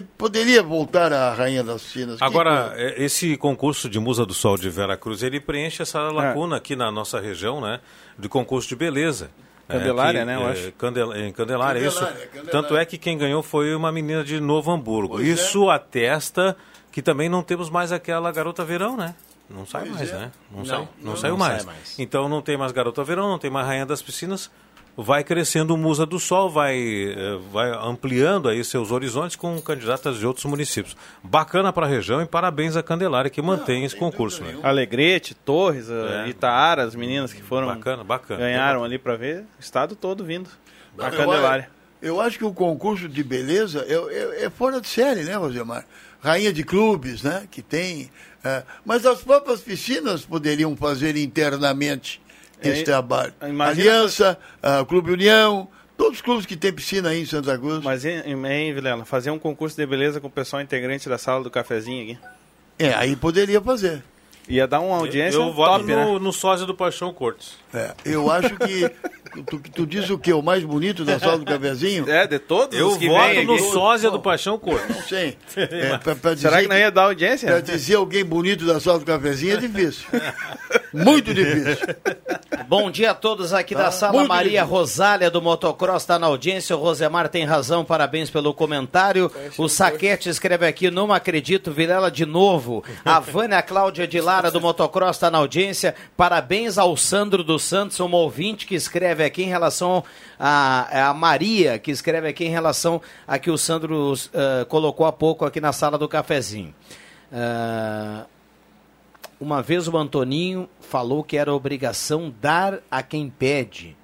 poderia 0.00 0.62
voltar 0.62 1.12
a 1.12 1.34
Rainha 1.34 1.62
das 1.62 1.82
Piscinas. 1.82 2.18
Que 2.18 2.24
Agora, 2.24 2.68
coisa. 2.70 2.80
é, 2.82 3.02
esse 3.04 3.36
concurso 3.36 3.90
de 3.90 3.98
Musa 3.98 4.24
do 4.24 4.32
Sol 4.32 4.56
de 4.56 4.70
Vera 4.70 4.96
Cruz, 4.96 5.22
ele 5.22 5.38
preenche 5.40 5.82
essa 5.82 6.00
lacuna 6.02 6.56
aqui 6.56 6.74
na 6.76 6.90
nossa 6.90 7.20
região, 7.20 7.60
né? 7.60 7.80
De 8.18 8.28
concurso 8.28 8.68
de 8.68 8.76
beleza. 8.76 9.28
Candelária, 9.68 10.18
É, 10.18 10.20
que, 10.20 10.26
né, 10.26 10.36
eu 10.36 10.48
é, 10.48 10.50
acho. 10.52 10.72
Candel- 10.72 11.12
em 11.14 11.32
Candelária, 11.32 11.78
isso. 11.80 11.98
Candelária, 11.98 12.26
Candelária. 12.28 12.50
Tanto 12.50 12.76
é 12.76 12.84
que 12.86 12.96
quem 12.98 13.18
ganhou 13.18 13.42
foi 13.42 13.74
uma 13.74 13.90
menina 13.92 14.22
de 14.24 14.40
Novo 14.40 14.70
Hamburgo. 14.70 15.16
Pois 15.16 15.26
é. 15.28 15.30
isso 15.30 15.68
atesta 15.70 16.56
que 16.90 17.02
também 17.02 17.28
não 17.28 17.42
temos 17.42 17.68
mais 17.70 17.90
aquela 17.92 18.30
garota 18.32 18.64
verão, 18.64 18.96
né? 18.96 19.14
Não 19.48 19.66
sai 19.66 19.82
Pois 19.82 19.94
mais, 19.96 20.10
é. 20.10 20.12
né? 20.18 20.32
Não, 20.50 20.58
Não, 20.58 20.64
sai, 20.66 20.78
não, 20.78 20.88
não, 21.02 21.16
saiu 21.16 21.32
não 21.32 21.38
mais. 21.38 21.62
sai 21.62 21.74
mais. 21.74 21.98
Então 21.98 22.28
não 22.28 22.40
tem 22.42 22.56
mais 22.56 22.72
garota 22.72 23.02
verão, 23.04 23.28
não 23.28 23.38
tem 23.38 23.50
mais 23.50 23.66
rainha 23.66 23.84
das 23.86 24.00
piscinas. 24.02 24.50
Vai 24.94 25.24
crescendo 25.24 25.72
o 25.74 25.76
Musa 25.78 26.04
do 26.04 26.18
Sol, 26.20 26.50
vai, 26.50 26.76
eh, 26.76 27.38
vai 27.50 27.70
ampliando 27.70 28.46
aí 28.48 28.62
seus 28.62 28.90
horizontes 28.90 29.36
com 29.36 29.58
candidatas 29.60 30.18
de 30.18 30.26
outros 30.26 30.44
municípios. 30.44 30.94
Bacana 31.22 31.72
para 31.72 31.86
a 31.86 31.88
região 31.88 32.20
e 32.20 32.26
parabéns 32.26 32.76
à 32.76 32.82
Candelária 32.82 33.30
que 33.30 33.40
mantém 33.40 33.84
esse 33.84 33.96
concurso. 33.96 34.42
Né? 34.44 34.54
Alegrete, 34.62 35.34
Torres, 35.34 35.88
É. 35.88 36.26
é. 36.26 36.28
Itaara, 36.28 36.82
as 36.82 36.94
meninas 36.94 37.32
que 37.32 37.42
foram 37.42 37.68
Bacana, 37.68 38.04
bacana. 38.04 38.40
ganharam 38.40 38.84
ali 38.84 38.98
pra 38.98 39.16
ver, 39.16 39.44
o 39.58 39.60
estado 39.60 39.96
todo 39.96 40.24
vindo. 40.24 40.50
A 40.98 41.10
Candelária. 41.10 41.70
Eu 42.02 42.20
acho 42.20 42.36
que 42.36 42.44
o 42.44 42.52
concurso 42.52 43.08
de 43.08 43.22
beleza 43.24 43.86
é, 43.88 43.94
é- 43.94 44.44
é 44.44 44.50
fora 44.50 44.78
de 44.80 44.88
série, 44.88 45.22
né, 45.22 45.36
Rosemar? 45.36 45.86
Rainha 46.20 46.52
de 46.52 46.62
clubes, 46.64 47.22
né? 47.22 47.46
Que 47.50 47.62
tem. 47.62 48.10
é, 48.44 48.62
mas 48.84 49.06
as 49.06 49.22
próprias 49.22 49.60
piscinas 49.60 50.24
poderiam 50.24 50.76
fazer 50.76 51.16
internamente 51.16 52.20
esse 52.70 52.80
É, 52.82 52.84
trabalho. 52.84 53.32
imagina- 53.48 53.90
Aliança, 53.90 54.38
Clube 54.88 55.12
União, 55.12 55.68
todos 55.96 56.14
os 56.16 56.20
clubes 56.22 56.46
que 56.46 56.56
tem 56.56 56.72
piscina 56.72 57.10
aí 57.10 57.22
em 57.22 57.26
Santa 57.26 57.56
Cruz. 57.58 57.82
Mas, 57.82 58.04
hein, 58.04 58.22
hein, 58.26 58.74
Vilela, 58.74 59.04
fazer 59.04 59.30
um 59.30 59.38
concurso 59.38 59.76
de 59.76 59.86
beleza 59.86 60.20
com 60.20 60.26
o 60.26 60.30
pessoal 60.30 60.62
integrante 60.62 61.08
da 61.08 61.18
sala 61.18 61.42
do 61.42 61.50
cafezinho 61.50 62.02
aqui. 62.12 62.18
É, 62.78 62.94
aí 62.94 63.14
poderia 63.16 63.60
fazer. 63.60 64.02
Ia 64.48 64.66
dar 64.66 64.80
uma 64.80 64.96
audiência 64.96 65.36
Eu 65.38 65.52
voto 65.52 65.78
top, 65.80 65.84
né? 65.94 66.04
no, 66.04 66.18
no 66.18 66.32
sósia 66.32 66.66
do 66.66 66.74
Paixão 66.74 67.12
Cortes. 67.12 67.52
É, 67.72 67.92
eu 68.04 68.30
acho 68.30 68.54
que. 68.56 68.90
tu, 69.46 69.58
tu 69.72 69.86
diz 69.86 70.10
o 70.10 70.18
que? 70.18 70.32
O 70.32 70.42
mais 70.42 70.62
bonito 70.64 71.04
da 71.04 71.18
sala 71.18 71.38
do 71.38 71.44
cafezinho? 71.44 72.10
É, 72.10 72.26
de 72.26 72.38
todos 72.38 72.76
Eu 72.78 72.88
os 72.88 72.96
que 72.98 73.08
voto 73.08 73.28
vêm 73.28 73.46
no 73.46 73.54
aqui. 73.54 73.62
sósia 73.70 74.10
do 74.10 74.20
Paixão 74.20 74.58
Cortes. 74.58 74.94
Não 74.96 75.02
sei. 75.04 75.38
É, 75.56 75.96
pra- 75.98 76.14
pra 76.16 76.36
Será 76.36 76.60
que 76.60 76.68
não 76.68 76.76
ia 76.76 76.90
dar 76.90 77.04
audiência? 77.04 77.48
Pra 77.48 77.60
dizer 77.60 77.94
alguém 77.94 78.24
bonito 78.24 78.66
da 78.66 78.78
sala 78.80 78.98
do 78.98 79.04
cafezinho 79.06 79.54
é 79.54 79.56
difícil. 79.56 80.06
Muito 80.92 81.32
difícil. 81.32 81.86
Bom 82.68 82.90
dia 82.90 83.10
a 83.10 83.14
todos 83.14 83.52
aqui 83.52 83.74
da 83.74 83.88
Ah, 83.88 83.92
sala. 83.92 84.12
muito 84.14 84.28
Maria 84.28 84.62
bem. 84.62 84.70
Rosália 84.70 85.30
do 85.30 85.40
Motocross 85.42 86.02
está 86.02 86.18
na 86.18 86.26
audiência. 86.26 86.76
O 86.76 86.80
Rosemar 86.80 87.28
tem 87.28 87.44
razão, 87.44 87.84
parabéns 87.84 88.30
pelo 88.30 88.52
comentário. 88.54 89.30
O 89.58 89.68
Saquete 89.68 90.28
escreve 90.28 90.66
aqui: 90.66 90.90
Não 90.90 91.12
acredito, 91.12 91.70
Vilela 91.72 92.10
de 92.10 92.24
novo. 92.26 92.84
A 93.04 93.20
Vânia 93.20 93.60
Cláudia 93.62 94.06
de 94.06 94.20
Lara 94.32 94.50
do 94.50 94.62
Motocross 94.62 95.16
está 95.16 95.30
na 95.30 95.36
audiência. 95.36 95.94
Parabéns 96.16 96.78
ao 96.78 96.96
Sandro 96.96 97.44
dos 97.44 97.64
Santos, 97.64 98.00
um 98.00 98.10
ouvinte 98.12 98.66
que 98.66 98.74
escreve 98.74 99.22
aqui 99.22 99.42
em 99.42 99.48
relação 99.48 100.02
a, 100.40 101.10
a 101.10 101.12
Maria, 101.14 101.78
que 101.78 101.90
escreve 101.90 102.28
aqui 102.28 102.46
em 102.46 102.48
relação 102.48 103.02
a 103.28 103.38
que 103.38 103.50
o 103.50 103.58
Sandro 103.58 104.14
eh, 104.32 104.64
colocou 104.70 105.04
há 105.04 105.12
pouco 105.12 105.44
aqui 105.44 105.60
na 105.60 105.70
sala 105.70 105.98
do 105.98 106.08
cafezinho. 106.08 106.74
Ah, 107.30 108.24
uma 109.38 109.62
vez 109.62 109.86
o 109.86 109.98
Antoninho 109.98 110.66
falou 110.80 111.22
que 111.22 111.36
era 111.36 111.52
obrigação 111.52 112.32
dar 112.40 112.78
a 112.90 113.02
quem 113.02 113.28
pede 113.28 113.94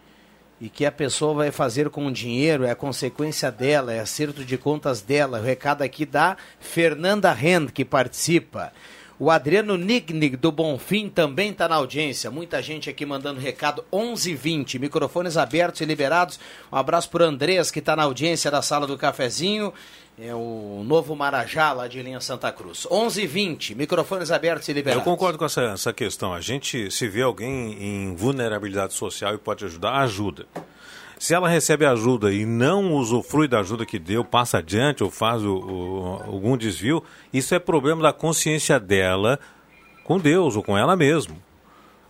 e 0.61 0.69
que 0.69 0.85
a 0.85 0.93
pessoa 0.93 1.33
vai 1.33 1.51
fazer 1.51 1.89
com 1.89 2.07
o 2.07 2.13
dinheiro 2.13 2.65
é 2.65 2.71
a 2.71 2.77
consequência 2.77 3.51
dela, 3.51 3.95
é 3.95 4.01
acerto 4.01 4.45
de 4.45 4.59
contas 4.59 5.01
dela. 5.01 5.39
O 5.39 5.43
recado 5.43 5.81
aqui 5.81 6.05
da 6.05 6.37
Fernanda 6.61 7.33
Rend, 7.33 7.73
que 7.73 7.83
participa. 7.83 8.75
O 9.21 9.33
Adriano 9.33 9.77
Nignig 9.77 10.37
do 10.37 10.53
Bonfim 10.53 11.09
também 11.09 11.51
está 11.51 11.69
na 11.69 11.75
audiência. 11.75 12.31
Muita 12.31 12.63
gente 12.63 12.89
aqui 12.89 13.05
mandando 13.05 13.41
recado. 13.41 13.85
11h20, 13.93 14.79
microfones 14.79 15.37
abertos 15.37 15.81
e 15.81 15.85
liberados. 15.85 16.39
Um 16.73 16.77
abraço 16.77 17.11
para 17.11 17.25
o 17.25 17.27
Andrés, 17.27 17.69
que 17.69 17.81
está 17.81 17.97
na 17.97 18.05
audiência 18.05 18.49
da 18.49 18.63
sala 18.63 18.87
do 18.87 18.97
cafezinho. 18.97 19.75
É 20.21 20.33
o 20.33 20.85
novo 20.87 21.17
Marajá, 21.17 21.73
lá 21.73 21.89
de 21.89 22.01
linha 22.01 22.21
Santa 22.21 22.53
Cruz. 22.53 22.87
11h20, 22.91 23.75
microfones 23.75 24.31
abertos 24.31 24.69
e 24.69 24.71
Eu 24.71 24.77
liberados. 24.77 25.05
concordo 25.05 25.37
com 25.37 25.45
essa, 25.45 25.63
essa 25.63 25.93
questão. 25.93 26.33
A 26.33 26.41
gente, 26.41 26.89
se 26.91 27.09
vê 27.09 27.23
alguém 27.23 27.73
em 27.81 28.15
vulnerabilidade 28.15 28.95
social 28.95 29.35
e 29.35 29.39
pode 29.39 29.65
ajudar, 29.65 29.95
ajuda. 30.01 30.47
Se 31.19 31.35
ela 31.35 31.49
recebe 31.49 31.85
ajuda 31.85 32.33
e 32.33 32.47
não 32.47 32.93
usufrui 32.95 33.49
da 33.49 33.59
ajuda 33.61 33.85
que 33.85 33.99
deu, 33.99 34.25
passa 34.25 34.59
adiante 34.59 35.03
ou 35.03 35.11
faz 35.11 35.43
o- 35.45 35.57
o- 35.57 36.23
algum 36.27 36.57
desvio, 36.57 37.03
isso 37.33 37.55
é 37.55 37.59
problema 37.59 38.03
da 38.03 38.13
consciência 38.13 38.79
dela 38.79 39.39
com 40.05 40.19
Deus 40.19 40.55
ou 40.57 40.63
com 40.63 40.79
ela 40.79 40.95
mesma. 40.97 41.35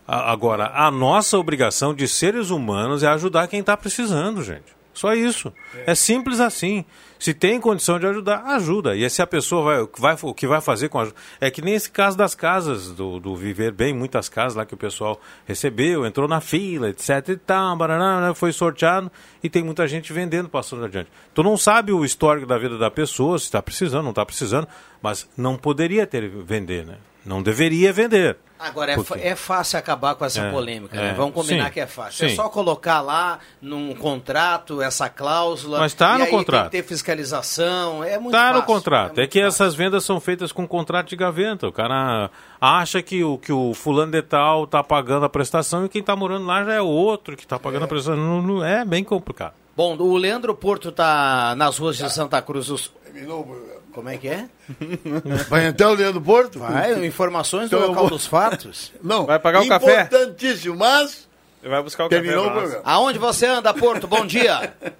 Agora, 0.07 0.71
a 0.73 0.89
nossa 0.89 1.37
obrigação 1.37 1.93
de 1.93 2.07
seres 2.07 2.49
humanos 2.49 3.03
é 3.03 3.07
ajudar 3.07 3.47
quem 3.47 3.59
está 3.59 3.75
precisando, 3.77 4.43
gente. 4.43 4.78
Só 4.99 5.13
isso. 5.13 5.53
É. 5.87 5.95
simples 5.95 6.41
assim. 6.41 6.83
Se 7.17 7.33
tem 7.33 7.57
condição 7.57 7.97
de 7.97 8.05
ajudar, 8.05 8.43
ajuda. 8.47 8.97
E 8.97 9.09
se 9.09 9.21
a 9.21 9.27
pessoa 9.27 9.63
vai, 9.63 9.87
vai, 9.97 10.17
o 10.21 10.33
que 10.33 10.45
vai 10.45 10.59
fazer 10.59 10.89
com 10.89 10.99
a 10.99 11.03
ajuda. 11.03 11.15
É 11.39 11.49
que 11.49 11.61
nem 11.61 11.73
esse 11.73 11.89
caso 11.89 12.17
das 12.17 12.35
casas, 12.35 12.91
do, 12.91 13.17
do 13.17 13.33
Viver 13.33 13.71
Bem, 13.71 13.93
muitas 13.93 14.27
casas 14.27 14.55
lá 14.55 14.65
que 14.65 14.73
o 14.73 14.77
pessoal 14.77 15.17
recebeu, 15.45 16.05
entrou 16.05 16.27
na 16.27 16.41
fila, 16.41 16.89
etc 16.89 17.29
e 17.29 17.37
tal, 17.37 17.77
baraná, 17.77 18.27
né, 18.27 18.33
foi 18.33 18.51
sorteado 18.51 19.09
e 19.41 19.49
tem 19.49 19.63
muita 19.63 19.87
gente 19.87 20.11
vendendo, 20.11 20.49
passando 20.49 20.83
adiante. 20.83 21.09
Tu 21.33 21.43
não 21.43 21.55
sabe 21.55 21.93
o 21.93 22.03
histórico 22.03 22.45
da 22.45 22.57
vida 22.57 22.77
da 22.77 22.91
pessoa, 22.91 23.39
se 23.39 23.45
está 23.45 23.61
precisando, 23.61 24.03
não 24.03 24.09
está 24.09 24.25
precisando, 24.25 24.67
mas 25.01 25.29
não 25.37 25.55
poderia 25.55 26.05
ter 26.05 26.27
vender, 26.27 26.85
né? 26.85 26.97
Não 27.29 27.43
deveria 27.43 27.93
vender. 27.93 28.37
Agora, 28.57 28.91
é, 28.93 29.27
é 29.27 29.35
fácil 29.35 29.77
acabar 29.77 30.15
com 30.15 30.25
essa 30.25 30.41
É, 30.41 30.51
polêmica, 30.51 30.97
é. 30.97 30.99
né? 30.99 31.13
Vamos 31.15 31.35
combinar 31.35 31.65
Sim, 31.67 31.71
que 31.71 31.79
é 31.79 31.85
fácil. 31.85 32.25
É 32.25 32.29
sim. 32.29 32.35
só 32.35 32.49
colocar 32.49 33.01
lá 33.01 33.37
num 33.61 33.93
contrato 33.93 34.81
essa 34.81 35.07
cláusula. 35.07 35.77
Mas 35.79 35.93
tá 35.93 36.15
e 36.15 36.17
no 36.17 36.23
aí 36.25 36.29
contrato. 36.31 36.71
Tem 36.71 36.81
que 36.81 36.87
ter 36.87 36.93
fiscalização. 36.93 38.03
É 38.03 38.17
muito 38.17 38.31
Tá 38.31 38.47
fácil. 38.47 38.55
no 38.61 38.63
contrato. 38.63 39.11
É, 39.11 39.21
muito 39.21 39.31
que 39.31 39.39
fácil. 39.43 39.47
essas 39.63 39.75
vendas 39.75 40.03
são 40.03 40.19
feitas 40.19 40.51
com 40.51 40.67
contrato 40.67 41.07
de 41.09 41.15
gaveta. 41.15 41.67
O 41.67 41.71
cara 41.71 42.31
acha 42.59 43.01
que 43.03 43.23
o, 43.23 43.37
que 43.37 43.51
o 43.53 43.75
fulano 43.75 44.11
de 44.11 44.23
tal 44.23 44.65
tá 44.65 44.83
pagando 44.83 45.25
a 45.25 45.29
prestação 45.29 45.85
e 45.85 45.89
quem 45.89 46.01
tá 46.01 46.15
morando 46.15 46.47
lá 46.47 46.63
já 46.65 46.73
é 46.73 46.81
outro 46.81 47.37
que 47.37 47.45
tá 47.45 47.59
pagando 47.59 47.85
a 47.85 47.87
prestação. 47.87 48.17
Não, 48.17 48.41
não- 48.41 48.65
é 48.65 48.83
bem 48.83 49.03
complicado. 49.03 49.53
Bom, 49.77 49.95
o 49.97 50.17
Leandro 50.17 50.53
Porto 50.55 50.91
tá 50.91 51.53
nas 51.55 51.77
ruas 51.77 51.95
de 51.95 52.11
Santa 52.11 52.41
Cruz. 52.41 52.69
Os- 52.69 52.91
Terminou. 53.05 53.78
Como 53.93 54.07
é 54.09 54.17
que 54.17 54.27
é? 54.27 54.45
Vai 55.49 55.65
entrar 55.67 55.89
o 55.89 55.93
Leandro 55.95 56.21
Porto? 56.21 56.59
Vai, 56.59 57.05
informações 57.05 57.69
do 57.69 57.75
Então 57.75 57.79
eu 57.79 57.87
local 57.89 58.03
vou- 58.03 58.09
dos 58.11 58.25
fatos. 58.27 58.91
Não. 59.03 59.25
Vai 59.25 59.39
pagar 59.39 59.61
o 59.61 59.67
café? 59.67 60.03
Importantíssimo, 60.03 60.75
mas 60.77 61.27
Vai 61.63 61.81
buscar 61.83 62.05
o 62.05 62.09
terminou 62.09 62.45
o 62.45 62.47
café 62.47 62.51
pra 62.53 62.61
nós. 62.61 62.71
programa. 62.73 62.95
Aonde 62.97 63.19
você 63.19 63.45
anda, 63.47 63.73
Porto? 63.73 64.07
Bom 64.07 64.25
dia. 64.25 64.73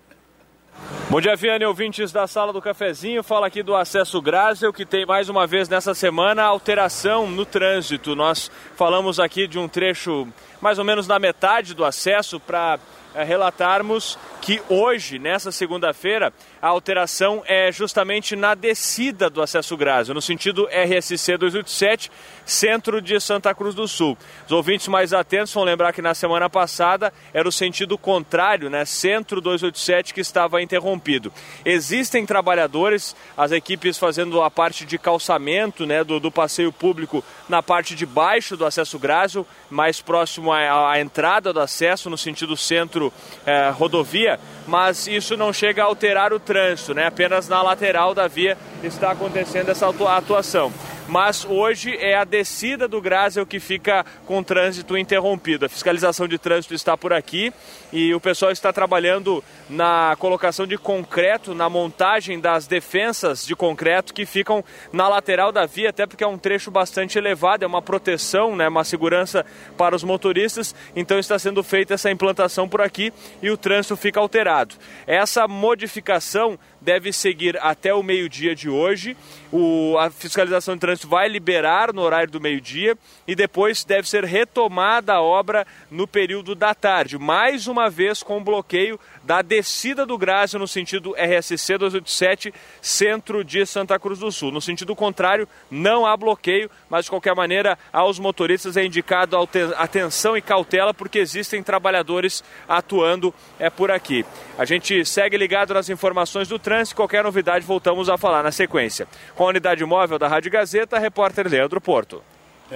Bom 1.09 1.19
dia, 1.19 1.35
Viane, 1.35 1.65
ouvintes 1.65 2.11
da 2.11 2.25
Sala 2.27 2.53
do 2.53 2.61
Cafezinho. 2.61 3.23
Fala 3.23 3.47
aqui 3.47 3.61
do 3.63 3.75
acesso 3.75 4.21
Grásel, 4.21 4.71
que 4.71 4.85
tem 4.85 5.05
mais 5.05 5.27
uma 5.27 5.45
vez 5.47 5.67
nessa 5.67 5.93
semana 5.93 6.43
alteração 6.43 7.27
no 7.27 7.45
trânsito. 7.45 8.15
Nós 8.15 8.49
falamos 8.75 9.19
aqui 9.19 9.47
de 9.47 9.57
um 9.59 9.67
trecho 9.67 10.27
mais 10.61 10.77
ou 10.79 10.85
menos 10.85 11.07
na 11.07 11.17
metade 11.19 11.73
do 11.73 11.83
acesso 11.83 12.39
para 12.39 12.79
é, 13.15 13.23
relatarmos 13.23 14.17
que 14.41 14.61
hoje, 14.69 15.17
nessa 15.19 15.51
segunda-feira, 15.51 16.31
a 16.61 16.67
alteração 16.67 17.43
é 17.45 17.71
justamente 17.71 18.35
na 18.35 18.53
descida 18.53 19.29
do 19.29 19.41
acesso 19.41 19.77
Grásio, 19.77 20.13
no 20.13 20.21
sentido 20.21 20.67
RSC 20.67 21.37
287, 21.37 22.11
centro 22.45 23.01
de 23.01 23.19
Santa 23.19 23.53
Cruz 23.53 23.73
do 23.73 23.87
Sul. 23.87 24.17
Os 24.45 24.51
ouvintes 24.51 24.87
mais 24.87 25.13
atentos 25.13 25.53
vão 25.53 25.63
lembrar 25.63 25.93
que 25.93 26.01
na 26.01 26.13
semana 26.13 26.49
passada 26.49 27.13
era 27.33 27.47
o 27.47 27.51
sentido 27.51 27.97
contrário, 27.97 28.69
né, 28.69 28.83
centro 28.85 29.39
287, 29.39 30.13
que 30.13 30.21
estava 30.21 30.61
interrompido. 30.61 31.31
Existem 31.63 32.25
trabalhadores, 32.25 33.15
as 33.37 33.51
equipes 33.51 33.97
fazendo 33.97 34.41
a 34.41 34.51
parte 34.51 34.85
de 34.85 34.97
calçamento 34.97 35.85
né, 35.85 36.03
do, 36.03 36.19
do 36.19 36.31
passeio 36.31 36.71
público 36.71 37.23
na 37.47 37.63
parte 37.63 37.95
de 37.95 38.05
baixo 38.05 38.57
do 38.57 38.65
acesso 38.65 38.99
Grásio, 38.99 39.45
mais 39.69 40.01
próximo 40.01 40.51
à, 40.51 40.91
à 40.91 40.99
entrada 40.99 41.53
do 41.53 41.59
acesso, 41.59 42.09
no 42.09 42.17
sentido 42.17 42.57
centro 42.57 43.13
eh, 43.45 43.69
rodovia, 43.69 44.39
mas 44.67 45.07
isso 45.07 45.37
não 45.37 45.53
chega 45.53 45.83
a 45.83 45.85
alterar 45.85 46.33
o 46.33 46.39
trânsito, 46.49 46.95
né? 46.95 47.05
apenas 47.05 47.47
na 47.47 47.61
lateral 47.61 48.15
da 48.15 48.27
via 48.27 48.57
está 48.83 49.11
acontecendo 49.11 49.69
essa 49.69 49.87
atuação 49.87 50.73
mas 51.09 51.43
hoje 51.43 51.97
é 51.97 52.15
a 52.15 52.23
descida 52.23 52.87
do 52.87 53.01
Grásel 53.01 53.45
que 53.45 53.59
fica 53.59 54.05
com 54.27 54.39
o 54.39 54.43
trânsito 54.43 54.95
interrompido. 54.95 55.65
A 55.65 55.69
fiscalização 55.69 56.27
de 56.27 56.37
trânsito 56.37 56.73
está 56.75 56.95
por 56.95 57.11
aqui 57.11 57.51
e 57.91 58.13
o 58.13 58.19
pessoal 58.19 58.51
está 58.51 58.71
trabalhando 58.71 59.43
na 59.67 60.15
colocação 60.19 60.67
de 60.67 60.77
concreto, 60.77 61.55
na 61.55 61.67
montagem 61.67 62.39
das 62.39 62.67
defensas 62.67 63.45
de 63.45 63.55
concreto 63.55 64.13
que 64.13 64.25
ficam 64.25 64.63
na 64.93 65.07
lateral 65.07 65.51
da 65.51 65.65
via, 65.65 65.89
até 65.89 66.05
porque 66.05 66.23
é 66.23 66.27
um 66.27 66.37
trecho 66.37 66.69
bastante 66.69 67.17
elevado, 67.17 67.65
é 67.65 67.67
uma 67.67 67.81
proteção, 67.81 68.55
né, 68.55 68.67
uma 68.67 68.83
segurança 68.83 69.43
para 69.75 69.95
os 69.95 70.03
motoristas, 70.03 70.75
então 70.95 71.17
está 71.17 71.39
sendo 71.39 71.63
feita 71.63 71.95
essa 71.95 72.11
implantação 72.11 72.69
por 72.69 72.81
aqui 72.81 73.11
e 73.41 73.49
o 73.49 73.57
trânsito 73.57 73.97
fica 73.97 74.19
alterado. 74.19 74.75
Essa 75.07 75.47
modificação 75.47 76.59
deve 76.81 77.11
seguir 77.11 77.57
até 77.61 77.93
o 77.93 78.03
meio-dia 78.03 78.55
de 78.55 78.69
hoje. 78.69 79.15
O, 79.51 79.97
a 79.97 80.09
fiscalização 80.09 80.75
de 80.75 80.81
trânsito 80.81 80.98
vai 81.03 81.27
liberar 81.27 81.93
no 81.93 82.01
horário 82.01 82.31
do 82.31 82.41
meio-dia 82.41 82.97
e 83.27 83.35
depois 83.35 83.83
deve 83.83 84.09
ser 84.09 84.23
retomada 84.23 85.13
a 85.13 85.21
obra 85.21 85.65
no 85.89 86.07
período 86.07 86.55
da 86.55 86.73
tarde, 86.73 87.17
mais 87.17 87.67
uma 87.67 87.89
vez 87.89 88.23
com 88.23 88.43
bloqueio 88.43 88.99
da 89.29 89.43
descida 89.43 90.07
do 90.07 90.17
Grásio 90.17 90.57
no 90.57 90.67
sentido 90.67 91.13
RSC 91.13 91.77
287, 91.77 92.51
centro 92.81 93.43
de 93.43 93.63
Santa 93.63 93.99
Cruz 93.99 94.17
do 94.17 94.31
Sul. 94.31 94.51
No 94.51 94.59
sentido 94.59 94.95
contrário, 94.95 95.47
não 95.69 96.03
há 96.03 96.17
bloqueio, 96.17 96.67
mas 96.89 97.05
de 97.05 97.11
qualquer 97.11 97.35
maneira, 97.35 97.77
aos 97.93 98.17
motoristas 98.17 98.75
é 98.75 98.83
indicado 98.83 99.37
atenção 99.77 100.35
e 100.35 100.41
cautela, 100.41 100.95
porque 100.95 101.19
existem 101.19 101.61
trabalhadores 101.61 102.43
atuando 102.67 103.31
é 103.59 103.69
por 103.69 103.91
aqui. 103.91 104.25
A 104.57 104.65
gente 104.65 105.05
segue 105.05 105.37
ligado 105.37 105.75
nas 105.75 105.89
informações 105.89 106.47
do 106.47 106.57
trânsito, 106.57 106.95
qualquer 106.95 107.23
novidade 107.23 107.63
voltamos 107.63 108.09
a 108.09 108.17
falar 108.17 108.41
na 108.41 108.51
sequência. 108.51 109.07
Com 109.35 109.43
a 109.43 109.49
unidade 109.49 109.85
móvel 109.85 110.17
da 110.17 110.27
Rádio 110.27 110.49
Gazeta, 110.49 110.97
repórter 110.97 111.47
Leandro 111.47 111.79
Porto. 111.79 112.23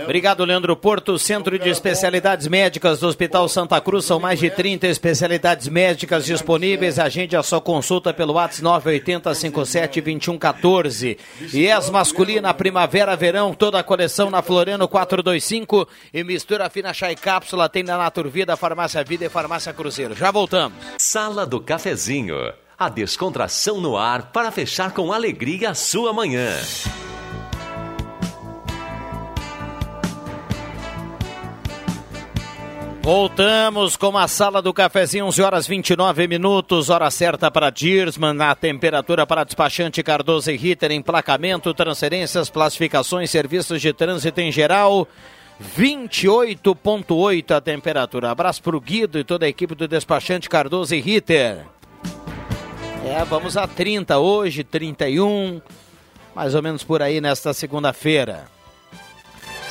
Obrigado, 0.01 0.43
Leandro 0.43 0.75
Porto. 0.75 1.19
Centro 1.19 1.59
de 1.59 1.69
Especialidades 1.69 2.47
Médicas 2.47 2.99
do 2.99 3.07
Hospital 3.07 3.47
Santa 3.47 3.79
Cruz. 3.79 4.05
São 4.05 4.19
mais 4.19 4.39
de 4.39 4.49
30 4.49 4.87
especialidades 4.87 5.67
médicas 5.67 6.25
disponíveis. 6.25 6.97
Agende 6.97 7.35
a 7.35 7.43
sua 7.43 7.61
consulta 7.61 8.13
pelo 8.13 8.33
WhatsApp 8.33 8.63
980 8.63 9.33
57 9.35 10.01
2114. 10.01 11.17
E 11.53 11.69
as 11.69 11.89
masculina, 11.89 12.53
primavera, 12.53 13.15
verão, 13.15 13.53
toda 13.53 13.79
a 13.79 13.83
coleção 13.83 14.29
na 14.29 14.41
Floriano 14.41 14.87
425. 14.87 15.87
E 16.13 16.23
mistura 16.23 16.69
fina 16.69 16.93
chá 16.93 17.11
e 17.11 17.15
cápsula 17.15 17.69
tem 17.69 17.83
na 17.83 17.97
Naturvida, 17.97 18.57
Farmácia 18.57 19.03
Vida 19.03 19.25
e 19.25 19.29
Farmácia 19.29 19.73
Cruzeiro. 19.73 20.15
Já 20.15 20.31
voltamos. 20.31 20.77
Sala 20.97 21.45
do 21.45 21.61
Cafezinho. 21.61 22.35
A 22.77 22.89
descontração 22.89 23.79
no 23.79 23.95
ar 23.95 24.31
para 24.31 24.51
fechar 24.51 24.91
com 24.91 25.13
alegria 25.13 25.69
a 25.69 25.75
sua 25.75 26.11
manhã. 26.11 26.57
Voltamos 33.03 33.97
com 33.97 34.17
a 34.17 34.29
sala 34.29 34.61
do 34.61 34.73
cafezinho, 34.73 35.25
11 35.25 35.41
horas 35.41 35.67
29 35.67 36.25
minutos, 36.25 36.89
hora 36.89 37.11
certa 37.11 37.51
para 37.51 37.69
Dirsman, 37.69 38.41
a 38.41 38.55
temperatura 38.55 39.27
para 39.27 39.43
despachante 39.43 40.01
Cardoso 40.01 40.49
e 40.49 40.55
Ritter, 40.55 40.89
emplacamento, 40.93 41.73
transferências, 41.73 42.49
classificações, 42.49 43.29
serviços 43.29 43.81
de 43.81 43.91
trânsito 43.91 44.39
em 44.39 44.53
geral. 44.53 45.05
28.8 45.77 47.51
a 47.51 47.59
temperatura. 47.59 48.31
Abraço 48.31 48.63
para 48.63 48.77
o 48.77 48.79
Guido 48.79 49.19
e 49.19 49.25
toda 49.25 49.45
a 49.45 49.49
equipe 49.49 49.75
do 49.75 49.85
despachante 49.85 50.49
Cardoso 50.49 50.95
e 50.95 51.01
Ritter. 51.01 51.65
É, 53.05 53.21
vamos 53.25 53.57
a 53.57 53.67
30 53.67 54.17
hoje, 54.17 54.63
31, 54.63 55.61
mais 56.33 56.55
ou 56.55 56.61
menos 56.63 56.85
por 56.85 57.01
aí 57.01 57.19
nesta 57.19 57.53
segunda-feira. 57.53 58.52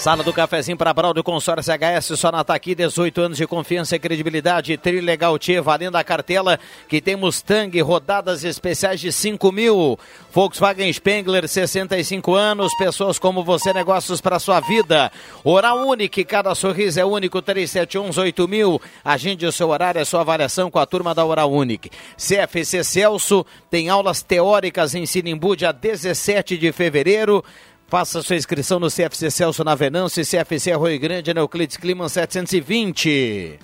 Sala 0.03 0.25
do 0.25 0.33
cafezinho 0.33 0.77
para 0.77 0.93
Brau 0.93 1.15
Consórcio 1.23 1.73
HS, 1.73 2.19
só 2.19 2.33
na 2.33 2.43
Taqui, 2.43 2.75
18 2.75 3.21
anos 3.21 3.39
de 3.39 3.47
confiança 3.47 3.95
e 3.95 4.01
credibilidade. 4.01 4.77
Trilegal 4.77 5.39
T, 5.39 5.61
valendo 5.61 5.95
a 5.95 6.03
cartela, 6.03 6.59
que 6.89 7.01
tem 7.01 7.15
Mustang, 7.15 7.81
rodadas 7.83 8.43
especiais 8.43 8.99
de 8.99 9.13
5 9.13 9.53
mil. 9.53 9.97
Volkswagen 10.33 10.93
Spengler, 10.93 11.47
65 11.47 12.35
anos, 12.35 12.75
pessoas 12.77 13.17
como 13.17 13.45
você, 13.45 13.73
negócios 13.73 14.21
para 14.21 14.41
sua 14.41 14.59
vida. 14.59 15.13
Oral 15.45 15.87
Unique, 15.87 16.25
cada 16.25 16.53
sorriso 16.57 16.99
é 16.99 17.05
único, 17.05 17.41
3711 17.41 18.35
mil. 18.49 18.83
Agende 19.05 19.47
o 19.47 19.53
seu 19.53 19.69
horário, 19.69 20.03
a 20.03 20.05
sua 20.05 20.23
avaliação 20.23 20.69
com 20.69 20.81
a 20.81 20.87
turma 20.87 21.15
da 21.15 21.25
Oral 21.25 21.53
Unique. 21.53 21.93
CFC 22.17 22.83
Celso, 22.83 23.47
tem 23.71 23.89
aulas 23.89 24.21
teóricas 24.21 24.97
em 24.97 25.07
Sinimbu, 25.07 25.55
dia 25.55 25.71
17 25.71 26.59
de 26.59 26.73
fevereiro. 26.73 27.45
Faça 27.93 28.23
sua 28.23 28.37
inscrição 28.37 28.81
no 28.81 28.91
CFC 28.91 29.31
Celso 29.31 29.63
na 29.63 29.75
Venâncio 29.75 30.23
e 30.23 30.25
CFC 30.25 30.73
Arroio 30.73 30.99
Grande, 30.99 31.35
na 31.35 31.43
Euclides 31.43 31.77
Clima 31.77 32.09
720. 32.09 33.59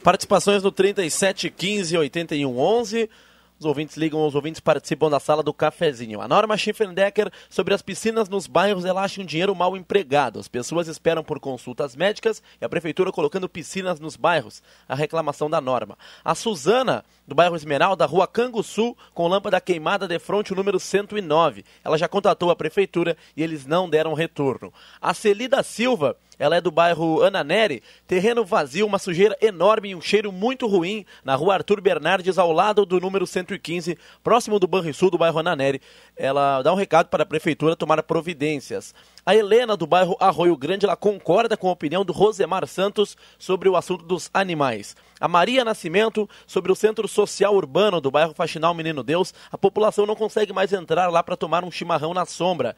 Participações 0.02 0.62
no 0.62 0.70
37 0.70 1.50
15 1.50 1.98
81 1.98 2.58
11. 2.58 3.10
Os 3.58 3.64
ouvintes 3.64 3.96
ligam, 3.96 4.26
os 4.26 4.34
ouvintes 4.34 4.60
participam 4.60 5.08
da 5.08 5.18
sala 5.18 5.42
do 5.42 5.52
cafezinho. 5.52 6.20
A 6.20 6.28
norma 6.28 6.58
Schiffendecker 6.58 7.30
sobre 7.48 7.72
as 7.72 7.80
piscinas 7.80 8.28
nos 8.28 8.46
bairros 8.46 8.84
relaxa 8.84 9.22
um 9.22 9.24
dinheiro 9.24 9.54
mal 9.54 9.74
empregado. 9.74 10.38
As 10.38 10.46
pessoas 10.46 10.88
esperam 10.88 11.24
por 11.24 11.40
consultas 11.40 11.96
médicas 11.96 12.42
e 12.60 12.64
a 12.64 12.68
prefeitura 12.68 13.10
colocando 13.10 13.48
piscinas 13.48 13.98
nos 13.98 14.14
bairros. 14.14 14.62
A 14.86 14.94
reclamação 14.94 15.48
da 15.48 15.58
norma. 15.58 15.96
A 16.22 16.34
Suzana, 16.34 17.02
do 17.26 17.34
bairro 17.34 17.56
Esmeralda, 17.56 18.06
rua 18.06 18.26
Canguçu, 18.26 18.96
com 19.12 19.26
lâmpada 19.26 19.60
queimada 19.60 20.06
de 20.06 20.18
frente, 20.18 20.52
o 20.52 20.56
número 20.56 20.78
109. 20.78 21.64
Ela 21.84 21.98
já 21.98 22.06
contatou 22.06 22.50
a 22.50 22.56
prefeitura 22.56 23.16
e 23.36 23.42
eles 23.42 23.66
não 23.66 23.90
deram 23.90 24.14
retorno. 24.14 24.72
A 25.00 25.12
Celida 25.12 25.62
Silva, 25.62 26.16
ela 26.38 26.56
é 26.56 26.60
do 26.60 26.70
bairro 26.70 27.22
Ananeri, 27.22 27.82
terreno 28.06 28.44
vazio, 28.44 28.86
uma 28.86 28.98
sujeira 28.98 29.36
enorme 29.40 29.90
e 29.90 29.94
um 29.94 30.00
cheiro 30.00 30.30
muito 30.30 30.66
ruim 30.66 31.04
na 31.24 31.34
rua 31.34 31.54
Arthur 31.54 31.80
Bernardes, 31.80 32.38
ao 32.38 32.52
lado 32.52 32.86
do 32.86 33.00
número 33.00 33.26
115, 33.26 33.98
próximo 34.22 34.60
do 34.60 34.66
Banrisul, 34.66 35.10
do 35.10 35.18
bairro 35.18 35.38
Ananeri. 35.38 35.80
Ela 36.16 36.62
dá 36.62 36.72
um 36.72 36.76
recado 36.76 37.08
para 37.08 37.24
a 37.24 37.26
prefeitura 37.26 37.74
tomar 37.74 38.02
providências. 38.02 38.94
A 39.24 39.34
Helena, 39.34 39.76
do 39.76 39.86
bairro 39.86 40.16
Arroio 40.20 40.56
Grande, 40.56 40.86
ela 40.86 40.94
concorda 40.94 41.56
com 41.56 41.68
a 41.68 41.72
opinião 41.72 42.04
do 42.04 42.12
Rosemar 42.12 42.66
Santos 42.66 43.16
sobre 43.38 43.68
o 43.68 43.74
assunto 43.74 44.04
dos 44.04 44.30
animais. 44.32 44.94
A 45.18 45.26
Maria 45.26 45.64
Nascimento, 45.64 46.28
sobre 46.46 46.70
o 46.70 46.74
Centro 46.74 47.08
Social 47.08 47.54
Urbano 47.54 48.00
do 48.00 48.10
bairro 48.10 48.34
Faxinal 48.34 48.74
Menino 48.74 49.02
Deus, 49.02 49.32
a 49.50 49.56
população 49.56 50.04
não 50.04 50.14
consegue 50.14 50.52
mais 50.52 50.72
entrar 50.72 51.08
lá 51.08 51.22
para 51.22 51.36
tomar 51.36 51.64
um 51.64 51.70
chimarrão 51.70 52.12
na 52.12 52.26
sombra 52.26 52.76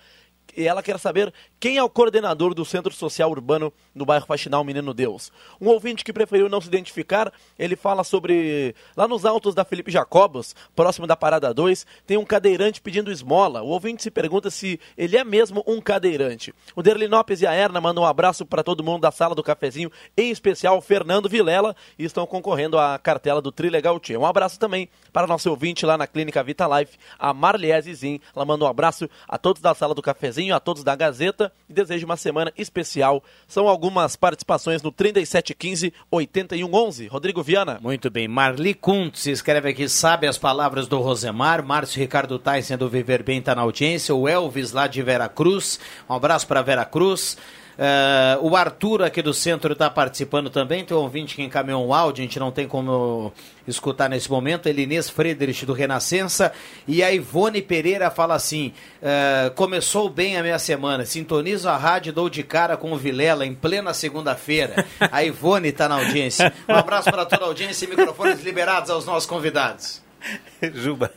e 0.57 0.67
ela 0.67 0.83
quer 0.83 0.99
saber 0.99 1.33
quem 1.61 1.77
é 1.77 1.83
o 1.83 1.89
coordenador 1.89 2.55
do 2.55 2.65
Centro 2.65 2.93
Social 2.93 3.31
Urbano 3.31 3.73
no 3.95 4.05
bairro 4.05 4.27
Faxinal 4.27 4.63
Menino 4.63 4.95
Deus. 4.95 5.33
Um 5.61 5.69
ouvinte 5.69 6.05
que 6.05 6.13
preferiu 6.13 6.49
não 6.49 6.61
se 6.61 6.69
identificar, 6.69 7.33
ele 7.59 7.77
fala 7.77 8.05
sobre. 8.05 8.75
Lá 8.97 9.09
nos 9.09 9.25
altos 9.25 9.55
da 9.55 9.65
Felipe 9.65 9.91
Jacobos, 9.91 10.55
próximo 10.75 11.07
da 11.07 11.17
Parada 11.17 11.53
2, 11.53 11.87
tem 12.07 12.17
um 12.17 12.25
cadeirante 12.25 12.81
pedindo 12.81 13.11
esmola. 13.11 13.63
O 13.63 13.69
ouvinte 13.69 14.03
se 14.03 14.11
pergunta 14.11 14.51
se 14.51 14.79
ele 14.97 15.17
é 15.17 15.25
mesmo 15.25 15.65
um 15.67 15.81
cadeirante. 15.81 16.55
O 16.77 16.83
Derlinopes 16.83 17.43
e 17.43 17.47
a 17.47 17.53
Erna 17.53 17.81
mandam 17.81 18.05
um 18.05 18.07
abraço 18.07 18.47
para 18.47 18.63
todo 18.63 18.85
mundo 18.85 19.03
da 19.03 19.11
sala 19.11 19.35
do 19.35 19.43
cafezinho, 19.43 19.91
em 20.17 20.31
especial 20.31 20.81
Fernando 20.81 21.29
Vilela, 21.29 21.75
e 21.99 22.05
estão 22.05 22.27
concorrendo 22.27 22.79
à 22.79 22.99
cartela 22.99 23.43
do 23.43 23.51
Trilegal 23.51 23.99
Tia. 23.99 24.19
Um 24.19 24.27
abraço 24.27 24.59
também 24.59 24.89
para 25.13 25.27
nosso 25.27 25.51
ouvinte 25.51 25.85
lá 25.85 25.99
na 25.99 26.07
Clínica 26.07 26.43
Vita 26.43 26.67
Life, 26.79 26.97
a 27.19 27.35
Marliese 27.35 27.93
Zin. 27.95 28.21
Ela 28.35 28.45
manda 28.45 28.65
um 28.65 28.69
abraço 28.69 29.09
a 29.29 29.37
todos 29.37 29.61
da 29.61 29.75
sala 29.75 29.95
do 29.95 30.03
cafezinho, 30.03 30.38
a 30.53 30.61
todos 30.61 30.85
da 30.85 30.95
Gazeta 30.95 31.53
e 31.69 31.73
deseja 31.73 32.07
uma 32.07 32.17
semana 32.17 32.53
especial. 32.57 33.23
São 33.47 33.69
algumas 33.69 34.17
participações 34.17 34.83
no 34.83 34.93
3715 34.93 35.93
8111. 36.11 37.07
Rodrigo 37.09 37.43
Viana. 37.43 37.79
Muito 37.83 38.11
bem. 38.11 38.29
Marli 38.29 38.75
Kuntz 38.75 39.27
escreve 39.27 39.71
aqui, 39.71 39.89
sabe 39.89 40.27
as 40.27 40.39
palavras 40.39 40.87
do 40.87 40.99
Rosemar. 41.01 41.65
Márcio 41.65 42.01
Ricardo 42.01 42.39
Tyson 42.39 42.77
do 42.77 42.89
Viver 42.89 43.23
Bem 43.23 43.39
está 43.39 43.55
na 43.55 43.63
audiência. 43.63 44.15
O 44.15 44.29
Elvis 44.29 44.73
lá 44.73 44.87
de 44.87 45.03
Vera 45.03 45.29
Cruz. 45.29 45.81
Um 46.09 46.15
abraço 46.15 46.47
para 46.47 46.63
Vera 46.63 46.85
Cruz. 46.85 47.37
Uh, 47.79 48.45
o 48.45 48.57
Arthur 48.57 49.05
aqui 49.05 49.23
do 49.23 49.33
centro 49.33 49.73
está 49.73 49.89
participando 49.89 50.51
também. 50.51 50.85
Tem 50.85 50.97
um 50.97 51.01
ouvinte 51.01 51.37
que 51.37 51.43
encaminhou 51.43 51.87
um 51.87 51.95
áudio, 51.95 52.23
a 52.23 52.27
gente 52.27 52.41
não 52.41 52.51
tem 52.51 52.67
como 52.67 53.33
escutar 53.69 54.09
nesse 54.09 54.29
momento. 54.29 54.69
Elinês 54.69 55.09
Friedrich 55.09 55.65
do 55.65 55.73
Renascença. 55.73 56.53
E 56.89 57.05
a 57.05 57.13
Ivone 57.13 57.63
Pereira 57.63 58.11
fala 58.11 58.35
assim: 58.35 58.73
uh, 59.01 59.53
começou 59.55 60.09
bem 60.09 60.37
a 60.37 60.43
minha 60.43 60.59
semana. 60.59 61.07
Sintonizo 61.07 61.69
a 61.69 61.77
rádio, 61.77 62.13
dou 62.13 62.29
de 62.29 62.43
cara 62.43 62.77
com 62.77 62.93
o 62.93 62.97
Vilela 62.97 63.47
em 63.47 63.55
plena 63.55 63.95
segunda-feira. 63.95 64.85
A 65.13 65.23
Ivone 65.23 65.69
está 65.69 65.89
na 65.89 65.95
audiência. 65.95 66.53
Um 66.69 66.75
abraço 66.75 67.09
para 67.11 67.25
toda 67.25 67.45
a 67.45 67.47
audiência 67.47 67.85
e 67.85 67.89
microfones 67.89 68.43
liberados 68.43 68.91
aos 68.91 69.07
nossos 69.07 69.27
convidados. 69.27 70.08
Juba. 70.75 71.11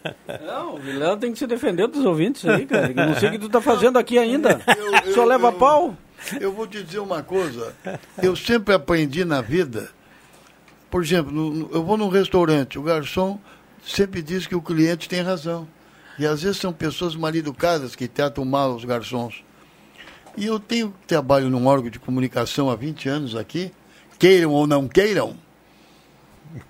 Não, 0.45 0.75
o 0.75 0.79
Vilela 0.79 1.17
tem 1.17 1.31
que 1.33 1.39
se 1.39 1.47
defender 1.47 1.87
dos 1.87 2.05
ouvintes 2.05 2.45
aí, 2.45 2.65
cara. 2.65 2.89
Eu 2.91 3.07
não 3.07 3.15
sei 3.19 3.29
o 3.29 3.31
que 3.31 3.39
tu 3.39 3.49
tá 3.49 3.59
fazendo 3.61 3.97
aqui 3.97 4.17
ainda. 4.17 4.61
Só 5.13 5.23
leva 5.25 5.51
pau. 5.51 5.97
Eu 6.39 6.53
vou 6.53 6.67
te 6.67 6.83
dizer 6.83 6.99
uma 6.99 7.23
coisa. 7.23 7.73
Eu 8.21 8.35
sempre 8.35 8.73
aprendi 8.75 9.25
na 9.25 9.41
vida. 9.41 9.89
Por 10.89 11.03
exemplo, 11.03 11.31
no- 11.31 11.51
no- 11.51 11.69
eu 11.73 11.83
vou 11.83 11.97
num 11.97 12.09
restaurante, 12.09 12.77
o 12.77 12.83
garçom 12.83 13.39
sempre 13.83 14.21
diz 14.21 14.45
que 14.45 14.53
o 14.55 14.61
cliente 14.61 15.09
tem 15.09 15.21
razão. 15.21 15.67
E 16.19 16.25
às 16.25 16.43
vezes 16.43 16.57
são 16.57 16.71
pessoas 16.71 17.15
mal 17.15 17.33
educadas 17.33 17.95
que 17.95 18.07
tratam 18.07 18.45
mal 18.45 18.75
os 18.75 18.85
garçons. 18.85 19.43
E 20.37 20.45
eu 20.45 20.59
tenho 20.59 20.93
trabalho 21.07 21.49
num 21.49 21.65
órgão 21.65 21.89
de 21.89 21.97
comunicação 21.99 22.69
há 22.69 22.75
20 22.75 23.09
anos 23.09 23.35
aqui, 23.35 23.71
queiram 24.19 24.51
ou 24.51 24.67
não 24.67 24.87
queiram. 24.87 25.35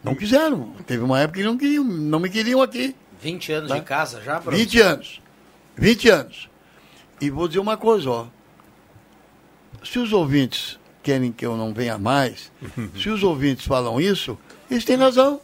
Não 0.04 0.16
quiseram. 0.16 0.74
Teve 0.86 1.04
uma 1.04 1.20
época 1.20 1.40
que 1.40 1.46
não 1.46 1.58
queriam, 1.58 1.84
não 1.84 2.20
me 2.20 2.30
queriam 2.30 2.62
aqui. 2.62 2.96
20 3.22 3.52
anos 3.54 3.70
Tá. 3.70 3.76
de 3.80 3.82
casa 3.86 4.22
já, 4.22 4.40
Bruno? 4.40 4.58
20 4.58 4.80
anos. 4.82 5.22
20 5.76 6.10
anos. 6.10 6.50
E 7.20 7.30
vou 7.30 7.48
dizer 7.48 7.60
uma 7.60 7.78
coisa, 7.78 8.10
ó. 8.10 8.26
Se 9.84 10.00
os 10.00 10.12
ouvintes 10.14 10.80
querem 11.04 11.32
que 11.32 11.46
eu 11.46 11.56
não 11.58 11.74
venha 11.74 11.98
mais, 11.98 12.52
se 13.00 13.10
os 13.10 13.24
ouvintes 13.24 13.66
falam 13.66 14.00
isso, 14.00 14.38
eles 14.70 14.86
têm 14.86 14.96
razão. 14.98 15.40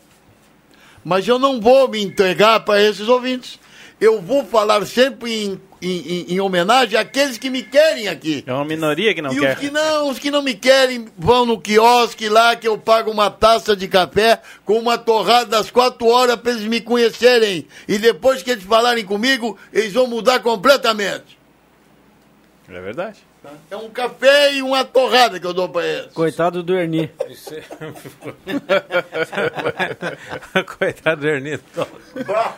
Mas 1.03 1.27
eu 1.27 1.39
não 1.39 1.61
vou 1.61 1.87
me 1.87 2.01
entregar 2.01 2.59
para 2.61 2.81
esses 2.81 3.07
ouvintes. 3.07 3.59
Eu 3.99 4.21
vou 4.21 4.45
falar 4.45 4.85
sempre 4.85 5.31
em, 5.45 5.61
em, 5.81 5.97
em- 5.99 6.33
em 6.35 6.39
homenagem 6.39 6.99
àqueles 6.99 7.37
que 7.39 7.49
me 7.49 7.63
querem 7.63 8.07
aqui. 8.07 8.43
É 8.45 8.53
uma 8.53 8.63
minoria 8.63 9.13
que 9.15 9.21
não 9.23 9.33
e 9.33 9.39
quer. 9.39 9.53
os 9.53 9.59
que 9.59 9.71
não, 9.71 10.09
os 10.09 10.19
que 10.19 10.29
não 10.29 10.41
me 10.43 10.53
querem, 10.53 11.07
vão 11.17 11.45
no 11.47 11.59
quiosque 11.59 12.29
lá 12.29 12.55
que 12.55 12.67
eu 12.67 12.77
pago 12.77 13.09
uma 13.09 13.31
taça 13.31 13.75
de 13.75 13.87
café 13.87 14.39
com 14.63 14.77
uma 14.77 14.99
torrada 14.99 15.45
das 15.47 15.71
quatro 15.71 16.05
horas 16.07 16.35
para 16.35 16.51
eles 16.51 16.63
me 16.65 16.79
conhecerem. 16.79 17.67
E 17.87 17.97
depois 17.97 18.43
que 18.43 18.51
eles 18.51 18.63
falarem 18.63 19.03
comigo, 19.03 19.57
eles 19.73 19.93
vão 19.93 20.05
mudar 20.05 20.41
completamente. 20.41 21.37
É 22.69 22.79
verdade. 22.81 23.17
É 23.69 23.75
um 23.75 23.89
café 23.89 24.53
e 24.53 24.61
uma 24.61 24.85
torrada 24.85 25.37
que 25.39 25.45
eu 25.45 25.53
dou 25.53 25.67
para 25.67 25.85
eles. 25.85 26.13
Coitado 26.13 26.63
do 26.63 26.77
Erni. 26.77 27.11
Coitado 30.77 31.21
do 31.21 31.27
Ernito. 31.27 31.87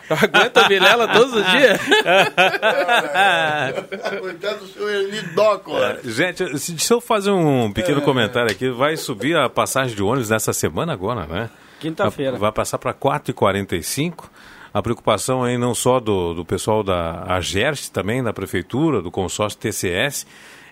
Aguenta 0.08 0.64
a 0.64 0.68
Vilela 0.68 1.08
todos 1.08 1.34
os 1.34 1.44
dias? 1.50 1.80
Coitado 4.20 4.60
do 4.60 4.68
seu 4.68 4.88
Erli 4.88 5.22
Docor. 5.34 5.98
Gente, 6.04 6.58
se, 6.58 6.72
deixa 6.72 6.94
eu 6.94 7.00
fazer 7.00 7.30
um 7.30 7.72
pequeno 7.72 8.02
comentário 8.02 8.50
aqui. 8.50 8.70
Vai 8.70 8.96
subir 8.96 9.36
a 9.36 9.48
passagem 9.48 9.96
de 9.96 10.02
ônibus 10.02 10.30
nessa 10.30 10.52
semana 10.52 10.92
agora, 10.92 11.26
né? 11.26 11.50
Quinta-feira. 11.80 12.38
Vai 12.38 12.52
passar 12.52 12.78
para 12.78 12.94
4h45. 12.94 14.24
A 14.72 14.80
preocupação 14.80 15.42
aí 15.42 15.58
não 15.58 15.74
só 15.74 15.98
do, 15.98 16.32
do 16.32 16.44
pessoal 16.44 16.84
da 16.84 17.24
AGERST, 17.34 17.90
também 17.90 18.22
da 18.22 18.32
Prefeitura, 18.32 19.02
do 19.02 19.10
consórcio 19.10 19.58
TCS, 19.58 20.24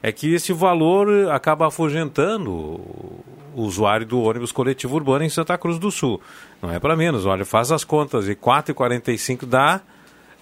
é 0.02 0.12
que 0.12 0.34
esse 0.34 0.52
valor 0.52 1.30
acaba 1.30 1.66
afugentando 1.66 2.50
o 2.50 3.62
usuário 3.62 4.06
do 4.06 4.20
ônibus 4.20 4.52
coletivo 4.52 4.94
urbano 4.94 5.24
em 5.24 5.28
Santa 5.28 5.58
Cruz 5.58 5.78
do 5.78 5.90
Sul. 5.90 6.20
Não 6.62 6.72
é 6.72 6.78
para 6.78 6.96
menos, 6.96 7.26
olha, 7.26 7.44
faz 7.44 7.72
as 7.72 7.84
contas. 7.84 8.28
E 8.28 8.34
4h45 8.34 9.44
dá 9.44 9.80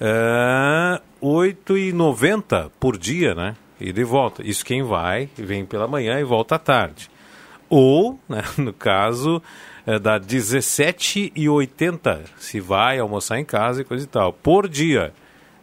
é, 0.01 1.01
8,90 1.23 2.71
por 2.79 2.99
dia, 2.99 3.35
né? 3.35 3.57
E 3.81 3.93
de 3.93 4.05
volta. 4.05 4.47
Isso 4.47 4.65
quem 4.65 4.83
vai, 4.83 5.29
vem 5.37 5.65
pela 5.65 5.87
manhã 5.87 6.21
e 6.21 6.25
volta 6.25 6.57
à 6.57 6.59
tarde. 6.59 7.11
Ou, 7.69 8.19
né, 8.29 8.43
no 8.59 8.73
caso, 8.73 9.43
é, 9.87 9.99
dá 9.99 10.21
17,80 10.21 12.21
se 12.39 12.61
vai 12.61 12.99
almoçar 12.99 13.39
em 13.39 13.45
casa 13.45 13.81
e 13.81 13.85
coisa 13.85 14.05
e 14.05 14.09
tal. 14.09 14.33
Por 14.33 14.69
dia. 14.69 15.13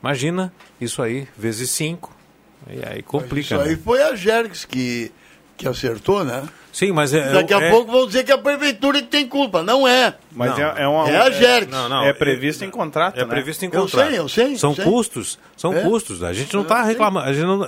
Imagina 0.02 0.52
isso 0.82 1.02
aí, 1.02 1.28
vezes 1.38 1.70
5. 1.72 2.23
E 2.70 2.82
aí 2.88 3.02
complica. 3.02 3.56
Isso 3.56 3.60
aí 3.62 3.72
né? 3.76 3.80
foi 3.84 4.02
a 4.02 4.16
Jergs 4.16 4.66
que, 4.66 5.12
que 5.58 5.68
acertou, 5.68 6.24
né? 6.24 6.44
Sim, 6.72 6.92
mas 6.92 7.14
é. 7.14 7.32
Daqui 7.32 7.54
a 7.54 7.60
é- 7.62 7.70
pouco 7.70 7.92
vão 7.92 8.08
dizer 8.08 8.24
que 8.24 8.32
a 8.32 8.38
prefeitura 8.38 9.00
que 9.00 9.08
tem 9.08 9.28
culpa. 9.28 9.62
Não 9.62 9.88
é. 9.88 10.16
Mas 10.32 10.58
Não. 10.58 10.58
é, 10.60 10.82
é 10.82 10.88
uma. 10.88 11.08
É 11.08 11.18
a 11.18 11.30
Jergs. 11.30 11.70
Não, 11.72 11.88
não. 11.88 12.04
É 12.04 12.12
previsto 12.14 12.66
em 12.66 12.72
contrato. 12.72 13.16
É 13.20 13.24
né? 13.24 13.26
previsto 13.30 13.64
em 13.64 13.68
Eu 13.72 13.82
contrato. 13.82 14.10
sei, 14.10 14.18
eu 14.20 14.28
sei, 14.28 14.58
São 14.58 14.74
sei. 14.74 14.84
custos, 14.84 15.38
são 15.56 15.72
É. 15.72 15.82
custos. 15.82 16.24
A 16.24 16.34
gente 16.34 16.52
não 16.56 16.64
está 16.64 16.82
reclamando, 16.82 17.28
a 17.30 17.34
gente 17.34 17.46
não- 17.46 17.66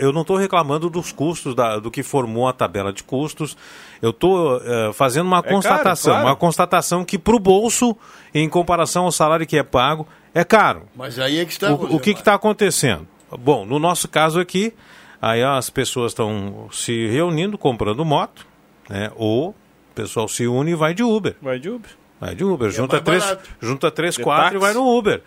eu 0.00 0.12
não 0.12 0.22
estou 0.22 0.36
reclamando 0.36 0.90
dos 0.90 1.12
custos 1.12 1.54
da- 1.54 1.78
do 1.78 1.92
que 1.92 2.02
formou 2.02 2.48
a 2.48 2.52
tabela 2.52 2.92
de 2.92 3.04
custos. 3.04 3.56
Eu 4.02 4.10
estou 4.10 4.60
fazendo 4.94 5.26
uma 5.26 5.42
caro, 5.42 5.54
constatação, 5.54 6.12
claro. 6.14 6.26
uma 6.26 6.34
constatação 6.36 7.04
que 7.04 7.18
para 7.18 7.36
o 7.36 7.38
bolso, 7.38 7.96
em 8.34 8.48
comparação 8.48 9.04
ao 9.04 9.12
salário 9.12 9.46
que 9.46 9.56
é 9.56 9.62
pago, 9.62 10.08
é 10.34 10.42
caro. 10.42 10.88
Mas 10.96 11.20
aí 11.20 11.38
é 11.38 11.44
que 11.44 11.52
está. 11.52 11.72
O, 11.72 11.96
o 11.96 12.00
que 12.00 12.10
está 12.10 12.34
acontecendo? 12.34 13.06
Bom, 13.38 13.64
no 13.64 13.78
nosso 13.78 14.08
caso 14.08 14.40
aqui, 14.40 14.72
aí 15.20 15.42
as 15.42 15.70
pessoas 15.70 16.12
estão 16.12 16.68
se 16.72 17.06
reunindo, 17.08 17.56
comprando 17.58 18.04
moto, 18.04 18.46
né? 18.88 19.10
Ou 19.16 19.50
o 19.50 19.54
pessoal 19.94 20.26
se 20.28 20.46
une 20.46 20.72
e 20.72 20.74
vai 20.74 20.94
de 20.94 21.02
Uber. 21.02 21.36
Vai 21.40 21.58
de 21.58 21.68
Uber. 21.70 21.90
Vai 22.20 22.34
de 22.34 22.44
Uber. 22.44 22.70
junta, 22.70 22.94
mais 22.96 23.04
três, 23.04 23.24
barato. 23.24 23.50
junta 23.60 23.90
três, 23.90 24.14
De 24.16 24.22
quatro 24.22 24.42
táxi. 24.44 24.56
e 24.56 24.58
vai 24.60 24.74
no 24.74 24.96
Uber. 24.98 25.22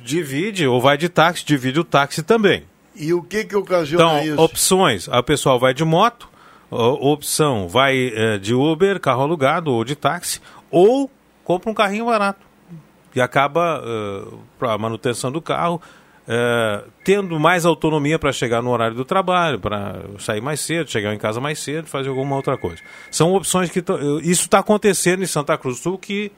Divide, 0.00 0.66
ou 0.66 0.80
vai 0.80 0.96
de 0.96 1.08
táxi, 1.08 1.44
divide 1.44 1.80
o 1.80 1.84
táxi 1.84 2.22
também. 2.22 2.64
E 2.94 3.12
o 3.12 3.22
que 3.22 3.44
que 3.44 3.56
ocasiona 3.56 4.04
Então, 4.04 4.22
isso? 4.24 4.40
opções. 4.40 5.08
A 5.08 5.22
pessoal 5.22 5.58
vai 5.58 5.74
de 5.74 5.84
moto, 5.84 6.28
opção 6.70 7.68
vai 7.68 8.12
eh, 8.14 8.38
de 8.38 8.54
Uber, 8.54 8.98
carro 9.00 9.22
alugado 9.22 9.72
ou 9.72 9.84
de 9.84 9.94
táxi, 9.96 10.40
ou 10.70 11.10
compra 11.44 11.70
um 11.70 11.74
carrinho 11.74 12.06
barato. 12.06 12.40
E 13.14 13.20
acaba, 13.20 13.82
para 14.58 14.74
a 14.74 14.78
manutenção 14.78 15.32
do 15.32 15.40
carro, 15.40 15.80
eh, 16.28 16.84
tendo 17.04 17.38
mais 17.38 17.64
autonomia 17.64 18.18
para 18.18 18.32
chegar 18.32 18.62
no 18.62 18.70
horário 18.70 18.96
do 18.96 19.04
trabalho, 19.04 19.60
para 19.60 20.02
sair 20.18 20.40
mais 20.40 20.60
cedo, 20.60 20.90
chegar 20.90 21.14
em 21.14 21.18
casa 21.18 21.40
mais 21.40 21.58
cedo, 21.58 21.86
fazer 21.86 22.08
alguma 22.08 22.36
outra 22.36 22.56
coisa. 22.56 22.82
São 23.10 23.32
opções 23.34 23.70
que... 23.70 23.84
Isso 24.22 24.42
está 24.42 24.58
acontecendo 24.58 25.22
em 25.22 25.26
Santa 25.26 25.56
Cruz 25.56 25.76
do 25.78 25.82
Sul, 25.82 25.98
que 25.98 26.32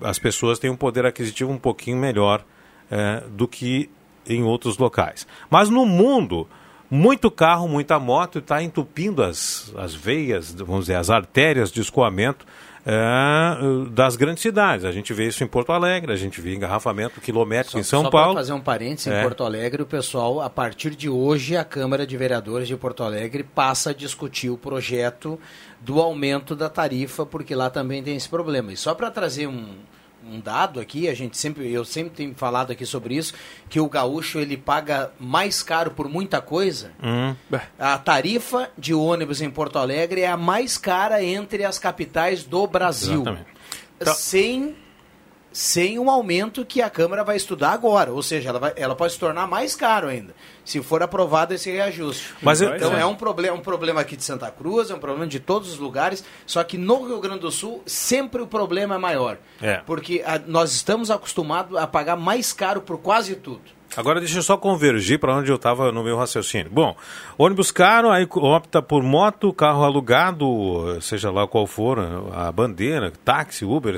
as 0.00 0.18
pessoas 0.18 0.58
têm 0.58 0.70
um 0.70 0.76
poder 0.76 1.04
aquisitivo 1.04 1.50
um 1.50 1.58
pouquinho 1.58 1.98
melhor 1.98 2.42
eh, 2.90 3.22
do 3.30 3.46
que 3.46 3.90
em 4.26 4.42
outros 4.42 4.78
locais. 4.78 5.26
Mas 5.50 5.68
no 5.68 5.84
mundo, 5.84 6.48
muito 6.90 7.30
carro, 7.30 7.68
muita 7.68 7.98
moto 7.98 8.38
está 8.38 8.62
entupindo 8.62 9.22
as, 9.22 9.72
as 9.76 9.94
veias, 9.94 10.52
vamos 10.54 10.86
dizer, 10.86 10.96
as 10.96 11.10
artérias 11.10 11.70
de 11.70 11.80
escoamento 11.80 12.46
é, 12.86 13.90
das 13.90 14.16
grandes 14.16 14.42
cidades. 14.42 14.84
A 14.84 14.92
gente 14.92 15.12
vê 15.12 15.26
isso 15.28 15.42
em 15.44 15.46
Porto 15.46 15.72
Alegre, 15.72 16.12
a 16.12 16.16
gente 16.16 16.40
vê 16.40 16.54
engarrafamento 16.54 17.20
quilométrico 17.20 17.78
em 17.78 17.82
São 17.82 18.02
só 18.02 18.10
Paulo. 18.10 18.34
Para 18.34 18.40
fazer 18.42 18.52
um 18.52 18.60
parênteses, 18.60 19.08
É. 19.08 19.20
em 19.20 19.22
Porto 19.22 19.44
Alegre, 19.44 19.82
o 19.82 19.86
pessoal, 19.86 20.40
a 20.40 20.48
partir 20.50 20.94
de 20.94 21.08
hoje, 21.08 21.56
a 21.56 21.64
Câmara 21.64 22.06
de 22.06 22.16
Vereadores 22.16 22.68
de 22.68 22.76
Porto 22.76 23.02
Alegre 23.02 23.42
passa 23.42 23.90
a 23.90 23.94
discutir 23.94 24.50
o 24.50 24.56
projeto 24.56 25.38
do 25.80 26.00
aumento 26.00 26.54
da 26.56 26.68
tarifa, 26.68 27.24
porque 27.24 27.54
lá 27.54 27.70
também 27.70 28.02
tem 28.02 28.16
esse 28.16 28.28
problema. 28.28 28.72
E 28.72 28.76
só 28.76 28.94
para 28.94 29.10
trazer 29.10 29.46
um, 29.46 29.74
um 30.30 30.40
dado 30.40 30.78
aqui, 30.80 31.08
a 31.08 31.14
gente 31.14 31.36
sempre, 31.36 31.70
eu 31.72 31.84
sempre 31.84 32.10
tenho 32.14 32.34
falado 32.34 32.70
aqui 32.70 32.86
sobre 32.86 33.14
isso, 33.16 33.34
que 33.68 33.80
o 33.80 33.88
gaúcho 33.88 34.38
ele 34.38 34.56
paga 34.56 35.10
mais 35.18 35.62
caro 35.62 35.90
por 35.90 36.08
muita 36.08 36.40
coisa. 36.40 36.92
Hum. 37.02 37.34
A 37.78 37.98
tarifa 37.98 38.70
de 38.78 38.94
ônibus 38.94 39.40
em 39.42 39.50
Porto 39.50 39.78
Alegre 39.78 40.20
é 40.22 40.28
a 40.28 40.36
mais 40.36 40.78
cara 40.78 41.22
entre 41.22 41.64
as 41.64 41.78
capitais 41.78 42.44
do 42.44 42.66
Brasil. 42.66 43.22
Exatamente. 43.22 43.46
Então- 44.00 44.14
Sem, 44.14 44.76
sem 45.52 45.98
um 45.98 46.08
aumento 46.10 46.64
que 46.64 46.80
a 46.80 46.88
Câmara 46.88 47.24
vai 47.24 47.36
estudar 47.36 47.70
agora. 47.72 48.12
Ou 48.12 48.22
seja, 48.22 48.48
ela, 48.50 48.58
vai- 48.58 48.72
ela 48.76 48.94
pode 48.94 49.12
se 49.14 49.18
tornar 49.18 49.46
mais 49.46 49.74
caro 49.74 50.08
ainda, 50.08 50.34
se 50.64 50.80
for 50.82 51.02
aprovado 51.02 51.52
esse 51.54 51.70
reajuste. 51.70 52.34
Mas 52.40 52.60
então 52.62 52.96
é. 52.96 53.00
é 53.00 53.06
um 53.06 53.14
problema, 53.16 53.56
um 53.56 53.60
problema 53.60 54.00
aqui 54.00 54.16
de 54.16 54.24
Santa 54.24 54.50
Cruz, 54.50 54.90
é 54.90 54.94
um 54.94 54.98
problema 55.00 55.26
de 55.26 55.40
todos 55.40 55.70
os 55.72 55.78
lugares, 55.78 56.22
só 56.46 56.62
que 56.62 56.78
no 56.78 57.06
Rio 57.06 57.20
Grande 57.20 57.40
do 57.40 57.50
Sul 57.50 57.82
sempre 57.86 58.40
o 58.42 58.46
problema 58.46 58.94
é 58.94 58.98
maior. 58.98 59.38
É. 59.60 59.78
Porque 59.86 60.22
a- 60.24 60.40
nós 60.46 60.72
estamos 60.72 61.10
acostumados 61.10 61.76
a 61.76 61.86
pagar 61.86 62.16
mais 62.16 62.52
caro 62.52 62.80
por 62.80 62.98
quase 62.98 63.34
tudo. 63.36 63.62
Agora 63.96 64.20
deixa 64.20 64.38
eu 64.38 64.42
só 64.44 64.56
convergir 64.56 65.18
para 65.18 65.34
onde 65.34 65.50
eu 65.50 65.56
estava 65.56 65.90
no 65.90 66.04
meu 66.04 66.16
raciocínio. 66.16 66.70
Bom, 66.70 66.94
ônibus 67.36 67.72
caro, 67.72 68.08
aí 68.08 68.24
opta 68.36 68.80
por 68.80 69.02
moto, 69.02 69.52
carro 69.52 69.82
alugado, 69.82 70.96
seja 71.02 71.28
lá 71.28 71.44
qual 71.48 71.66
for, 71.66 71.98
a 72.32 72.52
bandeira, 72.52 73.12
táxi, 73.24 73.64
Uber. 73.64 73.96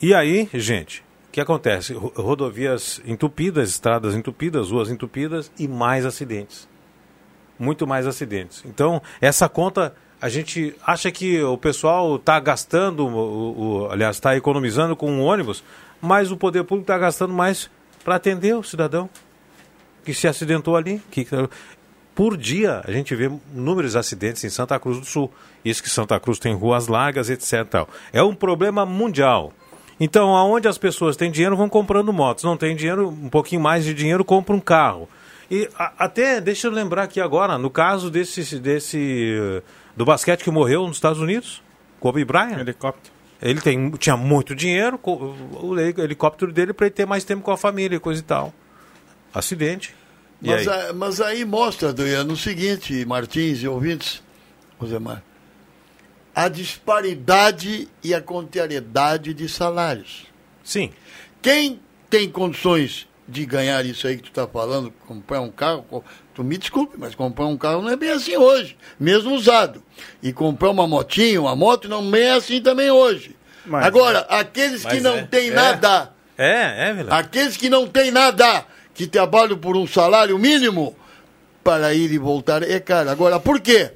E 0.00 0.14
aí, 0.14 0.48
gente, 0.52 1.00
o 1.28 1.32
que 1.32 1.40
acontece? 1.40 1.92
Ro- 1.94 2.12
Rodovias 2.16 3.00
entupidas, 3.06 3.70
estradas 3.70 4.14
entupidas, 4.14 4.70
ruas 4.70 4.90
entupidas 4.90 5.50
e 5.58 5.66
mais 5.66 6.04
acidentes. 6.04 6.68
Muito 7.58 7.86
mais 7.86 8.06
acidentes. 8.06 8.62
Então, 8.66 9.00
essa 9.20 9.48
conta, 9.48 9.94
a 10.20 10.28
gente 10.28 10.74
acha 10.86 11.10
que 11.10 11.42
o 11.42 11.56
pessoal 11.56 12.16
está 12.16 12.38
gastando, 12.38 13.06
o, 13.06 13.84
o- 13.86 13.90
aliás, 13.90 14.16
está 14.16 14.36
economizando 14.36 14.94
com 14.94 15.10
um 15.10 15.22
ônibus, 15.22 15.64
mas 16.00 16.30
o 16.30 16.36
poder 16.36 16.64
público 16.64 16.82
está 16.84 16.98
gastando 16.98 17.32
mais 17.32 17.70
para 18.04 18.16
atender 18.16 18.54
o 18.54 18.62
cidadão 18.62 19.08
que 20.04 20.12
se 20.12 20.28
acidentou 20.28 20.76
ali. 20.76 21.00
Que, 21.10 21.26
por 22.14 22.36
dia, 22.36 22.82
a 22.86 22.92
gente 22.92 23.14
vê 23.14 23.30
inúmeros 23.54 23.96
acidentes 23.96 24.44
em 24.44 24.50
Santa 24.50 24.78
Cruz 24.78 24.98
do 25.00 25.06
Sul. 25.06 25.32
Isso 25.64 25.82
que 25.82 25.88
Santa 25.90 26.20
Cruz 26.20 26.38
tem 26.38 26.54
ruas 26.54 26.86
largas, 26.86 27.28
etc. 27.30 27.86
É 28.12 28.22
um 28.22 28.34
problema 28.34 28.84
mundial. 28.86 29.52
Então, 29.98 30.36
aonde 30.36 30.68
as 30.68 30.76
pessoas 30.76 31.16
têm 31.16 31.30
dinheiro, 31.30 31.56
vão 31.56 31.68
comprando 31.68 32.12
motos. 32.12 32.44
Não 32.44 32.56
tem 32.56 32.76
dinheiro, 32.76 33.08
um 33.08 33.28
pouquinho 33.30 33.60
mais 33.62 33.84
de 33.84 33.94
dinheiro, 33.94 34.24
compra 34.24 34.54
um 34.54 34.60
carro. 34.60 35.08
E 35.50 35.68
a- 35.78 35.92
até, 35.98 36.40
deixa 36.40 36.66
eu 36.66 36.70
lembrar 36.70 37.04
aqui 37.04 37.20
agora, 37.20 37.56
no 37.56 37.70
caso 37.70 38.10
desse, 38.10 38.58
desse 38.58 39.62
do 39.96 40.04
basquete 40.04 40.42
que 40.44 40.50
morreu 40.50 40.86
nos 40.86 40.96
Estados 40.96 41.20
Unidos, 41.20 41.62
Kobe 42.00 42.24
Bryant. 42.24 42.58
Helicóptero. 42.60 43.14
Ele 43.40 43.60
tem, 43.60 43.90
tinha 43.92 44.16
muito 44.16 44.54
dinheiro, 44.54 44.98
o 45.02 45.78
heli- 45.78 45.94
helicóptero 46.00 46.52
dele 46.52 46.72
para 46.72 46.86
ele 46.86 46.94
ter 46.94 47.06
mais 47.06 47.22
tempo 47.24 47.42
com 47.42 47.50
a 47.50 47.56
família 47.56 47.96
e 47.96 48.00
coisa 48.00 48.20
e 48.20 48.24
tal. 48.24 48.52
Acidente. 49.32 49.94
E 50.42 50.48
Mas, 50.48 50.66
aí? 50.68 50.88
a- 50.88 50.92
mas 50.92 51.20
aí 51.20 51.44
mostra, 51.44 51.90
Adriano, 51.90 52.32
o 52.32 52.36
seguinte, 52.36 53.04
Martins 53.06 53.62
e 53.62 53.68
ouvintes, 53.68 54.22
Rosemar, 54.78 55.22
a 56.36 56.48
disparidade 56.48 57.88
e 58.04 58.12
a 58.14 58.20
contrariedade 58.20 59.32
de 59.32 59.48
salários. 59.48 60.26
Sim. 60.62 60.90
Quem 61.40 61.80
tem 62.10 62.28
condições 62.28 63.08
de 63.26 63.46
ganhar 63.46 63.84
isso 63.86 64.06
aí 64.06 64.16
que 64.18 64.24
tu 64.24 64.28
está 64.28 64.46
falando, 64.46 64.92
comprar 65.06 65.40
um 65.40 65.50
carro, 65.50 66.04
tu 66.34 66.44
me 66.44 66.58
desculpe, 66.58 66.94
mas 66.98 67.14
comprar 67.14 67.46
um 67.46 67.56
carro 67.56 67.80
não 67.80 67.88
é 67.90 67.96
bem 67.96 68.10
assim 68.10 68.36
hoje, 68.36 68.76
mesmo 69.00 69.34
usado. 69.34 69.82
E 70.22 70.30
comprar 70.32 70.70
uma 70.70 70.86
motinha, 70.86 71.40
uma 71.40 71.56
moto, 71.56 71.88
não 71.88 72.14
é 72.14 72.32
assim 72.32 72.60
também 72.60 72.90
hoje. 72.90 73.34
Mas- 73.64 73.86
Agora, 73.86 74.20
aqueles 74.28 74.82
que 74.84 74.94
mas 74.94 75.02
não 75.02 75.16
é. 75.16 75.22
têm 75.22 75.48
É. 75.48 75.54
nada, 75.54 76.12
É, 76.38 76.90
é, 76.90 76.92
Vila. 76.94 77.16
aqueles 77.18 77.56
que 77.56 77.70
não 77.70 77.88
têm 77.88 78.10
nada, 78.10 78.64
que 78.94 79.06
trabalham 79.06 79.56
por 79.58 79.74
um 79.76 79.86
salário 79.86 80.38
mínimo, 80.38 80.94
para 81.64 81.94
ir 81.94 82.12
e 82.12 82.18
voltar 82.18 82.62
é 82.62 82.78
caro. 82.78 83.10
Agora, 83.10 83.40
por 83.40 83.58
quê? 83.58 83.90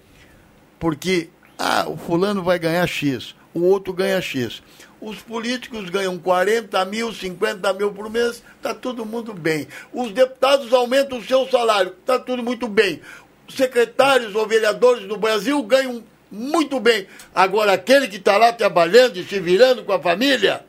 Porque 0.80 1.28
ah, 1.62 1.84
o 1.86 1.94
fulano 1.94 2.42
vai 2.42 2.58
ganhar 2.58 2.86
X, 2.86 3.34
o 3.52 3.60
outro 3.64 3.92
ganha 3.92 4.18
X. 4.22 4.62
Os 4.98 5.18
políticos 5.18 5.90
ganham 5.90 6.18
40 6.18 6.82
mil, 6.86 7.12
50 7.12 7.70
mil 7.74 7.92
por 7.92 8.08
mês, 8.08 8.42
está 8.56 8.72
todo 8.74 9.04
mundo 9.04 9.34
bem. 9.34 9.68
Os 9.92 10.10
deputados 10.10 10.72
aumentam 10.72 11.18
o 11.18 11.22
seu 11.24 11.46
salário, 11.50 11.94
está 12.00 12.18
tudo 12.18 12.42
muito 12.42 12.66
bem. 12.66 13.02
Os 13.46 13.56
secretários 13.56 14.34
ou 14.34 14.46
vereadores 14.46 15.06
do 15.06 15.18
Brasil 15.18 15.62
ganham 15.62 16.02
muito 16.32 16.80
bem. 16.80 17.06
Agora, 17.34 17.72
aquele 17.72 18.08
que 18.08 18.16
está 18.16 18.38
lá 18.38 18.54
trabalhando 18.54 19.18
e 19.18 19.24
se 19.24 19.38
virando 19.38 19.84
com 19.84 19.92
a 19.92 20.00
família, 20.00 20.64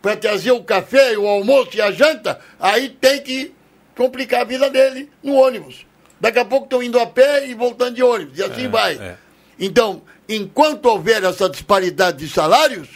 para 0.00 0.16
trazer 0.16 0.52
o 0.52 0.64
café, 0.64 1.18
o 1.18 1.26
almoço 1.26 1.76
e 1.76 1.82
a 1.82 1.90
janta, 1.90 2.40
aí 2.58 2.88
tem 2.88 3.20
que 3.20 3.52
complicar 3.94 4.40
a 4.40 4.44
vida 4.44 4.70
dele 4.70 5.10
no 5.22 5.34
ônibus. 5.34 5.84
Daqui 6.18 6.38
a 6.38 6.46
pouco 6.46 6.64
estão 6.64 6.82
indo 6.82 6.98
a 6.98 7.06
pé 7.06 7.46
e 7.46 7.52
voltando 7.52 7.96
de 7.96 8.02
ônibus, 8.02 8.38
e 8.38 8.42
assim 8.42 8.68
vai. 8.68 8.94
é. 8.94 9.16
Então, 9.60 10.02
enquanto 10.36 10.86
houver 10.86 11.22
essa 11.24 11.48
disparidade 11.48 12.18
de 12.18 12.28
salários, 12.28 12.88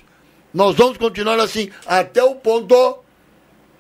nós 0.53 0.75
vamos 0.77 0.97
continuar 0.99 1.39
assim 1.41 1.71
até 1.87 2.23
o 2.23 2.35
ponto 2.37 2.99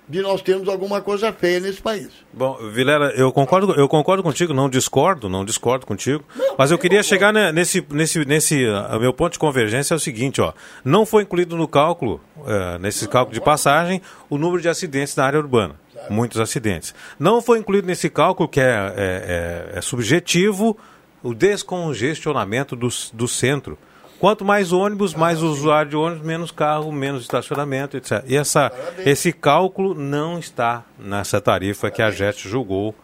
de 0.06 0.20
nós 0.20 0.42
termos 0.42 0.68
alguma 0.68 1.00
coisa 1.00 1.32
feia 1.32 1.58
nesse 1.60 1.80
país. 1.80 2.08
Bom, 2.30 2.58
Vilela, 2.70 3.06
eu 3.16 3.32
concordo, 3.32 3.72
eu 3.72 3.88
concordo 3.88 4.22
contigo, 4.22 4.52
não 4.52 4.68
discordo, 4.68 5.30
não 5.30 5.46
discordo 5.46 5.86
contigo. 5.86 6.22
mas 6.58 6.70
eu 6.70 6.76
queria 6.76 7.02
chegar 7.02 7.32
ne- 7.32 7.50
nesse, 7.52 7.82
nesse, 7.90 8.22
nesse, 8.26 8.66
ah, 8.66 8.98
meu 9.00 9.14
ponto 9.14 9.32
de 9.32 9.38
convergência 9.38 9.94
é 9.94 9.96
o 9.96 10.00
seguinte, 10.00 10.42
ó, 10.42 10.52
não 10.84 11.06
foi 11.06 11.22
incluído 11.22 11.56
no 11.56 11.66
cálculo, 11.66 12.20
eh, 12.46 12.78
nesse 12.80 13.08
cálculo 13.08 13.32
de 13.32 13.40
passagem, 13.40 14.02
o 14.28 14.36
número 14.36 14.60
de 14.60 14.68
acidentes 14.68 15.16
na 15.16 15.24
área 15.24 15.38
urbana, 15.40 15.74
muitos 16.10 16.38
acidentes. 16.38 16.94
Não 17.18 17.40
foi 17.40 17.58
incluído 17.60 17.86
nesse 17.86 18.10
cálculo 18.10 18.46
que 18.46 18.60
é, 18.60 18.64
é, 18.64 19.70
é- 19.74 19.78
é 19.78 19.80
subjetivo 19.80 20.76
o 21.24 21.34
descongestionamento 21.34 22.76
do, 22.76 22.88
do 23.12 23.26
centro. 23.26 23.76
Quanto 24.20 24.44
mais 24.44 24.72
ônibus, 24.72 25.14
mais 25.14 25.42
usuário 25.42 25.90
de 25.90 25.96
ônibus, 25.96 26.24
menos 26.24 26.50
carro, 26.50 26.92
menos 26.92 27.22
estacionamento, 27.22 27.96
etc. 27.96 28.22
E 28.26 28.36
essa, 28.36 28.70
esse 28.98 29.32
cálculo 29.32 29.94
não 29.94 30.38
está 30.38 30.84
nessa 30.98 31.40
tarifa 31.40 31.90
que 31.90 32.00
a 32.00 32.10
JET 32.10 32.48
julgou 32.48 32.94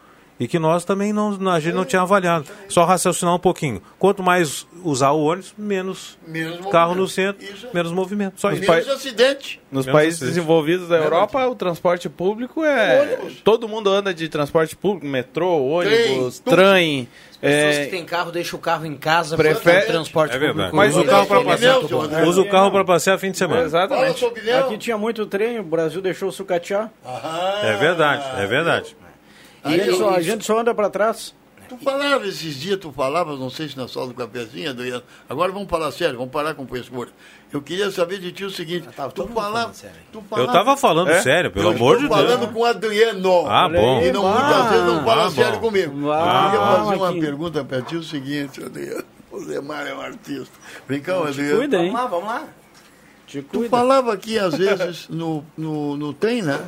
e 0.40 0.48
que 0.48 0.58
nós 0.58 0.84
também 0.84 1.12
não, 1.12 1.38
a 1.52 1.60
gente 1.60 1.74
não 1.74 1.84
tinha 1.84 2.02
avaliado. 2.02 2.46
Só 2.68 2.84
raciocinar 2.84 3.34
um 3.34 3.38
pouquinho. 3.38 3.80
Quanto 3.98 4.22
mais 4.22 4.66
usar 4.82 5.10
o 5.10 5.20
ônibus, 5.22 5.52
menos, 5.58 6.18
Menos 6.26 6.66
carro 6.72 6.94
no 6.94 7.02
movimento. 7.02 7.10
centro, 7.10 7.44
Isso. 7.44 7.68
menos 7.74 7.92
movimento. 7.92 8.40
Só 8.40 8.50
isso. 8.50 8.62
Menos 8.68 8.88
acidente. 8.88 9.60
Nos 9.70 9.84
Menos 9.86 10.00
países 10.00 10.14
acidente. 10.16 10.34
desenvolvidos 10.36 10.88
da 10.88 10.96
Europa, 10.96 11.46
o 11.46 11.54
transporte 11.54 12.08
público 12.08 12.64
é. 12.64 13.02
Ônibus. 13.20 13.40
Todo 13.44 13.68
mundo 13.68 13.90
anda 13.90 14.12
de 14.14 14.28
transporte 14.28 14.74
público, 14.74 15.06
metrô, 15.06 15.62
ônibus, 15.66 16.38
tudo. 16.40 16.56
trem. 16.56 17.06
Pessoas 17.40 17.76
é, 17.76 17.84
que 17.86 17.90
têm 17.92 18.04
carro 18.04 18.30
deixam 18.30 18.58
o 18.58 18.62
carro 18.62 18.84
em 18.84 18.96
casa 18.96 19.34
Prefere- 19.36 19.86
transporte 19.86 20.34
É 20.36 20.38
verdade. 20.38 20.70
público. 20.70 20.76
Mas 20.76 20.96
o 20.96 21.00
o 21.00 21.04
carro 21.06 21.26
para 21.26 21.42
passear. 21.42 21.78
Usa 22.26 22.40
o 22.42 22.48
carro 22.48 22.70
para 22.70 22.84
passear 22.84 23.18
fim 23.18 23.30
de 23.30 23.38
semana. 23.38 23.62
Exatamente. 23.62 24.24
Aqui 24.58 24.76
tinha 24.78 24.98
muito 24.98 25.24
trem, 25.26 25.58
o 25.58 25.62
Brasil 25.62 26.02
deixou 26.02 26.30
sucatear. 26.32 26.90
É 27.62 27.76
verdade, 27.76 28.42
é 28.42 28.46
verdade. 28.46 28.96
A 29.62 29.70
gente, 29.70 29.96
só, 29.96 30.10
a 30.10 30.20
gente 30.20 30.44
só 30.44 30.58
anda 30.60 30.74
para 30.74 30.88
trás. 30.90 31.34
Tu 31.68 31.76
falava 31.78 32.26
esses 32.26 32.56
dias, 32.56 32.76
tu 32.80 32.90
falava, 32.90 33.36
não 33.36 33.48
sei 33.48 33.68
se 33.68 33.76
na 33.76 33.86
sala 33.86 34.08
do 34.08 34.14
cafezinho, 34.14 34.70
Adriano. 34.70 35.04
Agora 35.28 35.52
vamos 35.52 35.68
falar 35.68 35.92
sério, 35.92 36.16
vamos 36.18 36.32
parar 36.32 36.52
com 36.54 36.66
frescura. 36.66 37.10
Eu 37.52 37.62
queria 37.62 37.92
saber 37.92 38.18
de 38.18 38.32
ti 38.32 38.44
o 38.44 38.50
seguinte, 38.50 38.88
tava 38.96 39.12
tu 39.12 39.24
falava, 39.28 39.72
tu 40.12 40.20
Eu 40.36 40.46
tava 40.48 40.76
falando 40.76 41.10
É? 41.10 41.22
sério, 41.22 41.48
pelo 41.52 41.66
eu 41.70 41.76
amor 41.76 41.98
de 41.98 42.08
Deus. 42.08 42.16
falando 42.20 42.52
com 42.52 42.58
o 42.60 42.64
Adriano. 42.64 43.46
Ah, 43.46 43.68
bom. 43.68 44.02
E 44.02 44.10
não, 44.10 44.22
muitas 44.22 44.70
vezes 44.70 44.84
não 44.84 45.04
fala 45.04 45.26
ah, 45.26 45.30
sério 45.30 45.52
bom. 45.52 45.60
comigo. 45.60 46.10
Ah, 46.10 46.16
eu 46.16 46.50
queria 46.50 46.66
fazer 46.66 46.82
uma 46.82 46.96
Marquinhos. 46.96 47.24
pergunta 47.26 47.64
para 47.64 47.82
ti 47.82 47.96
o 47.96 48.02
seguinte, 48.02 48.64
Adriano. 48.64 49.04
O 49.30 49.38
Zemar 49.38 49.86
é 49.86 49.94
um 49.94 50.00
artista. 50.00 50.58
Vem 50.88 51.00
cá, 51.00 51.20
Te 51.22 51.28
Adriano. 51.28 51.56
cuida, 51.58 51.76
hein? 51.76 51.92
Vamos 51.92 52.00
lá, 52.02 52.06
vamos 52.08 52.26
lá. 52.28 52.44
Te 53.28 53.42
Tu 53.42 53.58
cuida. 53.58 53.68
falava 53.70 54.12
aqui, 54.12 54.36
às 54.36 54.56
vezes, 54.56 55.08
no, 55.08 55.44
no, 55.56 55.96
no 55.96 56.12
trem, 56.12 56.42
né? 56.42 56.58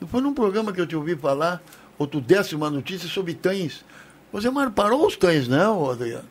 Não 0.00 0.08
foi 0.08 0.22
num 0.22 0.32
programa 0.32 0.72
que 0.72 0.80
eu 0.80 0.86
te 0.86 0.96
ouvi 0.96 1.14
falar, 1.14 1.62
ou 1.98 2.06
tu 2.06 2.20
desse 2.20 2.54
uma 2.54 2.70
notícia 2.70 3.08
sobre 3.08 3.34
trens. 3.34 3.84
O 4.32 4.40
Zemar 4.40 4.70
parou 4.70 5.06
os 5.06 5.16
trens, 5.16 5.46
não, 5.48 5.90
Adriano? 5.90 6.24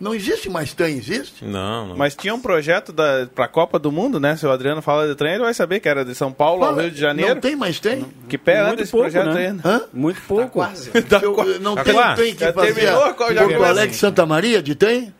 Não 0.00 0.14
existe 0.14 0.48
mais 0.48 0.72
trem, 0.72 0.96
existe? 0.96 1.44
Não, 1.44 1.88
não. 1.88 1.96
Mas 1.96 2.14
tinha 2.16 2.34
um 2.34 2.40
projeto 2.40 2.90
da, 2.90 3.28
pra 3.34 3.46
Copa 3.46 3.78
do 3.78 3.92
Mundo, 3.92 4.18
né? 4.18 4.34
Se 4.34 4.46
o 4.46 4.50
Adriano 4.50 4.80
fala 4.80 5.06
de 5.06 5.14
trem, 5.14 5.34
ele 5.34 5.42
vai 5.44 5.52
saber 5.52 5.78
que 5.78 5.86
era 5.86 6.06
de 6.06 6.14
São 6.14 6.32
Paulo 6.32 6.64
ao 6.64 6.74
Rio 6.74 6.90
de 6.90 6.98
Janeiro. 6.98 7.34
Não 7.34 7.40
tem 7.40 7.54
mais 7.54 7.78
trem? 7.78 8.06
Que 8.26 8.38
pé 8.38 8.60
Muito 8.62 8.72
anda 8.72 8.82
esse 8.82 8.90
pouco, 8.92 9.10
projeto 9.10 9.34
né? 9.34 9.46
aí? 9.48 9.52
né? 9.52 9.60
Hã? 9.62 9.82
Muito 9.92 10.20
pouco. 10.22 10.60
Tá 11.06 11.18
Eu- 11.22 11.34
quase. 11.34 11.58
não 11.58 11.74
Tá 11.74 11.84
tem 11.84 11.92
claro. 11.92 12.16
trem 12.16 12.34
que 12.34 12.40
Já 12.40 12.52
fazia 12.52 12.74
terminou 12.74 13.02
a 13.04 13.08
de 13.10 13.14
Porto. 13.14 13.64
Alegre 13.64 13.94
Santa 13.94 14.24
Maria 14.24 14.62
de 14.62 14.74
trem? 14.74 15.14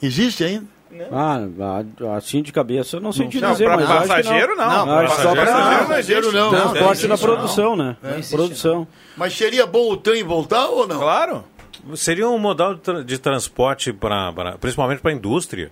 Existe 0.00 0.44
ainda? 0.44 0.66
Ah, 1.10 1.40
a- 2.10 2.16
assim 2.16 2.42
de 2.42 2.52
cabeça 2.52 2.96
eu 2.96 3.00
não 3.00 3.12
sei 3.12 3.28
te 3.28 3.40
Não, 3.40 3.52
dizer, 3.52 3.64
pra 3.64 3.76
mas 3.76 3.90
acho 3.90 4.02
que 4.02 4.08
passageiro 4.08 4.56
não. 4.56 4.86
não. 4.86 5.02
Que 5.06 5.10
só 5.10 5.34
não, 5.34 5.44
Passageiro 5.86 6.32
não. 6.32 6.50
transporte 6.50 6.74
Não, 6.74 6.84
da 6.84 6.92
existe, 7.14 7.20
produção, 7.26 7.76
né? 7.76 7.96
existe, 8.14 8.36
Produção. 8.36 8.86
Mas 9.16 9.34
seria 9.36 9.66
bom 9.66 9.90
o 9.92 9.96
trem 9.96 10.22
voltar 10.22 10.66
ou 10.66 10.86
não? 10.86 10.98
Claro. 10.98 11.44
Seria 11.96 12.28
um 12.28 12.38
modal 12.38 12.74
de, 12.74 12.80
tra- 12.80 13.02
de 13.02 13.18
transporte, 13.18 13.92
pra, 13.92 14.32
pra- 14.32 14.58
principalmente 14.58 15.00
para 15.00 15.10
a 15.10 15.14
indústria. 15.14 15.70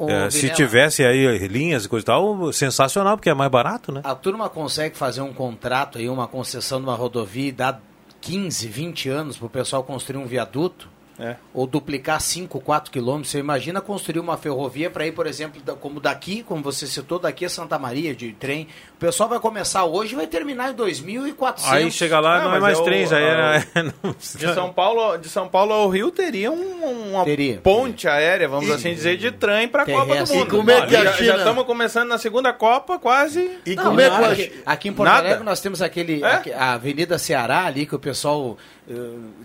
É, 0.00 0.30
se 0.30 0.48
tivesse 0.50 1.04
aí 1.04 1.38
linhas 1.48 1.84
e 1.84 1.88
coisa 1.88 2.04
e 2.04 2.06
tal, 2.06 2.52
sensacional, 2.52 3.16
porque 3.16 3.30
é 3.30 3.34
mais 3.34 3.50
barato, 3.50 3.90
né? 3.90 4.00
A 4.04 4.14
turma 4.14 4.48
consegue 4.48 4.96
fazer 4.96 5.22
um 5.22 5.32
contrato 5.32 5.98
aí, 5.98 6.08
uma 6.08 6.28
concessão 6.28 6.78
de 6.80 6.86
uma 6.86 6.94
rodovia 6.94 7.48
e 7.48 7.52
dar 7.52 7.80
15, 8.20 8.68
20 8.68 9.08
anos 9.08 9.36
para 9.36 9.46
o 9.46 9.50
pessoal 9.50 9.82
construir 9.82 10.18
um 10.18 10.26
viaduto? 10.26 10.88
É. 11.20 11.34
Ou 11.52 11.66
duplicar 11.66 12.20
5, 12.20 12.60
4 12.60 12.92
quilômetros. 12.92 13.30
Você 13.32 13.38
imagina 13.40 13.80
construir 13.80 14.20
uma 14.20 14.36
ferrovia 14.36 14.88
para 14.88 15.06
ir, 15.06 15.12
por 15.12 15.26
exemplo, 15.26 15.60
como 15.80 15.98
daqui, 16.00 16.42
como 16.44 16.62
você 16.62 16.86
citou, 16.86 17.18
daqui 17.18 17.44
a 17.44 17.48
Santa 17.50 17.78
Maria, 17.78 18.14
de 18.14 18.32
trem. 18.32 18.68
O 18.94 18.98
pessoal 18.98 19.28
vai 19.28 19.40
começar 19.40 19.84
hoje 19.84 20.12
e 20.12 20.16
vai 20.16 20.26
terminar 20.28 20.70
em 20.70 20.74
2.400. 20.74 21.64
Aí 21.72 21.90
chega 21.90 22.20
lá, 22.20 22.36
Ah, 22.40 22.44
não, 22.44 22.54
é 22.54 22.60
mais 22.60 22.78
é 22.78 22.80
o- 22.80 22.84
trem, 22.84 23.06
já 23.06 23.18
era. 23.18 23.66
não- 24.02 24.12
De 24.12 24.54
São 24.54 24.72
Paulo, 24.72 25.16
de 25.16 25.28
São 25.28 25.48
Paulo 25.48 25.72
ao 25.72 25.88
Rio 25.88 26.10
teria 26.10 26.52
um- 26.52 27.10
uma 27.14 27.24
Teria. 27.24 27.58
ponte 27.62 28.06
aérea, 28.06 28.48
vamos 28.48 28.68
E- 28.68 28.72
assim 28.72 28.94
dizer, 28.94 29.16
de 29.16 29.32
trem 29.32 29.66
para 29.68 29.82
a 29.82 29.86
Copa 29.86 30.14
do. 30.14 30.34
Mundo. 30.34 30.46
E 30.46 30.46
como 30.50 30.70
é 30.70 30.86
que 30.86 30.94
a 30.96 31.04
já, 31.04 31.12
China- 31.14 31.26
já 31.32 31.36
estamos 31.38 31.64
começando 31.64 32.08
na 32.08 32.18
segunda 32.18 32.52
Copa, 32.52 32.98
quase. 32.98 33.58
E 33.66 33.74
Não, 33.74 33.84
como 33.84 34.00
é 34.00 34.08
que 34.08 34.24
aqui, 34.42 34.62
aqui 34.64 34.88
em 34.88 34.92
Porto 34.92 35.08
Nada. 35.08 35.26
Alegre 35.26 35.44
nós 35.44 35.60
temos 35.60 35.82
aquele, 35.82 36.22
É? 36.22 36.54
a 36.54 36.74
Avenida 36.74 37.18
Ceará 37.18 37.64
ali 37.66 37.86
que 37.86 37.94
o 37.94 37.98
pessoal 37.98 38.56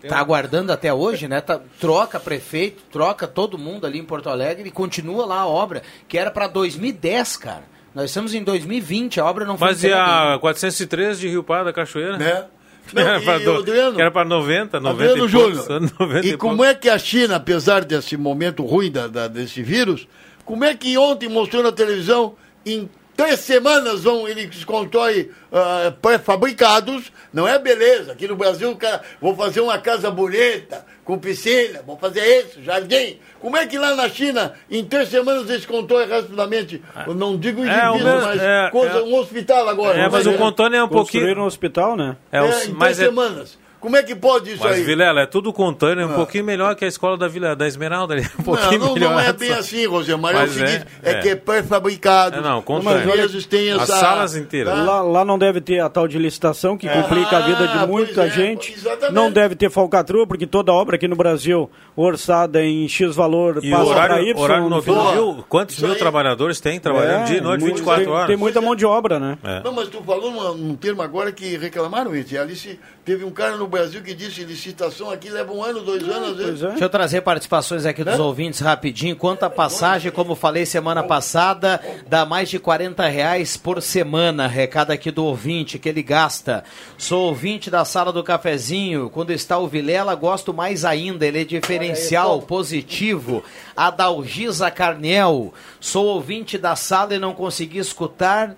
está 0.01 0.19
aguardando 0.19 0.71
até 0.71 0.93
hoje, 0.93 1.27
né? 1.27 1.41
Tá- 1.41 1.59
troca 1.79 2.19
prefeito, 2.19 2.83
troca 2.91 3.27
todo 3.27 3.57
mundo 3.57 3.85
ali 3.85 3.99
em 3.99 4.03
Porto 4.03 4.29
Alegre 4.29 4.67
e 4.67 4.71
continua 4.71 5.25
lá 5.25 5.39
a 5.41 5.47
obra, 5.47 5.81
que 6.07 6.17
era 6.17 6.29
para 6.31 6.47
2010, 6.47 7.37
cara. 7.37 7.63
Nós 7.93 8.05
estamos 8.05 8.33
em 8.33 8.43
2020, 8.43 9.19
a 9.19 9.25
obra 9.25 9.45
não 9.45 9.57
foi 9.57 9.67
Mas 9.67 9.83
e 9.83 9.91
a 9.93 10.23
ainda. 10.29 10.39
403 10.39 11.19
de 11.19 11.27
Rio 11.29 11.43
Pardo 11.43 11.65
da 11.65 11.73
Cachoeira? 11.73 12.17
Né? 12.17 12.45
Era 12.95 13.19
Não, 13.21 13.39
e, 13.61 13.63
do- 13.63 13.99
era 14.01 14.11
para 14.11 14.25
90, 14.25 14.77
90 14.79 14.89
Adriano 15.03 15.25
e 15.29 15.31
poucos, 15.31 15.65
Júnior, 15.65 15.91
90 15.99 16.27
e 16.27 16.37
como 16.37 16.65
é 16.65 16.73
que 16.73 16.89
a 16.89 16.97
China, 16.99 17.37
apesar 17.37 17.85
desse 17.85 18.17
momento 18.17 18.65
ruim 18.65 18.91
da, 18.91 19.07
da- 19.07 19.27
desse 19.29 19.63
vírus, 19.63 20.05
como 20.43 20.65
é 20.65 20.75
que 20.75 20.97
ontem 20.97 21.29
mostrou 21.29 21.63
na 21.63 21.71
televisão, 21.71 22.35
em 22.65 22.89
três 23.15 23.39
semanas 23.41 24.03
vão, 24.03 24.27
eles 24.27 24.63
constroem 24.63 25.29
ah, 25.51 25.93
pré-fabricados, 26.01 27.11
não 27.33 27.47
é 27.47 27.57
beleza. 27.59 28.11
Aqui 28.13 28.27
no 28.27 28.35
Brasil, 28.35 28.75
cara, 28.75 29.01
vou 29.21 29.35
fazer 29.35 29.61
uma 29.61 29.77
casa 29.77 30.09
bonita, 30.09 30.85
com 31.05 31.17
piscina, 31.19 31.81
vou 31.85 31.97
fazer 31.97 32.21
isso, 32.45 32.61
jardim. 32.63 33.19
Como 33.39 33.57
é 33.57 33.67
que 33.67 33.77
lá 33.77 33.93
na 33.95 34.07
China, 34.09 34.53
em 34.71 34.83
três 34.85 35.09
semanas, 35.09 35.49
eles 35.49 35.65
constroem 35.65 36.07
rapidamente, 36.07 36.81
eu 37.05 37.13
não 37.13 37.37
digo 37.37 37.61
É, 37.63 37.67
indivíduo, 37.67 38.03
mesmo- 38.03 38.21
mas 38.21 38.41
é, 38.41 38.69
coisa- 38.71 38.99
é. 38.99 39.01
um 39.03 39.15
hospital 39.15 39.67
agora. 39.69 39.97
É, 39.99 40.09
mas 40.09 40.25
o 40.25 40.33
contorno 40.33 40.75
é 40.75 40.83
um 40.83 40.87
Construíram 40.87 41.25
pouquinho. 41.27 41.43
um 41.43 41.47
hospital, 41.47 41.95
né? 41.97 42.15
É, 42.31 42.37
É, 42.37 42.41
o- 42.41 42.45
em 42.45 42.49
três 42.51 42.69
mas 42.73 42.99
é, 42.99 43.05
semanas. 43.05 43.59
Como 43.83 43.97
é 43.97 44.01
que 44.01 44.15
pode 44.15 44.53
isso 44.53 44.63
mas, 44.63 44.77
aí? 44.77 44.83
Vilela, 44.83 45.19
é 45.23 45.25
tudo 45.25 45.51
contâneo, 45.51 46.03
é 46.03 46.05
um 46.05 46.13
pouquinho 46.13 46.45
melhor 46.45 46.73
que 46.73 46.85
a 46.85 46.87
escola 46.87 47.17
da 47.17 47.27
Vila 47.27 47.53
da 47.53 47.67
Esmeralda 47.67 48.13
ali. 48.13 48.21
Um 48.23 48.37
Não, 48.37 48.43
pouquinho 48.45 48.79
não, 48.79 48.93
melhor. 48.93 49.11
não 49.11 49.19
é 49.19 49.33
bem 49.33 49.51
assim, 49.51 49.85
Rosemar. 49.85 50.31
É 50.31 50.35
o 50.37 50.39
Mas 50.39 50.57
é, 50.61 50.67
seguinte, 50.67 50.87
é, 51.03 51.11
é. 51.11 51.13
que 51.19 51.27
é 51.29 51.35
pré-fabricado. 51.35 52.37
É, 52.37 52.41
não, 52.41 52.61
contâneo. 52.61 53.11
vezes 53.11 53.45
tem 53.45 53.71
As 53.71 53.81
essa... 53.81 53.97
salas 53.97 54.37
inteiras. 54.37 54.73
tá? 54.73 54.81
Lá, 54.83 55.01
lá 55.01 55.25
não 55.25 55.37
deve 55.37 55.59
ter 55.59 55.81
a 55.81 55.89
tal 55.89 56.07
de 56.07 56.17
licitação 56.17 56.77
que 56.77 56.87
complica 56.87 57.35
a 57.37 57.41
vida 57.41 57.67
de 57.67 57.77
Ah, 57.79 57.85
muita 57.85 58.23
é, 58.23 58.29
gente. 58.29 58.71
exatamente. 58.73 59.13
Não 59.13 59.29
deve 59.29 59.53
ter 59.53 59.69
falcatrua, 59.69 60.25
porque 60.25 60.47
toda 60.47 60.71
obra 60.71 60.95
aqui 60.95 61.07
no 61.09 61.17
Brasil, 61.17 61.69
orçada 61.93 62.63
em 62.63 62.87
X 62.87 63.13
valor, 63.15 63.59
E 63.61 63.69
passa 63.69 63.83
para 63.85 63.93
horário, 64.15 64.27
Y. 64.29 64.39
horário 64.41 64.63
no 64.63 64.69
noturno, 64.69 65.01
final. 65.09 65.13
viu? 65.33 65.45
Quantos 65.49 65.75
Isso 65.75 65.83
mil 65.83 65.93
aí. 65.93 65.99
trabalhadores 65.99 66.61
tem 66.61 66.79
trabalhando 66.79 67.23
É, 67.23 67.25
dia 67.25 67.37
e 67.37 67.41
noite, 67.41 67.61
muito- 67.61 67.75
24 67.75 68.03
tem, 68.05 68.13
horas? 68.13 68.27
Tem 68.27 68.37
muita 68.37 68.61
mão 68.61 68.75
de 68.75 68.85
obra, 68.85 69.19
né? 69.19 69.37
É. 69.43 69.61
Não, 69.61 69.73
mas 69.73 69.89
tu 69.89 70.01
falou 70.03 70.31
numa- 70.31 70.53
num 70.53 70.75
termo 70.75 71.01
agora 71.01 71.31
que 71.33 71.57
reclamaram 71.57 72.15
isso. 72.15 72.33
E 72.33 72.37
ali 72.37 72.55
se, 72.55 72.79
teve 73.05 73.25
um 73.25 73.31
cara 73.31 73.57
no 73.57 73.67
Brasil 73.67 74.01
que 74.01 74.13
disse 74.13 74.43
licitação 74.43 75.09
aqui 75.09 75.29
leva 75.29 75.51
um 75.51 75.63
ano, 75.63 75.81
dois 75.81 76.03
anos, 76.03 76.31
às 76.31 76.37
vezes. 76.37 76.63
É. 76.63 76.69
Deixa 76.69 76.85
eu 76.85 76.89
trazer 76.89 77.21
participações 77.21 77.85
aqui 77.85 78.03
dos 78.03 78.19
ouvintes 78.19 78.59
rapidinho. 78.59 79.15
Quanto 79.15 79.43
à 79.43 79.49
passagem, 79.49 80.11
como 80.11 80.35
falei 80.35 80.65
semana 80.65 81.03
passada, 81.03 81.81
dá 82.07 82.25
mais 82.25 82.49
de 82.49 82.59
40 82.59 83.05
reais 83.07 83.57
por 83.57 83.81
semana. 83.81 84.47
Recado 84.47 84.91
aqui 84.91 85.11
do 85.11 85.25
ouvinte 85.25 85.77
que 85.77 85.89
ele 85.89 86.01
gasta. 86.01 86.63
Sou 86.97 87.27
ouvinte 87.27 87.69
da 87.69 87.83
sala 87.83 88.11
do 88.11 88.23
cafezinho. 88.23 89.09
Quando 89.09 89.31
está 89.31 89.57
o 89.57 89.67
Vilela, 89.67 90.15
gosto 90.15 90.53
mais 90.53 90.85
ainda. 90.85 91.25
Ele 91.25 91.41
é 91.41 91.45
diferencial, 91.45 92.41
positivo. 92.41 93.43
Adalgisa 93.75 94.71
Carnel. 94.71 95.53
Sou 95.79 96.05
ouvinte 96.05 96.57
da 96.57 96.75
sala 96.75 97.15
e 97.15 97.19
não 97.19 97.33
consegui 97.33 97.79
escutar. 97.79 98.55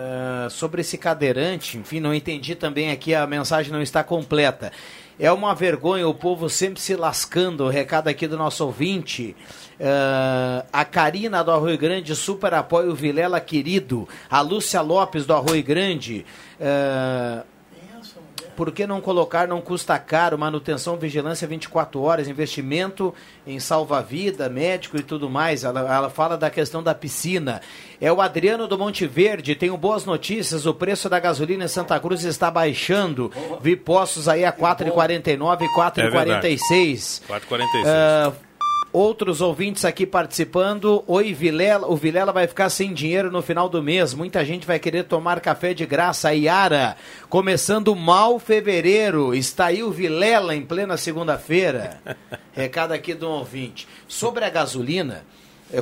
Ah, 0.00 0.48
sobre 0.48 0.82
esse 0.82 0.96
cadeirante, 0.96 1.76
enfim, 1.76 1.98
não 1.98 2.14
entendi 2.14 2.54
também 2.54 2.92
aqui, 2.92 3.16
a 3.16 3.26
mensagem 3.26 3.72
não 3.72 3.82
está 3.82 4.04
completa. 4.04 4.70
É 5.18 5.32
uma 5.32 5.52
vergonha 5.56 6.06
o 6.06 6.14
povo 6.14 6.48
sempre 6.48 6.80
se 6.80 6.94
lascando. 6.94 7.64
O 7.64 7.68
recado 7.68 8.06
aqui 8.06 8.28
do 8.28 8.36
nosso 8.36 8.64
ouvinte. 8.64 9.34
Ah, 9.80 10.64
a 10.72 10.84
Karina 10.84 11.42
do 11.42 11.50
Arroio 11.50 11.76
Grande 11.76 12.14
super 12.14 12.54
apoia 12.54 12.88
o 12.88 12.94
Vilela 12.94 13.40
querido. 13.40 14.08
A 14.30 14.40
Lúcia 14.40 14.80
Lopes 14.80 15.26
do 15.26 15.34
Arroio 15.34 15.64
Grande. 15.64 16.24
ah, 16.60 17.42
por 18.58 18.72
que 18.72 18.88
não 18.88 19.00
colocar, 19.00 19.46
não 19.46 19.60
custa 19.60 19.96
caro, 20.00 20.36
manutenção, 20.36 20.96
vigilância 20.96 21.46
24 21.46 22.02
horas, 22.02 22.26
investimento 22.26 23.14
em 23.46 23.60
salva-vida, 23.60 24.48
médico 24.48 24.96
e 24.96 25.02
tudo 25.04 25.30
mais? 25.30 25.62
Ela, 25.62 25.78
ela 25.82 26.10
fala 26.10 26.36
da 26.36 26.50
questão 26.50 26.82
da 26.82 26.92
piscina. 26.92 27.60
É 28.00 28.12
o 28.12 28.20
Adriano 28.20 28.66
do 28.66 28.76
Monte 28.76 29.06
Verde, 29.06 29.54
tenho 29.54 29.76
boas 29.76 30.04
notícias, 30.04 30.66
o 30.66 30.74
preço 30.74 31.08
da 31.08 31.20
gasolina 31.20 31.66
em 31.66 31.68
Santa 31.68 32.00
Cruz 32.00 32.24
está 32.24 32.50
baixando. 32.50 33.30
Vi 33.60 33.76
postos 33.76 34.28
aí 34.28 34.44
a 34.44 34.52
4,49 34.52 35.62
e 35.62 35.68
4,46. 35.68 37.22
4,46. 37.28 37.84
Ah, 37.86 38.32
Outros 38.90 39.42
ouvintes 39.42 39.84
aqui 39.84 40.06
participando. 40.06 41.04
Oi, 41.06 41.34
Vilela. 41.34 41.86
O 41.86 41.94
Vilela 41.94 42.32
vai 42.32 42.46
ficar 42.46 42.70
sem 42.70 42.94
dinheiro 42.94 43.30
no 43.30 43.42
final 43.42 43.68
do 43.68 43.82
mês. 43.82 44.14
Muita 44.14 44.42
gente 44.46 44.66
vai 44.66 44.78
querer 44.78 45.04
tomar 45.04 45.40
café 45.40 45.74
de 45.74 45.84
graça. 45.84 46.32
Iara, 46.32 46.96
começando 47.28 47.94
mal 47.94 48.38
fevereiro. 48.38 49.34
Está 49.34 49.66
aí 49.66 49.82
o 49.82 49.90
Vilela 49.90 50.56
em 50.56 50.62
plena 50.62 50.96
segunda-feira. 50.96 52.00
Recado 52.52 52.92
aqui 52.92 53.12
do 53.12 53.28
ouvinte. 53.28 53.86
Sobre 54.08 54.44
a 54.46 54.50
gasolina, 54.50 55.22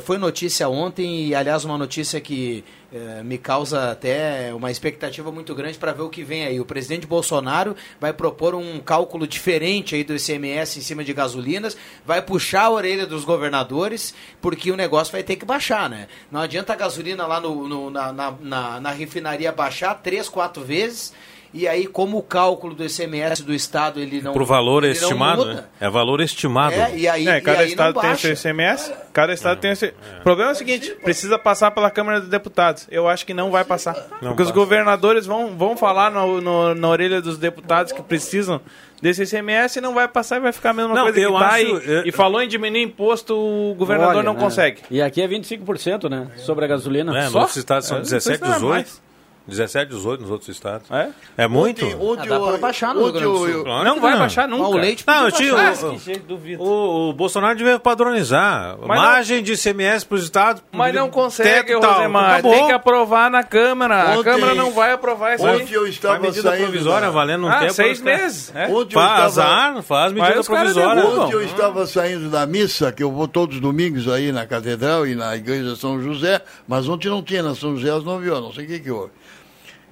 foi 0.05 0.19
notícia 0.19 0.69
ontem 0.69 1.27
e, 1.29 1.35
aliás, 1.35 1.65
uma 1.65 1.79
notícia 1.79 2.21
que 2.21 2.65
eh, 2.93 3.23
me 3.23 3.39
causa 3.39 3.93
até 3.93 4.53
uma 4.53 4.71
expectativa 4.71 5.31
muito 5.31 5.55
grande 5.55 5.79
para 5.79 5.93
ver 5.93 6.03
o 6.03 6.09
que 6.09 6.25
vem 6.25 6.45
aí. 6.45 6.59
O 6.59 6.65
presidente 6.65 7.07
Bolsonaro 7.07 7.77
vai 8.01 8.13
propor 8.13 8.55
um 8.55 8.81
cálculo 8.81 9.27
diferente 9.29 9.95
aí 9.95 10.03
do 10.03 10.17
ICMS 10.17 10.79
em 10.79 10.83
cima 10.83 11.05
de 11.05 11.13
gasolinas, 11.13 11.77
vai 12.05 12.21
puxar 12.21 12.63
a 12.65 12.71
orelha 12.71 13.07
dos 13.07 13.25
governadores, 13.25 14.13
porque 14.41 14.73
o 14.73 14.77
negócio 14.77 15.13
vai 15.13 15.23
ter 15.23 15.37
que 15.37 15.45
baixar, 15.45 15.89
né? 15.89 16.09
Não 16.33 16.41
adianta 16.41 16.73
a 16.73 16.77
gasolina 16.77 17.25
lá 17.27 17.41
no, 17.41 17.69
no- 17.69 17.91
na, 17.91 18.13
na, 18.13 18.31
na- 18.41 18.81
na 18.81 18.91
refinaria 18.91 19.53
baixar 19.53 19.95
três, 20.03 20.29
quatro 20.29 20.65
vezes. 20.65 21.13
E 21.59 21.67
aí, 21.67 21.87
como 21.87 22.19
o 22.19 22.23
cálculo 22.23 22.75
do 22.75 22.85
ICMS 22.85 23.43
do 23.43 23.55
Estado 23.55 23.99
ele 23.99 24.21
não. 24.21 24.35
Pro 24.35 24.45
valor 24.45 24.85
ele 24.85 24.93
não 24.99 25.03
estimado, 25.09 25.39
muda, 25.47 25.55
né? 25.55 25.65
É 25.81 25.89
valor 25.89 26.21
estimado. 26.21 26.75
É, 26.75 26.97
e 26.97 27.09
aí, 27.09 27.27
É, 27.27 27.39
e 27.39 27.41
cada 27.41 27.61
aí 27.61 27.69
estado 27.69 27.95
não 27.95 28.03
tem 28.03 28.15
seu 28.17 28.33
ICMS, 28.35 28.93
cada 29.13 29.33
estado 29.33 29.59
tem 29.59 29.75
seu... 29.75 29.89
O 30.21 30.23
problema 30.23 30.51
é 30.51 30.53
o 30.53 30.57
seguinte, 30.57 30.91
precisa 31.03 31.39
passar 31.39 31.71
pela 31.71 31.91
Câmara 31.91 32.21
dos 32.21 32.29
Deputados. 32.29 32.87
Eu 32.91 33.09
acho 33.09 33.25
que 33.25 33.33
não 33.33 33.51
vai 33.51 33.65
passar. 33.65 33.95
porque 33.95 34.43
os 34.43 34.49
passa. 34.49 34.53
governadores 34.53 35.25
vão, 35.25 35.57
vão 35.57 35.77
falar 35.79 36.11
no, 36.11 36.41
no- 36.43 36.75
na 36.75 36.89
orelha 36.89 37.23
dos 37.23 37.39
deputados 37.39 37.91
que 37.93 38.03
precisam 38.03 38.61
desse 39.01 39.23
ICMS 39.23 39.79
e 39.79 39.81
não 39.81 39.95
vai 39.95 40.09
passar 40.09 40.37
e 40.37 40.41
vai 40.41 40.53
ficar 40.53 40.71
a 40.71 40.75
mesma 40.75 40.95
Não, 40.95 41.03
coisa 41.05 41.19
que 41.19 41.25
eu 41.25 41.33
tá 41.33 41.47
acho- 41.49 41.59
e, 41.65 41.71
eu- 41.91 42.07
e 42.07 42.13
falou 42.13 42.43
em 42.43 42.49
diminuir 42.49 42.83
imposto, 42.83 43.35
o 43.35 43.75
governador 43.77 44.17
Olha, 44.17 44.23
não 44.25 44.35
né? 44.35 44.41
consegue. 44.41 44.83
E 44.91 45.01
aqui 45.01 45.23
é 45.23 45.29
25%, 45.29 46.09
né? 46.11 46.29
Sobre 46.37 46.65
a 46.67 46.69
gasolina. 46.69 47.17
É, 47.19 47.29
Só? 47.31 47.41
nos 47.41 47.57
estados 47.57 47.89
são 47.89 47.99
não 47.99 48.05
sei 48.05 48.19
17, 48.19 48.39
se 48.39 48.43
não 48.45 48.75
é 48.75 48.83
18. 48.83 49.06
Mais. 49.47 49.59
17, 49.59 49.89
18 49.93 50.21
nos 50.23 50.31
outros 50.31 50.49
estados. 50.49 50.91
É? 50.91 51.09
É 51.37 51.47
muito? 51.49 51.85
Ontem, 51.85 51.95
ontem 51.97 52.27
Ah, 52.27 52.39
dá 52.39 52.41
pra 52.41 52.53
eu- 52.53 52.59
baixar 52.59 52.95
no 52.95 53.13
Claro 53.13 53.85
Não 53.85 53.95
que 53.95 54.01
vai 54.01 54.19
baixar 54.19 54.49
nunca. 54.49 54.65
Ah, 54.65 54.69
o 54.69 54.77
leite 54.77 55.05
Não, 55.07 55.31
tio, 55.31 55.55
baixar. 55.57 55.87
o-. 55.87 56.65
O, 56.65 57.11
o 57.11 57.13
Bolsonaro 57.13 57.57
devia 57.57 57.79
padronizar. 57.79 58.77
Mas 58.87 58.99
Margem 59.01 59.43
de 59.43 59.53
ICMS 59.53 60.05
para 60.07 60.17
os 60.17 60.25
estados. 60.25 60.63
Mas 60.73 60.95
não 60.95 61.09
consegue. 61.11 61.75
Rosemar. 61.75 62.43
Tem 62.43 62.67
que 62.67 62.73
aprovar 62.73 63.31
na 63.31 63.43
Câmara. 63.43 64.03
A 64.03 64.19
Ontem- 64.19 64.25
Câmara 64.25 64.55
não 64.55 64.71
vai 64.73 64.93
aprovar 64.93 65.35
isso 65.35 65.47
aí. 65.47 65.63
Ontem 65.63 65.75
eu 65.75 65.87
estava 65.87 66.19
medida 66.19 66.51
saindo 66.51 66.63
provisória 66.65 67.11
valendo 67.11 67.47
um 67.47 67.51
Ah, 67.51 67.59
tempo. 67.61 67.73
seis 67.75 68.01
meses. 68.01 68.53
É. 68.55 68.67
Ontem 68.67 68.97
eu 68.97 69.01
Faz 69.01 69.31
estava- 69.33 69.49
azar, 69.73 69.83
faz 69.83 70.13
medida 70.13 70.43
provisória. 70.43 71.05
Ontem 71.05 71.33
eu 71.35 71.43
estava 71.43 71.87
saindo 71.87 72.29
da 72.31 72.47
missa, 72.47 72.93
que 72.93 73.03
eu 73.03 73.11
vou 73.11 73.29
todos 73.29 73.57
os 73.57 73.63
domingos 73.63 74.09
aí 74.09 74.33
na 74.33 74.47
Catedral 74.47 75.07
e 75.07 75.15
na 75.15 75.37
Igreja 75.37 75.77
São 75.77 76.01
José, 76.01 76.41
mas 76.67 76.89
ontem 76.89 77.09
não 77.09 77.23
tinha 77.23 77.43
na 77.43 77.55
São 77.55 77.77
José 77.77 77.91
às 77.91 78.05
9 78.05 78.29
horas, 78.31 78.43
não 78.45 78.53
sei 78.53 78.65
o 78.65 78.69
que, 78.69 78.81
que 78.81 78.91
houve. 78.91 79.11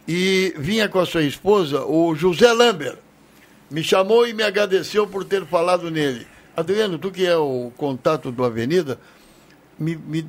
E 0.06 0.52
vinha 0.58 0.88
com 0.88 0.98
a 0.98 1.06
sua 1.06 1.22
esposa, 1.22 1.84
o 1.84 2.14
José 2.14 2.52
Lambert. 2.52 2.96
Me 3.70 3.82
chamou 3.82 4.26
e 4.26 4.34
me 4.34 4.42
agradeceu 4.42 5.06
por 5.06 5.24
ter 5.24 5.44
falado 5.46 5.90
nele. 5.90 6.26
Adriano, 6.56 6.98
tu 6.98 7.10
que 7.10 7.26
é 7.26 7.36
o 7.36 7.72
contato 7.76 8.30
do 8.30 8.44
Avenida, 8.44 8.98
me, 9.78 9.96
me, 9.96 10.28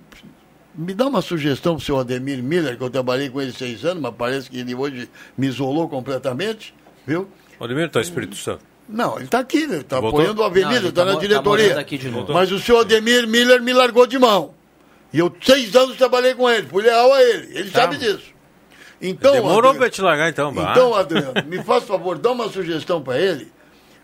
me 0.73 0.93
dá 0.93 1.05
uma 1.07 1.21
sugestão 1.21 1.75
para 1.75 1.81
o 1.81 1.85
seu 1.85 1.99
Ademir 1.99 2.41
Miller, 2.41 2.77
que 2.77 2.83
eu 2.83 2.89
trabalhei 2.89 3.29
com 3.29 3.41
ele 3.41 3.51
seis 3.51 3.83
anos, 3.85 4.01
mas 4.01 4.13
parece 4.17 4.49
que 4.49 4.59
ele 4.59 4.73
hoje 4.73 5.09
me 5.37 5.47
isolou 5.47 5.87
completamente, 5.89 6.73
viu? 7.05 7.27
Odemir, 7.59 7.89
tá 7.91 8.01
Espírito 8.01 8.35
Santo. 8.35 8.63
Não, 8.87 9.15
ele 9.15 9.25
está 9.25 9.39
aqui, 9.39 9.57
ele 9.63 9.77
está 9.77 9.97
apoiando 9.97 10.41
a 10.43 10.47
Avenida, 10.47 10.87
está 10.87 11.03
tá 11.03 11.05
na 11.05 11.13
tá 11.15 11.19
diretoria. 11.19 11.65
morando 11.65 11.79
aqui 11.79 11.97
de 11.97 12.09
novo. 12.09 12.33
Mas 12.33 12.51
o 12.51 12.59
senhor 12.59 12.79
Ademir 12.79 13.27
Miller 13.27 13.61
me 13.61 13.73
largou 13.73 14.07
de 14.07 14.17
mão. 14.17 14.53
E 15.13 15.19
eu, 15.19 15.35
seis 15.41 15.75
anos, 15.75 15.97
trabalhei 15.97 16.33
com 16.33 16.49
ele, 16.49 16.67
fui 16.67 16.83
leal 16.83 17.13
a 17.13 17.21
ele. 17.21 17.57
Ele 17.57 17.69
Tá. 17.69 17.81
sabe 17.81 17.97
disso. 17.97 18.33
Então, 19.01 19.33
Demorou 19.33 19.57
Adriano, 19.57 19.79
para 19.79 19.89
te 19.89 20.01
largar 20.01 20.29
então, 20.29 20.53
bah. 20.53 20.71
então, 20.71 20.93
Adriano, 20.95 21.33
me 21.45 21.63
faz 21.63 21.83
favor, 21.83 22.17
dá 22.17 22.31
uma 22.31 22.49
sugestão 22.49 23.01
para 23.01 23.19
ele. 23.19 23.51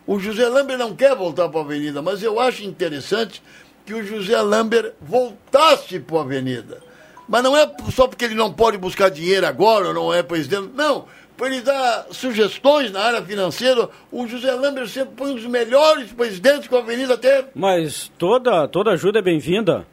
O 0.06 0.20
José 0.20 0.48
Lambert 0.48 0.78
não 0.78 0.96
quer 0.96 1.16
voltar 1.16 1.48
para 1.50 1.60
a 1.60 1.64
Avenida, 1.64 2.02
mas 2.02 2.22
eu 2.22 2.40
acho 2.40 2.64
interessante 2.64 3.42
que 3.86 3.94
o 3.94 4.06
José 4.06 4.40
Lambert 4.42 4.94
voltasse 5.02 6.00
para 6.00 6.18
a 6.18 6.22
Avenida. 6.22 6.80
Mas 7.28 7.44
não 7.44 7.56
é 7.56 7.70
só 7.92 8.08
porque 8.08 8.26
ele 8.26 8.36
não 8.36 8.52
pode 8.52 8.78
buscar 8.78 9.10
dinheiro 9.10 9.48
agora, 9.48 9.88
ou 9.88 9.94
não 9.94 10.14
é 10.14 10.22
presidente. 10.22 10.72
Não, 10.76 11.06
para 11.38 11.48
ele 11.48 11.62
dar 11.62 12.06
sugestões 12.12 12.92
na 12.92 13.02
área 13.02 13.22
financeira. 13.24 13.90
O 14.12 14.28
José 14.28 14.52
Lambert 14.54 14.88
sempre 14.88 15.14
foi 15.18 15.32
um 15.32 15.36
dos 15.36 15.46
melhores 15.46 16.12
presidentes 16.12 16.68
que 16.68 16.76
a 16.76 16.80
Avenida 16.80 17.18
teve. 17.18 17.48
Mas 17.56 18.12
toda, 18.18 18.68
toda 18.68 18.92
ajuda 18.92 19.20
é 19.20 19.22
bem-vinda. 19.24 19.88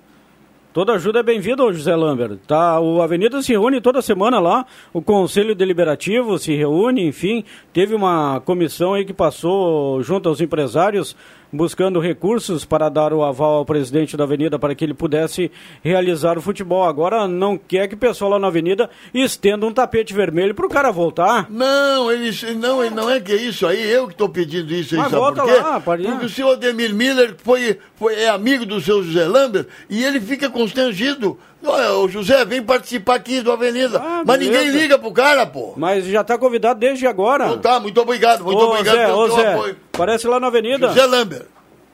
Toda 0.72 0.92
ajuda 0.92 1.20
é 1.20 1.22
bem-vinda, 1.22 1.62
José 1.72 1.96
Lambert. 1.96 2.36
Tá, 2.46 2.78
o 2.78 3.00
Avenida 3.00 3.40
se 3.40 3.52
reúne 3.52 3.80
toda 3.80 4.02
semana 4.02 4.38
lá, 4.38 4.66
o 4.92 5.00
Conselho 5.00 5.54
Deliberativo 5.54 6.38
se 6.38 6.54
reúne, 6.54 7.06
enfim, 7.06 7.42
teve 7.72 7.94
uma 7.94 8.40
comissão 8.40 8.92
aí 8.92 9.04
que 9.04 9.14
passou 9.14 10.02
junto 10.02 10.28
aos 10.28 10.42
empresários 10.42 11.16
buscando 11.52 12.00
recursos 12.00 12.64
para 12.64 12.88
dar 12.88 13.12
o 13.12 13.22
aval 13.22 13.58
ao 13.58 13.64
presidente 13.64 14.16
da 14.16 14.24
Avenida 14.24 14.58
para 14.58 14.74
que 14.74 14.84
ele 14.84 14.94
pudesse 14.94 15.50
realizar 15.82 16.38
o 16.38 16.42
futebol. 16.42 16.84
Agora 16.84 17.26
não 17.26 17.56
quer 17.56 17.88
que 17.88 17.94
o 17.94 17.98
pessoal 17.98 18.32
lá 18.32 18.38
na 18.38 18.48
Avenida 18.48 18.90
estenda 19.12 19.66
um 19.66 19.72
tapete 19.72 20.12
vermelho 20.12 20.54
para 20.54 20.66
o 20.66 20.70
cara 20.70 20.90
voltar. 20.90 21.50
Não, 21.50 22.10
ele 22.10 22.30
não, 22.54 22.84
ele 22.84 22.94
não 22.94 23.10
é 23.10 23.20
que 23.20 23.32
é 23.32 23.36
isso 23.36 23.66
aí, 23.66 23.90
eu 23.90 24.06
que 24.06 24.12
estou 24.12 24.28
pedindo 24.28 24.72
isso 24.72 24.94
aí, 24.94 25.00
Mas 25.00 25.10
sabe 25.10 25.22
volta 25.22 25.42
por 25.42 25.52
quê? 25.52 25.60
lá, 25.60 25.80
pode. 25.80 26.02
Porque 26.04 26.26
o 26.26 26.28
senhor 26.28 26.52
Ademir 26.52 26.94
Miller 26.94 27.34
foi, 27.42 27.78
foi, 27.96 28.14
é 28.14 28.28
amigo 28.28 28.66
do 28.66 28.80
seu 28.80 29.02
José 29.02 29.26
Lambert 29.26 29.66
e 29.88 30.04
ele 30.04 30.20
fica 30.20 30.48
constrangido. 30.50 31.38
Olha, 31.64 31.92
o 31.94 32.08
José, 32.08 32.44
vem 32.44 32.62
participar 32.62 33.16
aqui 33.16 33.40
do 33.40 33.50
Avenida. 33.50 33.98
Ah, 34.00 34.22
Mas 34.24 34.38
beleza. 34.38 34.64
ninguém 34.64 34.80
liga 34.80 34.98
pro 34.98 35.12
cara, 35.12 35.44
pô. 35.44 35.74
Mas 35.76 36.04
já 36.04 36.20
está 36.20 36.38
convidado 36.38 36.78
desde 36.78 37.06
agora. 37.06 37.46
Então 37.46 37.58
tá, 37.58 37.80
muito 37.80 38.00
obrigado, 38.00 38.44
muito 38.44 38.60
ô, 38.60 38.70
obrigado 38.70 38.94
Zé, 38.96 39.06
pelo 39.06 39.18
ô, 39.18 39.28
Zé, 39.30 39.52
apoio. 39.54 39.76
Aparece 39.92 40.26
lá 40.28 40.38
na 40.38 40.46
Avenida. 40.46 40.88
José 40.88 41.04
Lambert. 41.04 41.46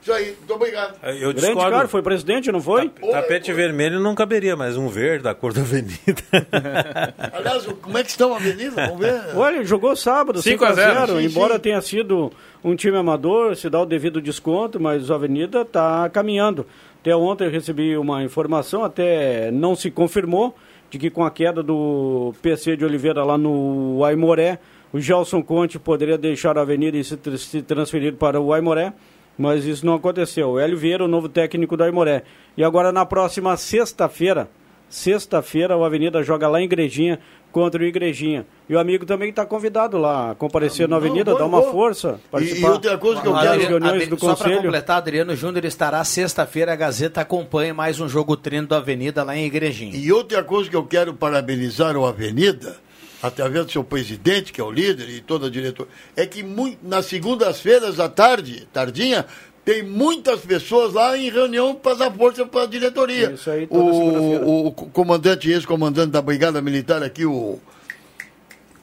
Isso 0.05 0.13
aí, 0.13 0.37
muito 0.37 0.53
obrigado. 0.53 0.99
Eu 1.03 1.33
Grande 1.33 1.41
discordo. 1.41 1.71
cara, 1.71 1.89
foi 1.89 2.03
presidente, 2.03 2.53
não 2.53 2.61
foi? 2.61 2.91
Tapete 2.91 3.51
vermelho 3.55 3.99
não 3.99 4.15
caberia, 4.15 4.55
mas 4.55 4.77
um 4.77 4.87
verde 4.87 5.25
da 5.25 5.35
cor 5.35 5.55
da 5.55 5.63
avenida. 5.63 5.97
Aliás, 7.33 7.65
como 7.81 7.97
é 7.97 8.05
que 8.05 8.11
estão 8.11 8.35
a 8.35 8.37
Avenida? 8.37 8.87
Vamos 8.87 8.99
ver. 8.99 9.35
Olha, 9.35 9.65
jogou 9.65 9.97
sábado, 9.97 10.43
5 10.43 10.59
5 10.59 10.65
a 10.67 10.69
a 10.69 10.73
0, 10.75 11.07
0 11.07 11.21
sim, 11.21 11.27
embora 11.27 11.55
sim. 11.55 11.61
tenha 11.61 11.81
sido 11.81 12.31
um 12.63 12.77
time 12.77 12.99
amador, 12.99 13.57
se 13.57 13.71
dá 13.71 13.81
o 13.81 13.87
devido 13.87 14.21
desconto, 14.21 14.79
mas 14.79 15.09
o 15.09 15.15
Avenida 15.15 15.63
está 15.63 16.07
caminhando. 16.11 16.67
Até 17.01 17.17
ontem 17.17 17.47
eu 17.47 17.51
recebi 17.51 17.97
uma 17.97 18.23
informação, 18.23 18.85
até 18.85 19.51
não 19.51 19.75
se 19.75 19.91
confirmou, 19.91 20.55
de 20.91 20.99
que 20.99 21.09
com 21.09 21.25
a 21.25 21.31
queda 21.31 21.63
do 21.63 22.35
PC 22.43 22.77
de 22.77 22.85
Oliveira 22.85 23.25
lá 23.25 23.39
no 23.39 24.05
Aimoré, 24.05 24.59
o 24.93 25.01
Gelson 25.01 25.43
Conte 25.43 25.79
poderia 25.79 26.19
deixar 26.19 26.59
a 26.59 26.61
Avenida 26.61 26.99
e 26.99 27.03
se 27.03 27.17
transferir 27.63 28.17
para 28.17 28.39
o 28.39 28.53
Aimoré, 28.53 28.93
mas 29.39 29.65
isso 29.65 29.85
não 29.85 29.95
aconteceu. 29.95 30.51
O 30.51 30.59
Hélio 30.59 30.77
Vieira, 30.79 31.05
o 31.05 31.09
novo 31.09 31.29
técnico 31.29 31.77
do 31.77 31.85
Aimoré. 31.85 32.23
E 32.57 32.63
agora 32.65 32.93
na 32.93 33.05
próxima 33.07 33.57
sexta-feira, 33.57 34.49
Sexta-feira, 34.89 35.77
o 35.77 35.83
Avenida 35.85 36.23
joga 36.23 36.47
lá 36.47 36.61
em 36.61 36.65
Igrejinha 36.67 37.19
contra 37.51 37.83
o 37.83 37.85
Igrejinha. 37.85 38.47
E 38.69 38.75
o 38.77 38.79
amigo 38.79 39.05
também 39.05 39.31
está 39.31 39.45
convidado 39.45 39.99
lá 39.99 40.31
a 40.31 40.35
comparecer 40.37 40.89
na 40.89 40.97
Avenida, 40.97 41.35
dar 41.35 41.47
uma 41.47 41.61
vou. 41.63 41.73
força, 41.73 42.21
E, 42.27 42.29
participar. 42.31 42.69
e 42.69 42.71
outra 42.71 42.97
coisa 42.99 43.21
que 43.21 43.27
eu 43.27 43.33
O 43.33 43.35
quero. 43.41 43.53
Adriano- 43.55 43.71
reuniões 43.87 44.09
do 44.09 44.17
Só 44.19 44.27
para 44.29 44.37
Conselho. 44.45 44.63
completar, 44.63 44.97
Adriano 44.99 45.35
Júnior 45.35 45.65
estará 45.65 46.05
sexta-feira, 46.05 46.73
a 46.73 46.77
Gazeta 46.77 47.21
acompanha 47.23 47.75
mais 47.75 47.99
um 47.99 48.09
jogo 48.09 48.37
treino 48.37 48.69
do 48.69 48.75
Avenida 48.77 49.25
lá 49.25 49.37
em 49.37 49.45
Igrejinha. 49.47 49.97
E 49.97 50.13
outra 50.13 50.45
coisa 50.45 50.71
que 50.71 50.77
eu 50.77 50.85
quero 50.85 51.13
parabenizar 51.13 51.97
o 51.97 52.07
Avenida, 52.07 52.77
através 53.25 53.65
do 53.65 53.73
seu 53.73 53.83
presidente, 53.83 54.53
que 54.53 54.61
é 54.61 54.65
o 54.65 54.71
líder, 54.71 55.09
e 55.09 55.23
toda 55.23 55.47
a 55.47 55.51
diretoria, 55.51 55.91
é 56.15 56.27
que 56.27 56.45
nas 56.83 57.07
segundas-feiras 57.07 57.99
à 57.99 58.07
tarde, 58.07 58.69
tardinha, 58.71 59.25
tem 59.65 59.83
muitas 59.83 60.41
pessoas 60.41 60.93
lá 60.93 61.17
em 61.17 61.31
reunião 61.31 61.75
para 61.75 61.97
dar 61.97 62.13
força 62.13 62.45
para 62.45 62.65
a 62.65 62.67
diretoria. 62.67 63.33
Isso 63.33 63.51
aí, 63.51 63.67
toda 63.67 63.83
o, 63.83 64.67
o 64.67 64.73
comandante, 64.73 65.51
ex-comandante 65.51 66.11
da 66.11 66.21
Brigada 66.21 66.61
Militar 66.61 67.03
aqui, 67.03 67.25
o. 67.25 67.59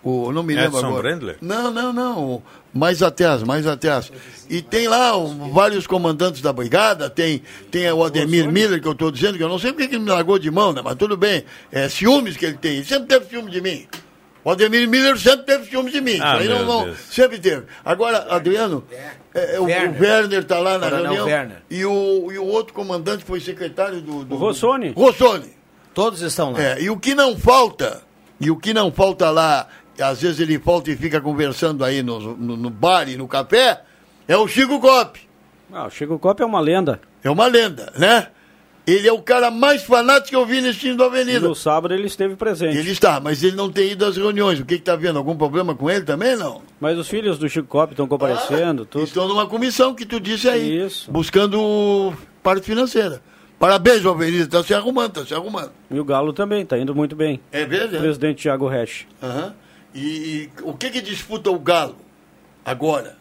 O, 0.04 0.32
não 0.32 0.42
me 0.42 0.56
lembro 0.56 0.80
Edson 0.80 0.88
agora. 0.88 1.04
Brendler? 1.04 1.38
Não, 1.39 1.70
não, 1.70 1.94
não. 1.94 2.42
Mais 2.74 3.04
atrás, 3.04 3.44
mais 3.44 3.68
atrás. 3.68 4.12
E 4.50 4.60
tem 4.60 4.88
lá 4.88 5.16
um, 5.16 5.52
vários 5.52 5.86
comandantes 5.86 6.42
da 6.42 6.52
brigada, 6.52 7.08
tem, 7.08 7.44
tem 7.70 7.92
o 7.92 8.04
Ademir 8.04 8.52
Miller, 8.52 8.82
que 8.82 8.88
eu 8.88 8.94
estou 8.94 9.12
dizendo, 9.12 9.38
que 9.38 9.44
eu 9.44 9.50
não 9.50 9.60
sei 9.60 9.72
porque 9.72 9.88
que 9.88 9.96
ele 9.98 10.04
me 10.04 10.10
largou 10.10 10.39
de 10.39 10.50
mão, 10.50 10.74
né? 10.74 10.82
Mas 10.84 10.96
tudo 10.96 11.16
bem. 11.16 11.46
É 11.72 11.88
ciúmes 11.88 12.36
que 12.36 12.46
ele 12.48 12.58
tem. 12.58 12.78
Ele 12.78 12.86
sempre 12.86 13.10
teve 13.10 13.30
ciúme 13.30 13.52
de 13.52 13.62
mim. 13.62 13.86
O 14.44 14.50
Ademir 14.50 14.88
Miller 14.88 15.18
sempre 15.20 15.46
teve 15.46 15.70
ciúme 15.70 15.92
de 15.92 16.02
mim. 16.02 16.18
Ah, 16.20 16.38
aí 16.38 16.48
não, 16.48 16.66
não- 16.66 16.96
sempre 16.96 17.38
teve. 17.38 17.66
Agora, 17.86 18.26
Adriano, 18.34 18.84
é, 19.34 19.56
é, 19.56 19.60
o, 19.60 19.66
Werner. 19.66 19.92
o 20.00 20.04
Werner 20.04 20.39
está 20.42 20.60
lá 20.60 20.78
na 20.80 20.89
Coronel 20.89 21.04
reunião. 21.14 21.26
Werner. 21.28 21.58
E 21.70 21.86
o, 21.86 22.32
e 22.32 22.38
o 22.39 22.46
outro 22.46 22.74
comandante 22.74 23.24
foi 23.24 23.39
secretário 23.39 24.02
do. 24.02 24.26
do 24.26 24.36
O 24.36 24.38
Rossoni. 24.38 24.92
Rossoni. 24.92 25.54
Todos 25.94 26.22
estão 26.22 26.54
lá. 26.54 26.62
É, 26.62 26.82
e 26.82 26.89
o 26.89 26.98
que 26.98 27.14
não 27.14 27.38
falta, 27.38 28.02
e 28.39 28.50
o 28.50 28.56
que 28.58 28.74
não 28.74 28.92
falta 28.92 29.30
lá, 29.30 29.68
às 30.00 30.22
vezes 30.22 30.39
ele 30.39 30.58
falta 30.58 30.89
e 30.89 30.96
fica 30.96 31.22
conversando 31.22 31.84
aí 31.86 32.02
no, 32.02 32.20
no, 32.36 32.58
no 32.58 32.70
bar 32.70 33.08
e 33.10 33.18
no 33.18 33.28
café, 33.28 33.82
é 34.28 34.36
o 34.38 34.48
Chico 34.48 34.80
Cop. 34.80 35.20
Ah, 35.72 35.86
o 35.86 35.89
Chico 35.89 36.18
Copa 36.18 36.42
é 36.44 36.46
uma 36.46 36.60
lenda. 36.60 37.00
É 37.24 37.30
uma 37.30 37.46
lenda, 37.46 37.94
né? 37.98 38.28
Ele 38.86 39.07
é 39.07 39.13
o 39.13 39.21
cara 39.21 39.51
mais 39.51 39.84
fanático 39.84 40.29
que 40.29 40.36
eu 40.36 40.45
vi 40.45 40.59
nesse 40.59 40.79
time 40.79 40.95
do 40.95 41.03
Avenida. 41.03 41.47
No 41.47 41.53
sábado 41.53 41.93
ele 41.93 42.07
esteve 42.07 42.36
presente. 42.36 42.77
Ele 42.77 42.91
está, 42.91 43.19
mas 43.19 43.43
ele 43.43 43.55
não 43.55 43.71
tem 43.71 43.91
ido 43.91 44.05
às 44.05 44.17
reuniões. 44.17 44.59
O 44.59 44.65
que 44.65 44.75
está 44.75 44.95
vendo? 44.95 45.17
Algum 45.17 45.36
problema 45.38 45.75
com 45.75 45.89
ele 45.89 46.03
também, 46.03 46.36
não? 46.36 46.61
Mas 46.79 46.97
os 46.97 47.07
filhos 47.07 47.38
do 47.38 47.47
Chico 47.47 47.67
Copa 47.67 47.93
estão 47.93 48.07
comparecendo, 48.07 48.86
tudo. 48.86 49.03
Estão 49.03 49.27
numa 49.27 49.45
comissão 49.45 49.93
que 49.93 50.05
tu 50.05 50.19
disse 50.19 50.49
aí. 50.49 50.84
Isso. 50.84 51.11
Buscando 51.11 52.13
parte 52.41 52.65
financeira. 52.65 53.21
Parabéns, 53.59 54.03
Avenida. 54.03 54.45
Está 54.45 54.63
se 54.63 54.73
arrumando, 54.73 55.09
está 55.09 55.25
se 55.25 55.36
arrumando. 55.36 55.71
E 55.91 55.99
o 55.99 56.03
Galo 56.03 56.34
também, 56.34 56.63
está 56.63 56.79
indo 56.79 56.95
muito 56.95 57.15
bem. 57.15 57.39
É 57.51 57.63
verdade? 57.63 57.99
Presidente 57.99 58.41
Thiago 58.41 58.67
Resch. 58.67 59.05
Aham. 59.21 59.53
E, 59.93 59.99
e 59.99 60.49
o 60.63 60.73
que 60.73 60.89
que 60.89 61.01
disputa 61.01 61.51
o 61.51 61.59
Galo 61.59 61.95
agora? 62.65 63.20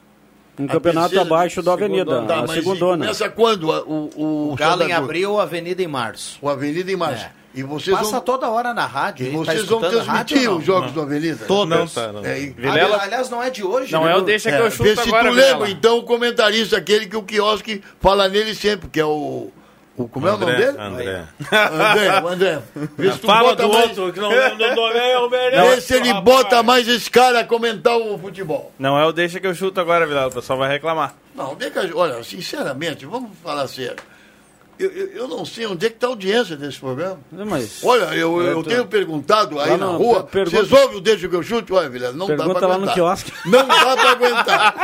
Um 0.60 0.66
campeonato 0.66 1.18
abaixo 1.20 1.62
da 1.62 1.72
Avenida, 1.72 2.22
Tá, 2.22 2.40
a 2.42 2.44
e 2.44 2.48
segundona. 2.48 3.04
Começa 3.04 3.28
quando 3.30 3.68
o, 3.70 4.10
o, 4.16 4.52
O 4.52 4.54
Galo 4.56 4.82
em 4.82 4.92
abril, 4.92 5.38
a 5.40 5.44
Avenida 5.44 5.82
em 5.82 5.86
março. 5.88 6.38
O 6.42 6.48
Avenida 6.48 6.90
em 6.92 6.96
março. 6.96 7.24
É. 7.24 7.40
E 7.52 7.64
vocês 7.64 7.96
Passa 7.96 8.12
vão, 8.12 8.20
toda 8.20 8.48
hora 8.48 8.72
na 8.72 8.86
rádio. 8.86 9.26
e? 9.26 9.30
Tá 9.32 9.36
vocês 9.38 9.64
vão 9.64 9.78
escutando 9.80 10.04
rádio 10.04 10.04
transmitir 10.36 10.48
não? 10.50 10.58
os 10.58 10.64
jogos 10.64 10.92
do 10.92 11.00
Avenida? 11.02 11.44
Todas. 11.46 11.78
Não 11.78 11.86
tá, 11.88 12.12
não. 12.12 12.24
É, 12.24 12.40
e- 12.40 12.50
Vilela- 12.50 12.94
Ali- 12.94 13.04
Aliás, 13.06 13.28
não 13.28 13.42
é 13.42 13.50
de 13.50 13.64
hoje. 13.64 13.92
Não 13.92 14.04
né? 14.04 14.12
é 14.12 14.16
o 14.16 14.20
deixa 14.20 14.50
que 14.50 14.54
é, 14.54 14.60
eu 14.60 14.64
vê 14.64 14.70
chuto 14.70 15.02
se 15.02 15.08
agora, 15.08 15.28
tu 15.30 15.34
lembra, 15.34 15.52
Vilela. 15.54 15.70
então, 15.70 15.98
o 15.98 16.02
comentarista, 16.04 16.76
aquele 16.76 17.06
que 17.06 17.16
o 17.16 17.24
quiosque 17.24 17.82
fala 17.98 18.28
nele 18.28 18.54
sempre, 18.54 18.88
que 18.88 19.00
é 19.00 19.04
o... 19.04 19.50
como 20.08 20.28
é 20.28 20.32
o 20.32 20.36
nome 20.38 20.56
dele? 20.56 20.78
André. 20.78 21.24
André, 21.52 22.20
o 22.22 22.28
André. 22.28 22.58
Vê 22.96 23.12
se 23.12 23.18
tu 23.18 23.26
Fala 23.26 23.50
bota 23.50 23.62
do 23.62 23.72
mais- 23.72 23.98
outro, 23.98 24.12
que 24.12 24.20
não 24.20 24.28
lembra 24.30 24.68
do 24.70 24.74
nome, 24.76 24.98
é 24.98 25.18
o 25.18 25.28
Beré. 25.30 25.60
Vê 25.74 25.80
se 25.80 25.94
ele 25.96 26.12
bota 26.22 26.62
mais 26.62 26.86
esse 26.88 27.10
cara 27.10 27.40
a 27.40 27.44
comentar 27.44 27.96
o 27.96 28.18
futebol. 28.18 28.72
Não 28.78 28.98
é 28.98 29.04
o 29.06 29.12
deixa 29.12 29.38
que 29.40 29.46
eu 29.46 29.54
chuto 29.54 29.80
agora, 29.80 30.06
Vilela. 30.06 30.28
O 30.28 30.32
pessoal 30.32 30.58
vai 30.58 30.68
reclamar. 30.70 31.14
Não, 31.34 31.54
deixa, 31.54 31.80
olha, 31.94 32.22
sinceramente, 32.24 33.04
vamos 33.06 33.30
falar 33.42 33.66
sério. 33.68 33.96
Eu, 34.80 34.90
eu, 34.90 35.06
eu 35.08 35.28
não 35.28 35.44
sei 35.44 35.66
onde 35.66 35.84
é 35.84 35.90
que 35.90 35.96
está 35.96 36.06
a 36.06 36.10
audiência 36.10 36.56
desse 36.56 36.78
programa. 36.80 37.18
Mas, 37.30 37.84
Olha, 37.84 38.04
eu, 38.14 38.40
eu 38.40 38.60
É, 38.60 38.62
tenho 38.64 38.86
perguntado 38.86 39.60
aí 39.60 39.70
Lá 39.72 39.76
na 39.76 39.86
rua, 39.88 40.22
pergunta- 40.24 40.56
vocês 40.56 40.72
ouvem 40.72 40.96
o 40.96 41.00
Deixa 41.00 41.28
que 41.28 41.36
eu 41.36 41.42
chute? 41.42 41.70
Olha, 41.72 41.88
Vilela, 41.90 42.14
não 42.14 42.26
dá 42.26 42.34
Pergunta 42.36 42.58
para 42.58 42.68
lá 42.68 42.74
no 42.78 42.90
aguentar. 42.90 42.94
quiosque. 42.94 43.32
Não 43.46 43.66
dá 43.68 43.96
para 43.96 44.10
aguentar. 44.10 44.74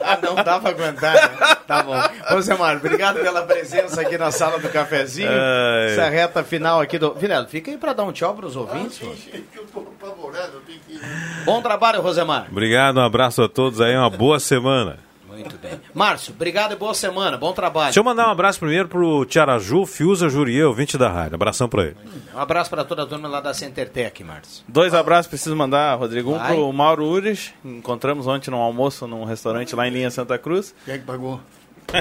Ah, 0.00 0.18
não 0.22 0.34
dá 0.34 0.58
pra 0.58 0.70
aguentar, 0.70 1.14
né? 1.14 1.56
Tá 1.66 1.82
bom. 1.82 2.40
Zé 2.40 2.56
Mário, 2.56 2.80
obrigado 2.80 3.20
pela 3.20 3.42
presença 3.42 4.00
aqui 4.00 4.18
na 4.18 4.30
sala 4.32 4.58
do 4.58 4.68
cafezinho. 4.68 5.28
Ai. 5.30 5.92
Essa 5.92 6.08
reta 6.08 6.42
final 6.42 6.80
aqui 6.80 6.98
do. 6.98 7.14
Vinelo, 7.14 7.46
fica 7.46 7.70
aí 7.70 7.76
pra 7.78 7.92
dar 7.92 8.04
um 8.04 8.12
tchau 8.12 8.34
pros 8.34 8.56
ouvintes. 8.56 8.98
pô. 8.98 9.06
Eu 9.54 9.64
tô 9.72 9.80
apavorado, 9.80 10.52
eu 10.54 10.60
tenho 10.66 10.80
que 10.86 10.94
ir. 10.94 11.00
Bom 11.44 11.62
trabalho, 11.62 12.00
Rosemar. 12.00 12.46
Obrigado, 12.50 12.96
um 12.98 13.04
abraço 13.04 13.42
a 13.42 13.48
todos 13.48 13.80
aí, 13.80 13.96
uma 13.96 14.10
boa 14.10 14.40
semana. 14.40 14.98
Muito 15.40 15.58
bem. 15.58 15.80
Márcio, 15.94 16.34
obrigado 16.34 16.72
e 16.72 16.76
boa 16.76 16.94
semana. 16.94 17.36
Bom 17.36 17.52
trabalho. 17.52 17.86
Deixa 17.86 18.00
eu 18.00 18.04
mandar 18.04 18.28
um 18.28 18.30
abraço 18.30 18.58
primeiro 18.58 18.88
pro 18.88 19.24
Tiaraju 19.24 19.86
Fiuza 19.86 20.28
Jurier, 20.28 20.66
ouvinte 20.66 20.98
da 20.98 21.08
rádio. 21.08 21.34
Abração 21.36 21.68
pra 21.68 21.84
ele. 21.84 21.96
Um 22.34 22.38
abraço 22.38 22.70
pra 22.70 22.84
toda 22.84 23.02
a 23.02 23.06
turma 23.06 23.28
lá 23.28 23.40
da 23.40 23.54
CenterTech, 23.54 24.22
Márcio. 24.24 24.64
Dois 24.66 24.92
abraços 24.94 25.28
preciso 25.28 25.54
mandar, 25.54 25.94
Rodrigo. 25.96 26.32
Um 26.32 26.38
Vai. 26.38 26.54
pro 26.54 26.72
Mauro 26.72 27.04
Ures. 27.04 27.52
Encontramos 27.64 28.26
ontem 28.26 28.50
no 28.50 28.58
almoço 28.58 29.06
num 29.06 29.24
restaurante 29.24 29.74
lá 29.74 29.86
em 29.86 29.90
Linha 29.90 30.10
Santa 30.10 30.38
Cruz. 30.38 30.74
Quem 30.84 30.94
é 30.94 30.98
que 30.98 31.04
pagou? 31.04 31.40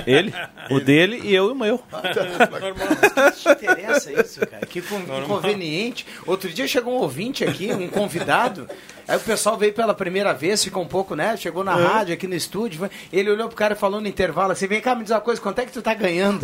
Ele, 0.05 0.33
o 0.69 0.79
dele 0.81 1.21
e 1.23 1.33
eu 1.33 1.47
e 1.47 1.51
o 1.51 1.55
meu. 1.55 1.75
O 1.75 3.31
que 3.31 3.31
te 3.39 3.49
interessa 3.49 4.11
isso, 4.11 4.39
cara? 4.45 4.65
Que 4.65 4.81
con- 4.81 4.99
inconveniente. 5.23 6.05
Outro 6.25 6.49
dia 6.49 6.67
chegou 6.67 6.93
um 6.93 6.97
ouvinte 6.97 7.45
aqui, 7.45 7.71
um 7.71 7.87
convidado. 7.87 8.67
Aí 9.07 9.15
o 9.15 9.19
pessoal 9.21 9.55
veio 9.57 9.71
pela 9.73 9.93
primeira 9.93 10.33
vez, 10.33 10.61
ficou 10.61 10.83
um 10.83 10.87
pouco, 10.87 11.15
né? 11.15 11.37
Chegou 11.37 11.63
na 11.63 11.73
rádio 11.75 12.13
aqui 12.13 12.27
no 12.27 12.35
estúdio. 12.35 12.79
foi- 12.79 12.89
Ele 13.13 13.29
olhou 13.31 13.47
pro 13.47 13.55
cara 13.55 13.73
e 13.75 13.77
falou 13.77 14.01
no 14.01 14.07
intervalo 14.07 14.51
assim: 14.51 14.67
vem 14.67 14.81
cá 14.81 14.93
me 14.93 15.03
dizer 15.03 15.13
uma 15.15 15.21
coisa, 15.21 15.39
quanto 15.39 15.59
é 15.59 15.65
que 15.65 15.71
tu 15.71 15.81
tá 15.81 15.93
ganhando? 15.93 16.41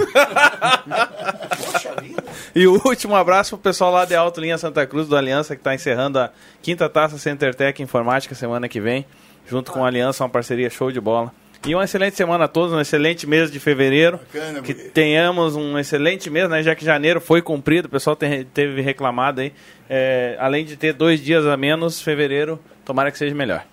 Poxa 1.66 1.96
vida. 2.02 2.24
E 2.56 2.66
o 2.66 2.82
último 2.86 3.16
abraço 3.16 3.58
pro 3.58 3.64
pessoal 3.72 3.92
lá 3.92 4.06
de 4.06 4.16
Alto 4.16 4.40
Linha 4.40 4.58
Santa 4.58 4.86
Cruz 4.88 5.08
do 5.08 5.18
Aliança, 5.18 5.56
que 5.56 5.60
está 5.60 5.76
encerrando 5.76 6.18
a 6.20 6.30
quinta 6.62 6.88
taça 6.88 7.18
CenterTech 7.18 7.82
Informática 7.84 8.34
semana 8.36 8.70
que 8.70 8.80
vem, 8.80 9.06
junto 9.50 9.72
com 9.72 9.84
a 9.84 9.88
Aliança, 9.88 10.24
uma 10.24 10.30
parceria 10.30 10.70
show 10.70 10.92
de 10.92 11.02
bola. 11.02 11.32
E 11.66 11.74
uma 11.74 11.86
excelente 11.86 12.18
semana 12.18 12.44
a 12.44 12.48
todos, 12.48 12.74
um 12.74 12.80
excelente 12.80 13.26
mês 13.26 13.50
de 13.50 13.58
fevereiro. 13.60 14.18
Bacana, 14.18 14.62
que 14.62 14.74
guri. 14.74 14.90
tenhamos 14.90 15.56
um 15.56 15.78
excelente 15.80 16.30
mês, 16.30 16.50
né? 16.50 16.62
Já 16.62 16.76
que 16.76 16.84
janeiro 16.84 17.22
foi 17.22 17.42
cumprido, 17.42 17.88
o 17.88 17.92
pessoal 17.92 18.16
tem- 18.18 18.44
teve 18.44 18.82
reclamado 18.82 19.40
aí. 19.40 19.54
É, 19.90 20.36
além 20.40 20.66
de 20.66 20.76
ter 20.76 20.92
dois 20.92 21.22
dias 21.24 21.46
a 21.48 21.56
menos, 21.56 22.02
fevereiro, 22.02 22.60
tomara 22.84 23.12
que 23.12 23.18
seja 23.18 23.34
melhor. 23.34 23.64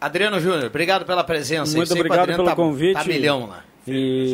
Adriano 0.00 0.38
Júnior, 0.38 0.66
obrigado 0.66 1.04
pela 1.04 1.24
presença. 1.24 1.76
Muito 1.76 1.92
obrigado 1.92 2.26
pelo 2.28 2.44
tá- 2.44 2.54
convite. 2.54 2.94
Tá 2.94 3.04
milhão 3.04 3.48
lá. 3.48 3.64
E 3.88 4.32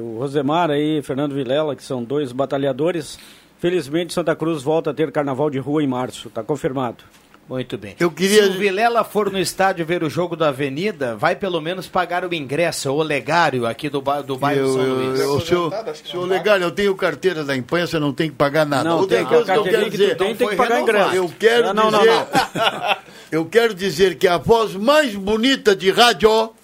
o 0.00 0.18
Rosemar 0.18 0.70
aí, 0.70 1.02
Fernando 1.02 1.34
Vilela, 1.34 1.76
que 1.76 1.82
são 1.82 2.02
dois 2.02 2.32
batalhadores. 2.32 3.18
Felizmente, 3.58 4.12
Santa 4.14 4.34
Cruz 4.34 4.62
volta 4.62 4.90
a 4.90 4.94
ter 4.94 5.12
carnaval 5.12 5.50
de 5.50 5.58
rua 5.58 5.82
em 5.82 5.86
março, 5.86 6.28
está 6.28 6.42
confirmado. 6.42 7.04
Muito 7.48 7.76
bem. 7.76 7.94
Eu 7.98 8.10
queria- 8.10 8.44
Se 8.44 8.50
o 8.50 8.52
Vilela 8.54 9.04
for 9.04 9.30
no 9.30 9.38
estádio 9.38 9.84
ver 9.84 10.02
o 10.02 10.08
jogo 10.08 10.36
da 10.36 10.48
Avenida, 10.48 11.16
vai 11.16 11.36
pelo 11.36 11.60
menos 11.60 11.86
pagar 11.86 12.24
o 12.24 12.32
ingresso, 12.32 12.90
o 12.90 13.02
legário 13.02 13.66
aqui 13.66 13.90
do, 13.90 14.00
ba- 14.00 14.22
do 14.22 14.38
bairro 14.38 14.60
Eu, 14.60 14.72
São 14.72 14.82
eu, 14.82 14.94
Luís. 14.94 15.20
eu, 15.20 15.40
senhor, 15.40 15.72
senhor 16.04 16.24
legal, 16.28 16.56
eu 16.58 16.70
tenho 16.70 16.94
carteira 16.94 17.44
da 17.44 17.54
imprensa, 17.54 18.00
não 18.00 18.12
tenho 18.12 18.30
que 18.30 18.36
pagar 18.36 18.64
nada. 18.64 18.88
Não, 18.88 19.00
Outra 19.00 19.18
tem, 19.18 19.26
coisa 19.26 19.52
que 19.52 19.58
eu 19.58 19.64
quero 19.64 19.84
que 19.84 19.90
dizer, 19.90 20.14
tu 20.14 20.18
tem, 20.18 20.28
não 20.30 20.36
tem 20.36 20.48
que 20.48 20.56
pagar 20.56 20.74
renovado. 20.76 20.98
ingresso. 21.00 21.16
eu 21.16 21.32
quero 21.38 21.74
Não, 21.74 21.90
não, 21.90 21.98
dizer, 21.98 22.10
não, 22.12 22.96
eu 23.32 23.44
quero 23.44 23.74
dizer 23.74 24.14
que 24.16 24.28
a 24.28 24.38
voz 24.38 24.74
mais 24.74 25.14
bonita 25.14 25.76
de 25.76 25.90
rádio 25.90 26.54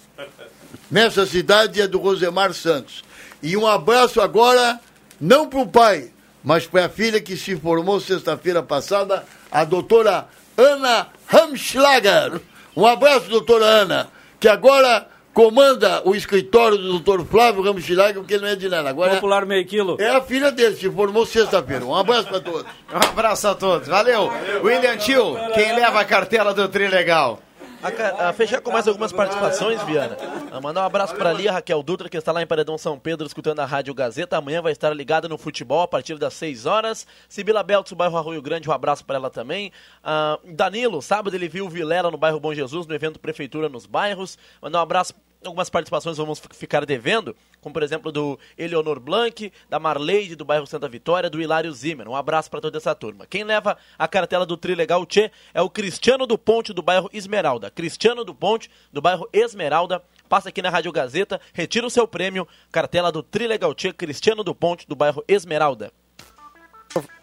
nessa 0.89 1.25
cidade 1.25 1.81
é 1.81 1.87
do 1.87 1.99
Rosemar 1.99 2.53
Santos. 2.53 3.03
E 3.43 3.55
um 3.55 3.67
abraço 3.67 4.19
agora, 4.21 4.79
não 5.21 5.47
para 5.47 5.59
o 5.59 5.67
pai, 5.67 6.09
mas 6.43 6.65
para 6.65 6.85
a 6.85 6.89
filha 6.89 7.21
que 7.21 7.37
se 7.37 7.55
formou 7.55 7.99
sexta-feira 7.99 8.63
passada, 8.63 9.23
a 9.51 9.63
doutora 9.63 10.27
Ana 10.59 11.07
Ramschlager. 11.27 12.41
Um 12.75 12.85
abraço, 12.85 13.29
doutora 13.29 13.65
Ana, 13.65 14.07
que 14.39 14.47
agora 14.47 15.07
comanda 15.33 16.01
o 16.05 16.15
escritório 16.15 16.77
do 16.77 16.99
doutor 16.99 17.25
Flávio 17.25 17.61
Ramschlager, 17.61 18.15
porque 18.15 18.33
ele 18.33 18.43
não 18.43 18.49
é 18.49 18.55
de 18.55 18.67
nada. 18.67 18.89
Agora 18.89 19.15
Popular 19.15 19.45
meio 19.45 19.65
quilo. 19.65 19.95
é 19.99 20.09
a 20.09 20.21
filha 20.21 20.51
dele, 20.51 20.75
se 20.75 20.89
formou 20.89 21.25
sexta-feira. 21.25 21.85
Um 21.85 21.95
abraço 21.95 22.27
para 22.27 22.39
todos. 22.39 22.63
Um 22.63 22.97
abraço 23.09 23.47
a 23.47 23.55
todos. 23.55 23.87
Valeu. 23.87 24.31
William 24.63 24.97
Tio, 24.97 25.37
quem 25.53 25.75
leva 25.75 26.01
a 26.01 26.05
cartela 26.05 26.53
do 26.53 26.67
Trilegal? 26.67 27.41
A, 27.81 28.29
a 28.29 28.33
fechar 28.33 28.59
com 28.61 28.71
mais 28.71 28.87
algumas 28.87 29.13
participações, 29.13 29.81
Viana. 29.83 30.17
A 30.51 30.59
mandar 30.59 30.81
um 30.81 30.85
abraço 30.85 31.15
para 31.15 31.29
ali, 31.29 31.47
a 31.47 31.53
Raquel 31.53 31.81
Dutra, 31.81 32.09
que 32.09 32.17
está 32.17 32.31
lá 32.31 32.41
em 32.41 32.47
Paredão 32.47 32.77
São 32.77 32.99
Pedro, 32.99 33.25
escutando 33.25 33.59
a 33.59 33.65
Rádio 33.65 33.93
Gazeta. 33.93 34.37
Amanhã 34.37 34.61
vai 34.61 34.73
estar 34.73 34.93
ligada 34.93 35.29
no 35.29 35.37
futebol 35.37 35.81
a 35.81 35.87
partir 35.87 36.17
das 36.17 36.33
6 36.33 36.65
horas. 36.65 37.07
Sibila 37.29 37.63
Beltz, 37.63 37.91
do 37.91 37.95
bairro 37.95 38.17
Arroio 38.17 38.41
Grande, 38.41 38.69
um 38.69 38.73
abraço 38.73 39.05
para 39.05 39.15
ela 39.15 39.29
também. 39.29 39.71
Ah, 40.03 40.37
Danilo, 40.43 41.01
sábado 41.01 41.33
ele 41.35 41.47
viu 41.47 41.69
Vilela 41.69 42.11
no 42.11 42.17
bairro 42.17 42.39
Bom 42.39 42.53
Jesus, 42.53 42.85
no 42.85 42.93
evento 42.93 43.17
Prefeitura 43.17 43.69
nos 43.69 43.85
Bairros. 43.85 44.37
Mandar 44.61 44.79
um 44.79 44.83
abraço 44.83 45.13
algumas 45.47 45.69
participações 45.69 46.17
vamos 46.17 46.41
ficar 46.51 46.85
devendo, 46.85 47.35
como 47.61 47.73
por 47.73 47.83
exemplo 47.83 48.11
do 48.11 48.37
Eleonor 48.57 48.99
Blanc, 48.99 49.51
da 49.69 49.79
Marleide 49.79 50.35
do 50.35 50.45
bairro 50.45 50.67
Santa 50.67 50.87
Vitória, 50.87 51.29
do 51.29 51.41
Hilário 51.41 51.71
Zimmer. 51.71 52.07
Um 52.07 52.15
abraço 52.15 52.49
para 52.49 52.61
toda 52.61 52.77
essa 52.77 52.93
turma. 52.93 53.25
Quem 53.25 53.43
leva 53.43 53.77
a 53.97 54.07
cartela 54.07 54.45
do 54.45 54.57
Trilegal 54.57 55.05
Tchê 55.05 55.31
é 55.53 55.61
o 55.61 55.69
Cristiano 55.69 56.25
do 56.25 56.37
Ponte 56.37 56.73
do 56.73 56.81
bairro 56.81 57.09
Esmeralda. 57.13 57.69
Cristiano 57.71 58.23
do 58.23 58.35
Ponte 58.35 58.69
do 58.91 59.01
bairro 59.01 59.27
Esmeralda. 59.31 60.03
Passa 60.27 60.49
aqui 60.49 60.61
na 60.61 60.69
Rádio 60.69 60.91
Gazeta, 60.91 61.41
retira 61.53 61.87
o 61.87 61.89
seu 61.89 62.07
prêmio, 62.07 62.47
cartela 62.71 63.11
do 63.11 63.23
Trilegal 63.23 63.73
Tchê, 63.73 63.91
Cristiano 63.91 64.43
do 64.43 64.53
Ponte 64.53 64.87
do 64.87 64.95
bairro 64.95 65.23
Esmeralda. 65.27 65.91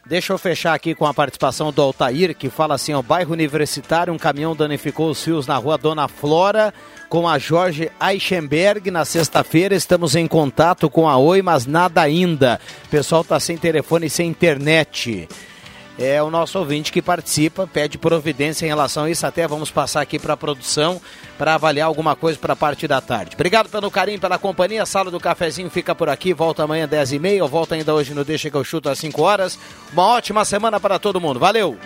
Deixa 0.09 0.33
eu 0.33 0.39
fechar 0.39 0.73
aqui 0.73 0.95
com 0.95 1.05
a 1.05 1.13
participação 1.13 1.73
do 1.73 1.83
Altair, 1.83 2.37
que 2.37 2.49
fala 2.49 2.77
assim: 2.77 2.95
ó, 2.95 3.03
bairro 3.03 3.33
universitário, 3.33 4.15
um 4.15 4.19
caminhão 4.19 4.55
danificou 4.55 5.11
os 5.11 5.23
fios 5.23 5.49
na 5.49 5.57
rua 5.57 5.77
Dona 5.77 6.07
Flora 6.07 6.73
com 7.09 7.29
a 7.29 7.39
Jorge 7.39 7.91
Eichenberg 8.01 8.91
na 8.91 9.05
sexta-feira. 9.05 9.75
Estamos 9.75 10.15
em 10.15 10.29
contato 10.29 10.89
com 10.89 11.09
a 11.09 11.17
Oi, 11.17 11.43
mas 11.43 11.67
nada 11.67 12.01
ainda. 12.01 12.61
O 12.85 12.89
pessoal 12.89 13.25
tá 13.25 13.41
sem 13.41 13.57
telefone 13.57 14.07
e 14.07 14.11
sem 14.11 14.29
internet. 14.29 15.29
É 15.99 16.23
o 16.23 16.31
nosso 16.31 16.59
ouvinte 16.59 16.93
que 16.93 17.01
participa, 17.01 17.67
pede 17.67 17.97
providência 17.97 18.67
em 18.67 18.69
relação 18.69 19.05
a 19.05 19.11
isso. 19.11 19.27
Até 19.27 19.49
vamos 19.49 19.71
passar 19.71 20.03
aqui 20.03 20.19
para 20.19 20.35
a 20.35 20.37
produção 20.37 21.01
para 21.39 21.55
avaliar 21.55 21.87
alguma 21.87 22.15
coisa 22.15 22.39
para 22.39 22.53
a 22.53 22.57
parte 22.57 22.87
da 22.87 23.01
tarde. 23.01 23.35
Obrigado 23.35 23.69
pelo 23.69 23.91
carinho, 23.91 24.21
pela 24.21 24.39
companhia. 24.39 24.83
A 24.83 24.87
sala 24.87 25.11
do 25.11 25.19
cafezinho 25.19 25.71
fica 25.71 25.95
por 25.95 26.09
aqui. 26.09 26.35
Volta 26.35 26.65
amanhã 26.65 26.87
10h30. 26.87 27.37
Eu 27.37 27.49
volto 27.49 27.73
ainda 27.73 27.95
hoje 27.95 28.13
no 28.13 28.25
Deixa 28.25 28.51
que 28.51 28.57
eu 28.57 28.65
chuto 28.65 28.91
às 28.91 28.99
5 28.99 29.23
horas. 29.23 29.59
Uma 29.93 30.07
ótima 30.07 30.45
semana 30.45 30.79
para 30.79 30.99
todo 30.99 31.21
mundo. 31.21 31.41
Valeu! 31.41 31.79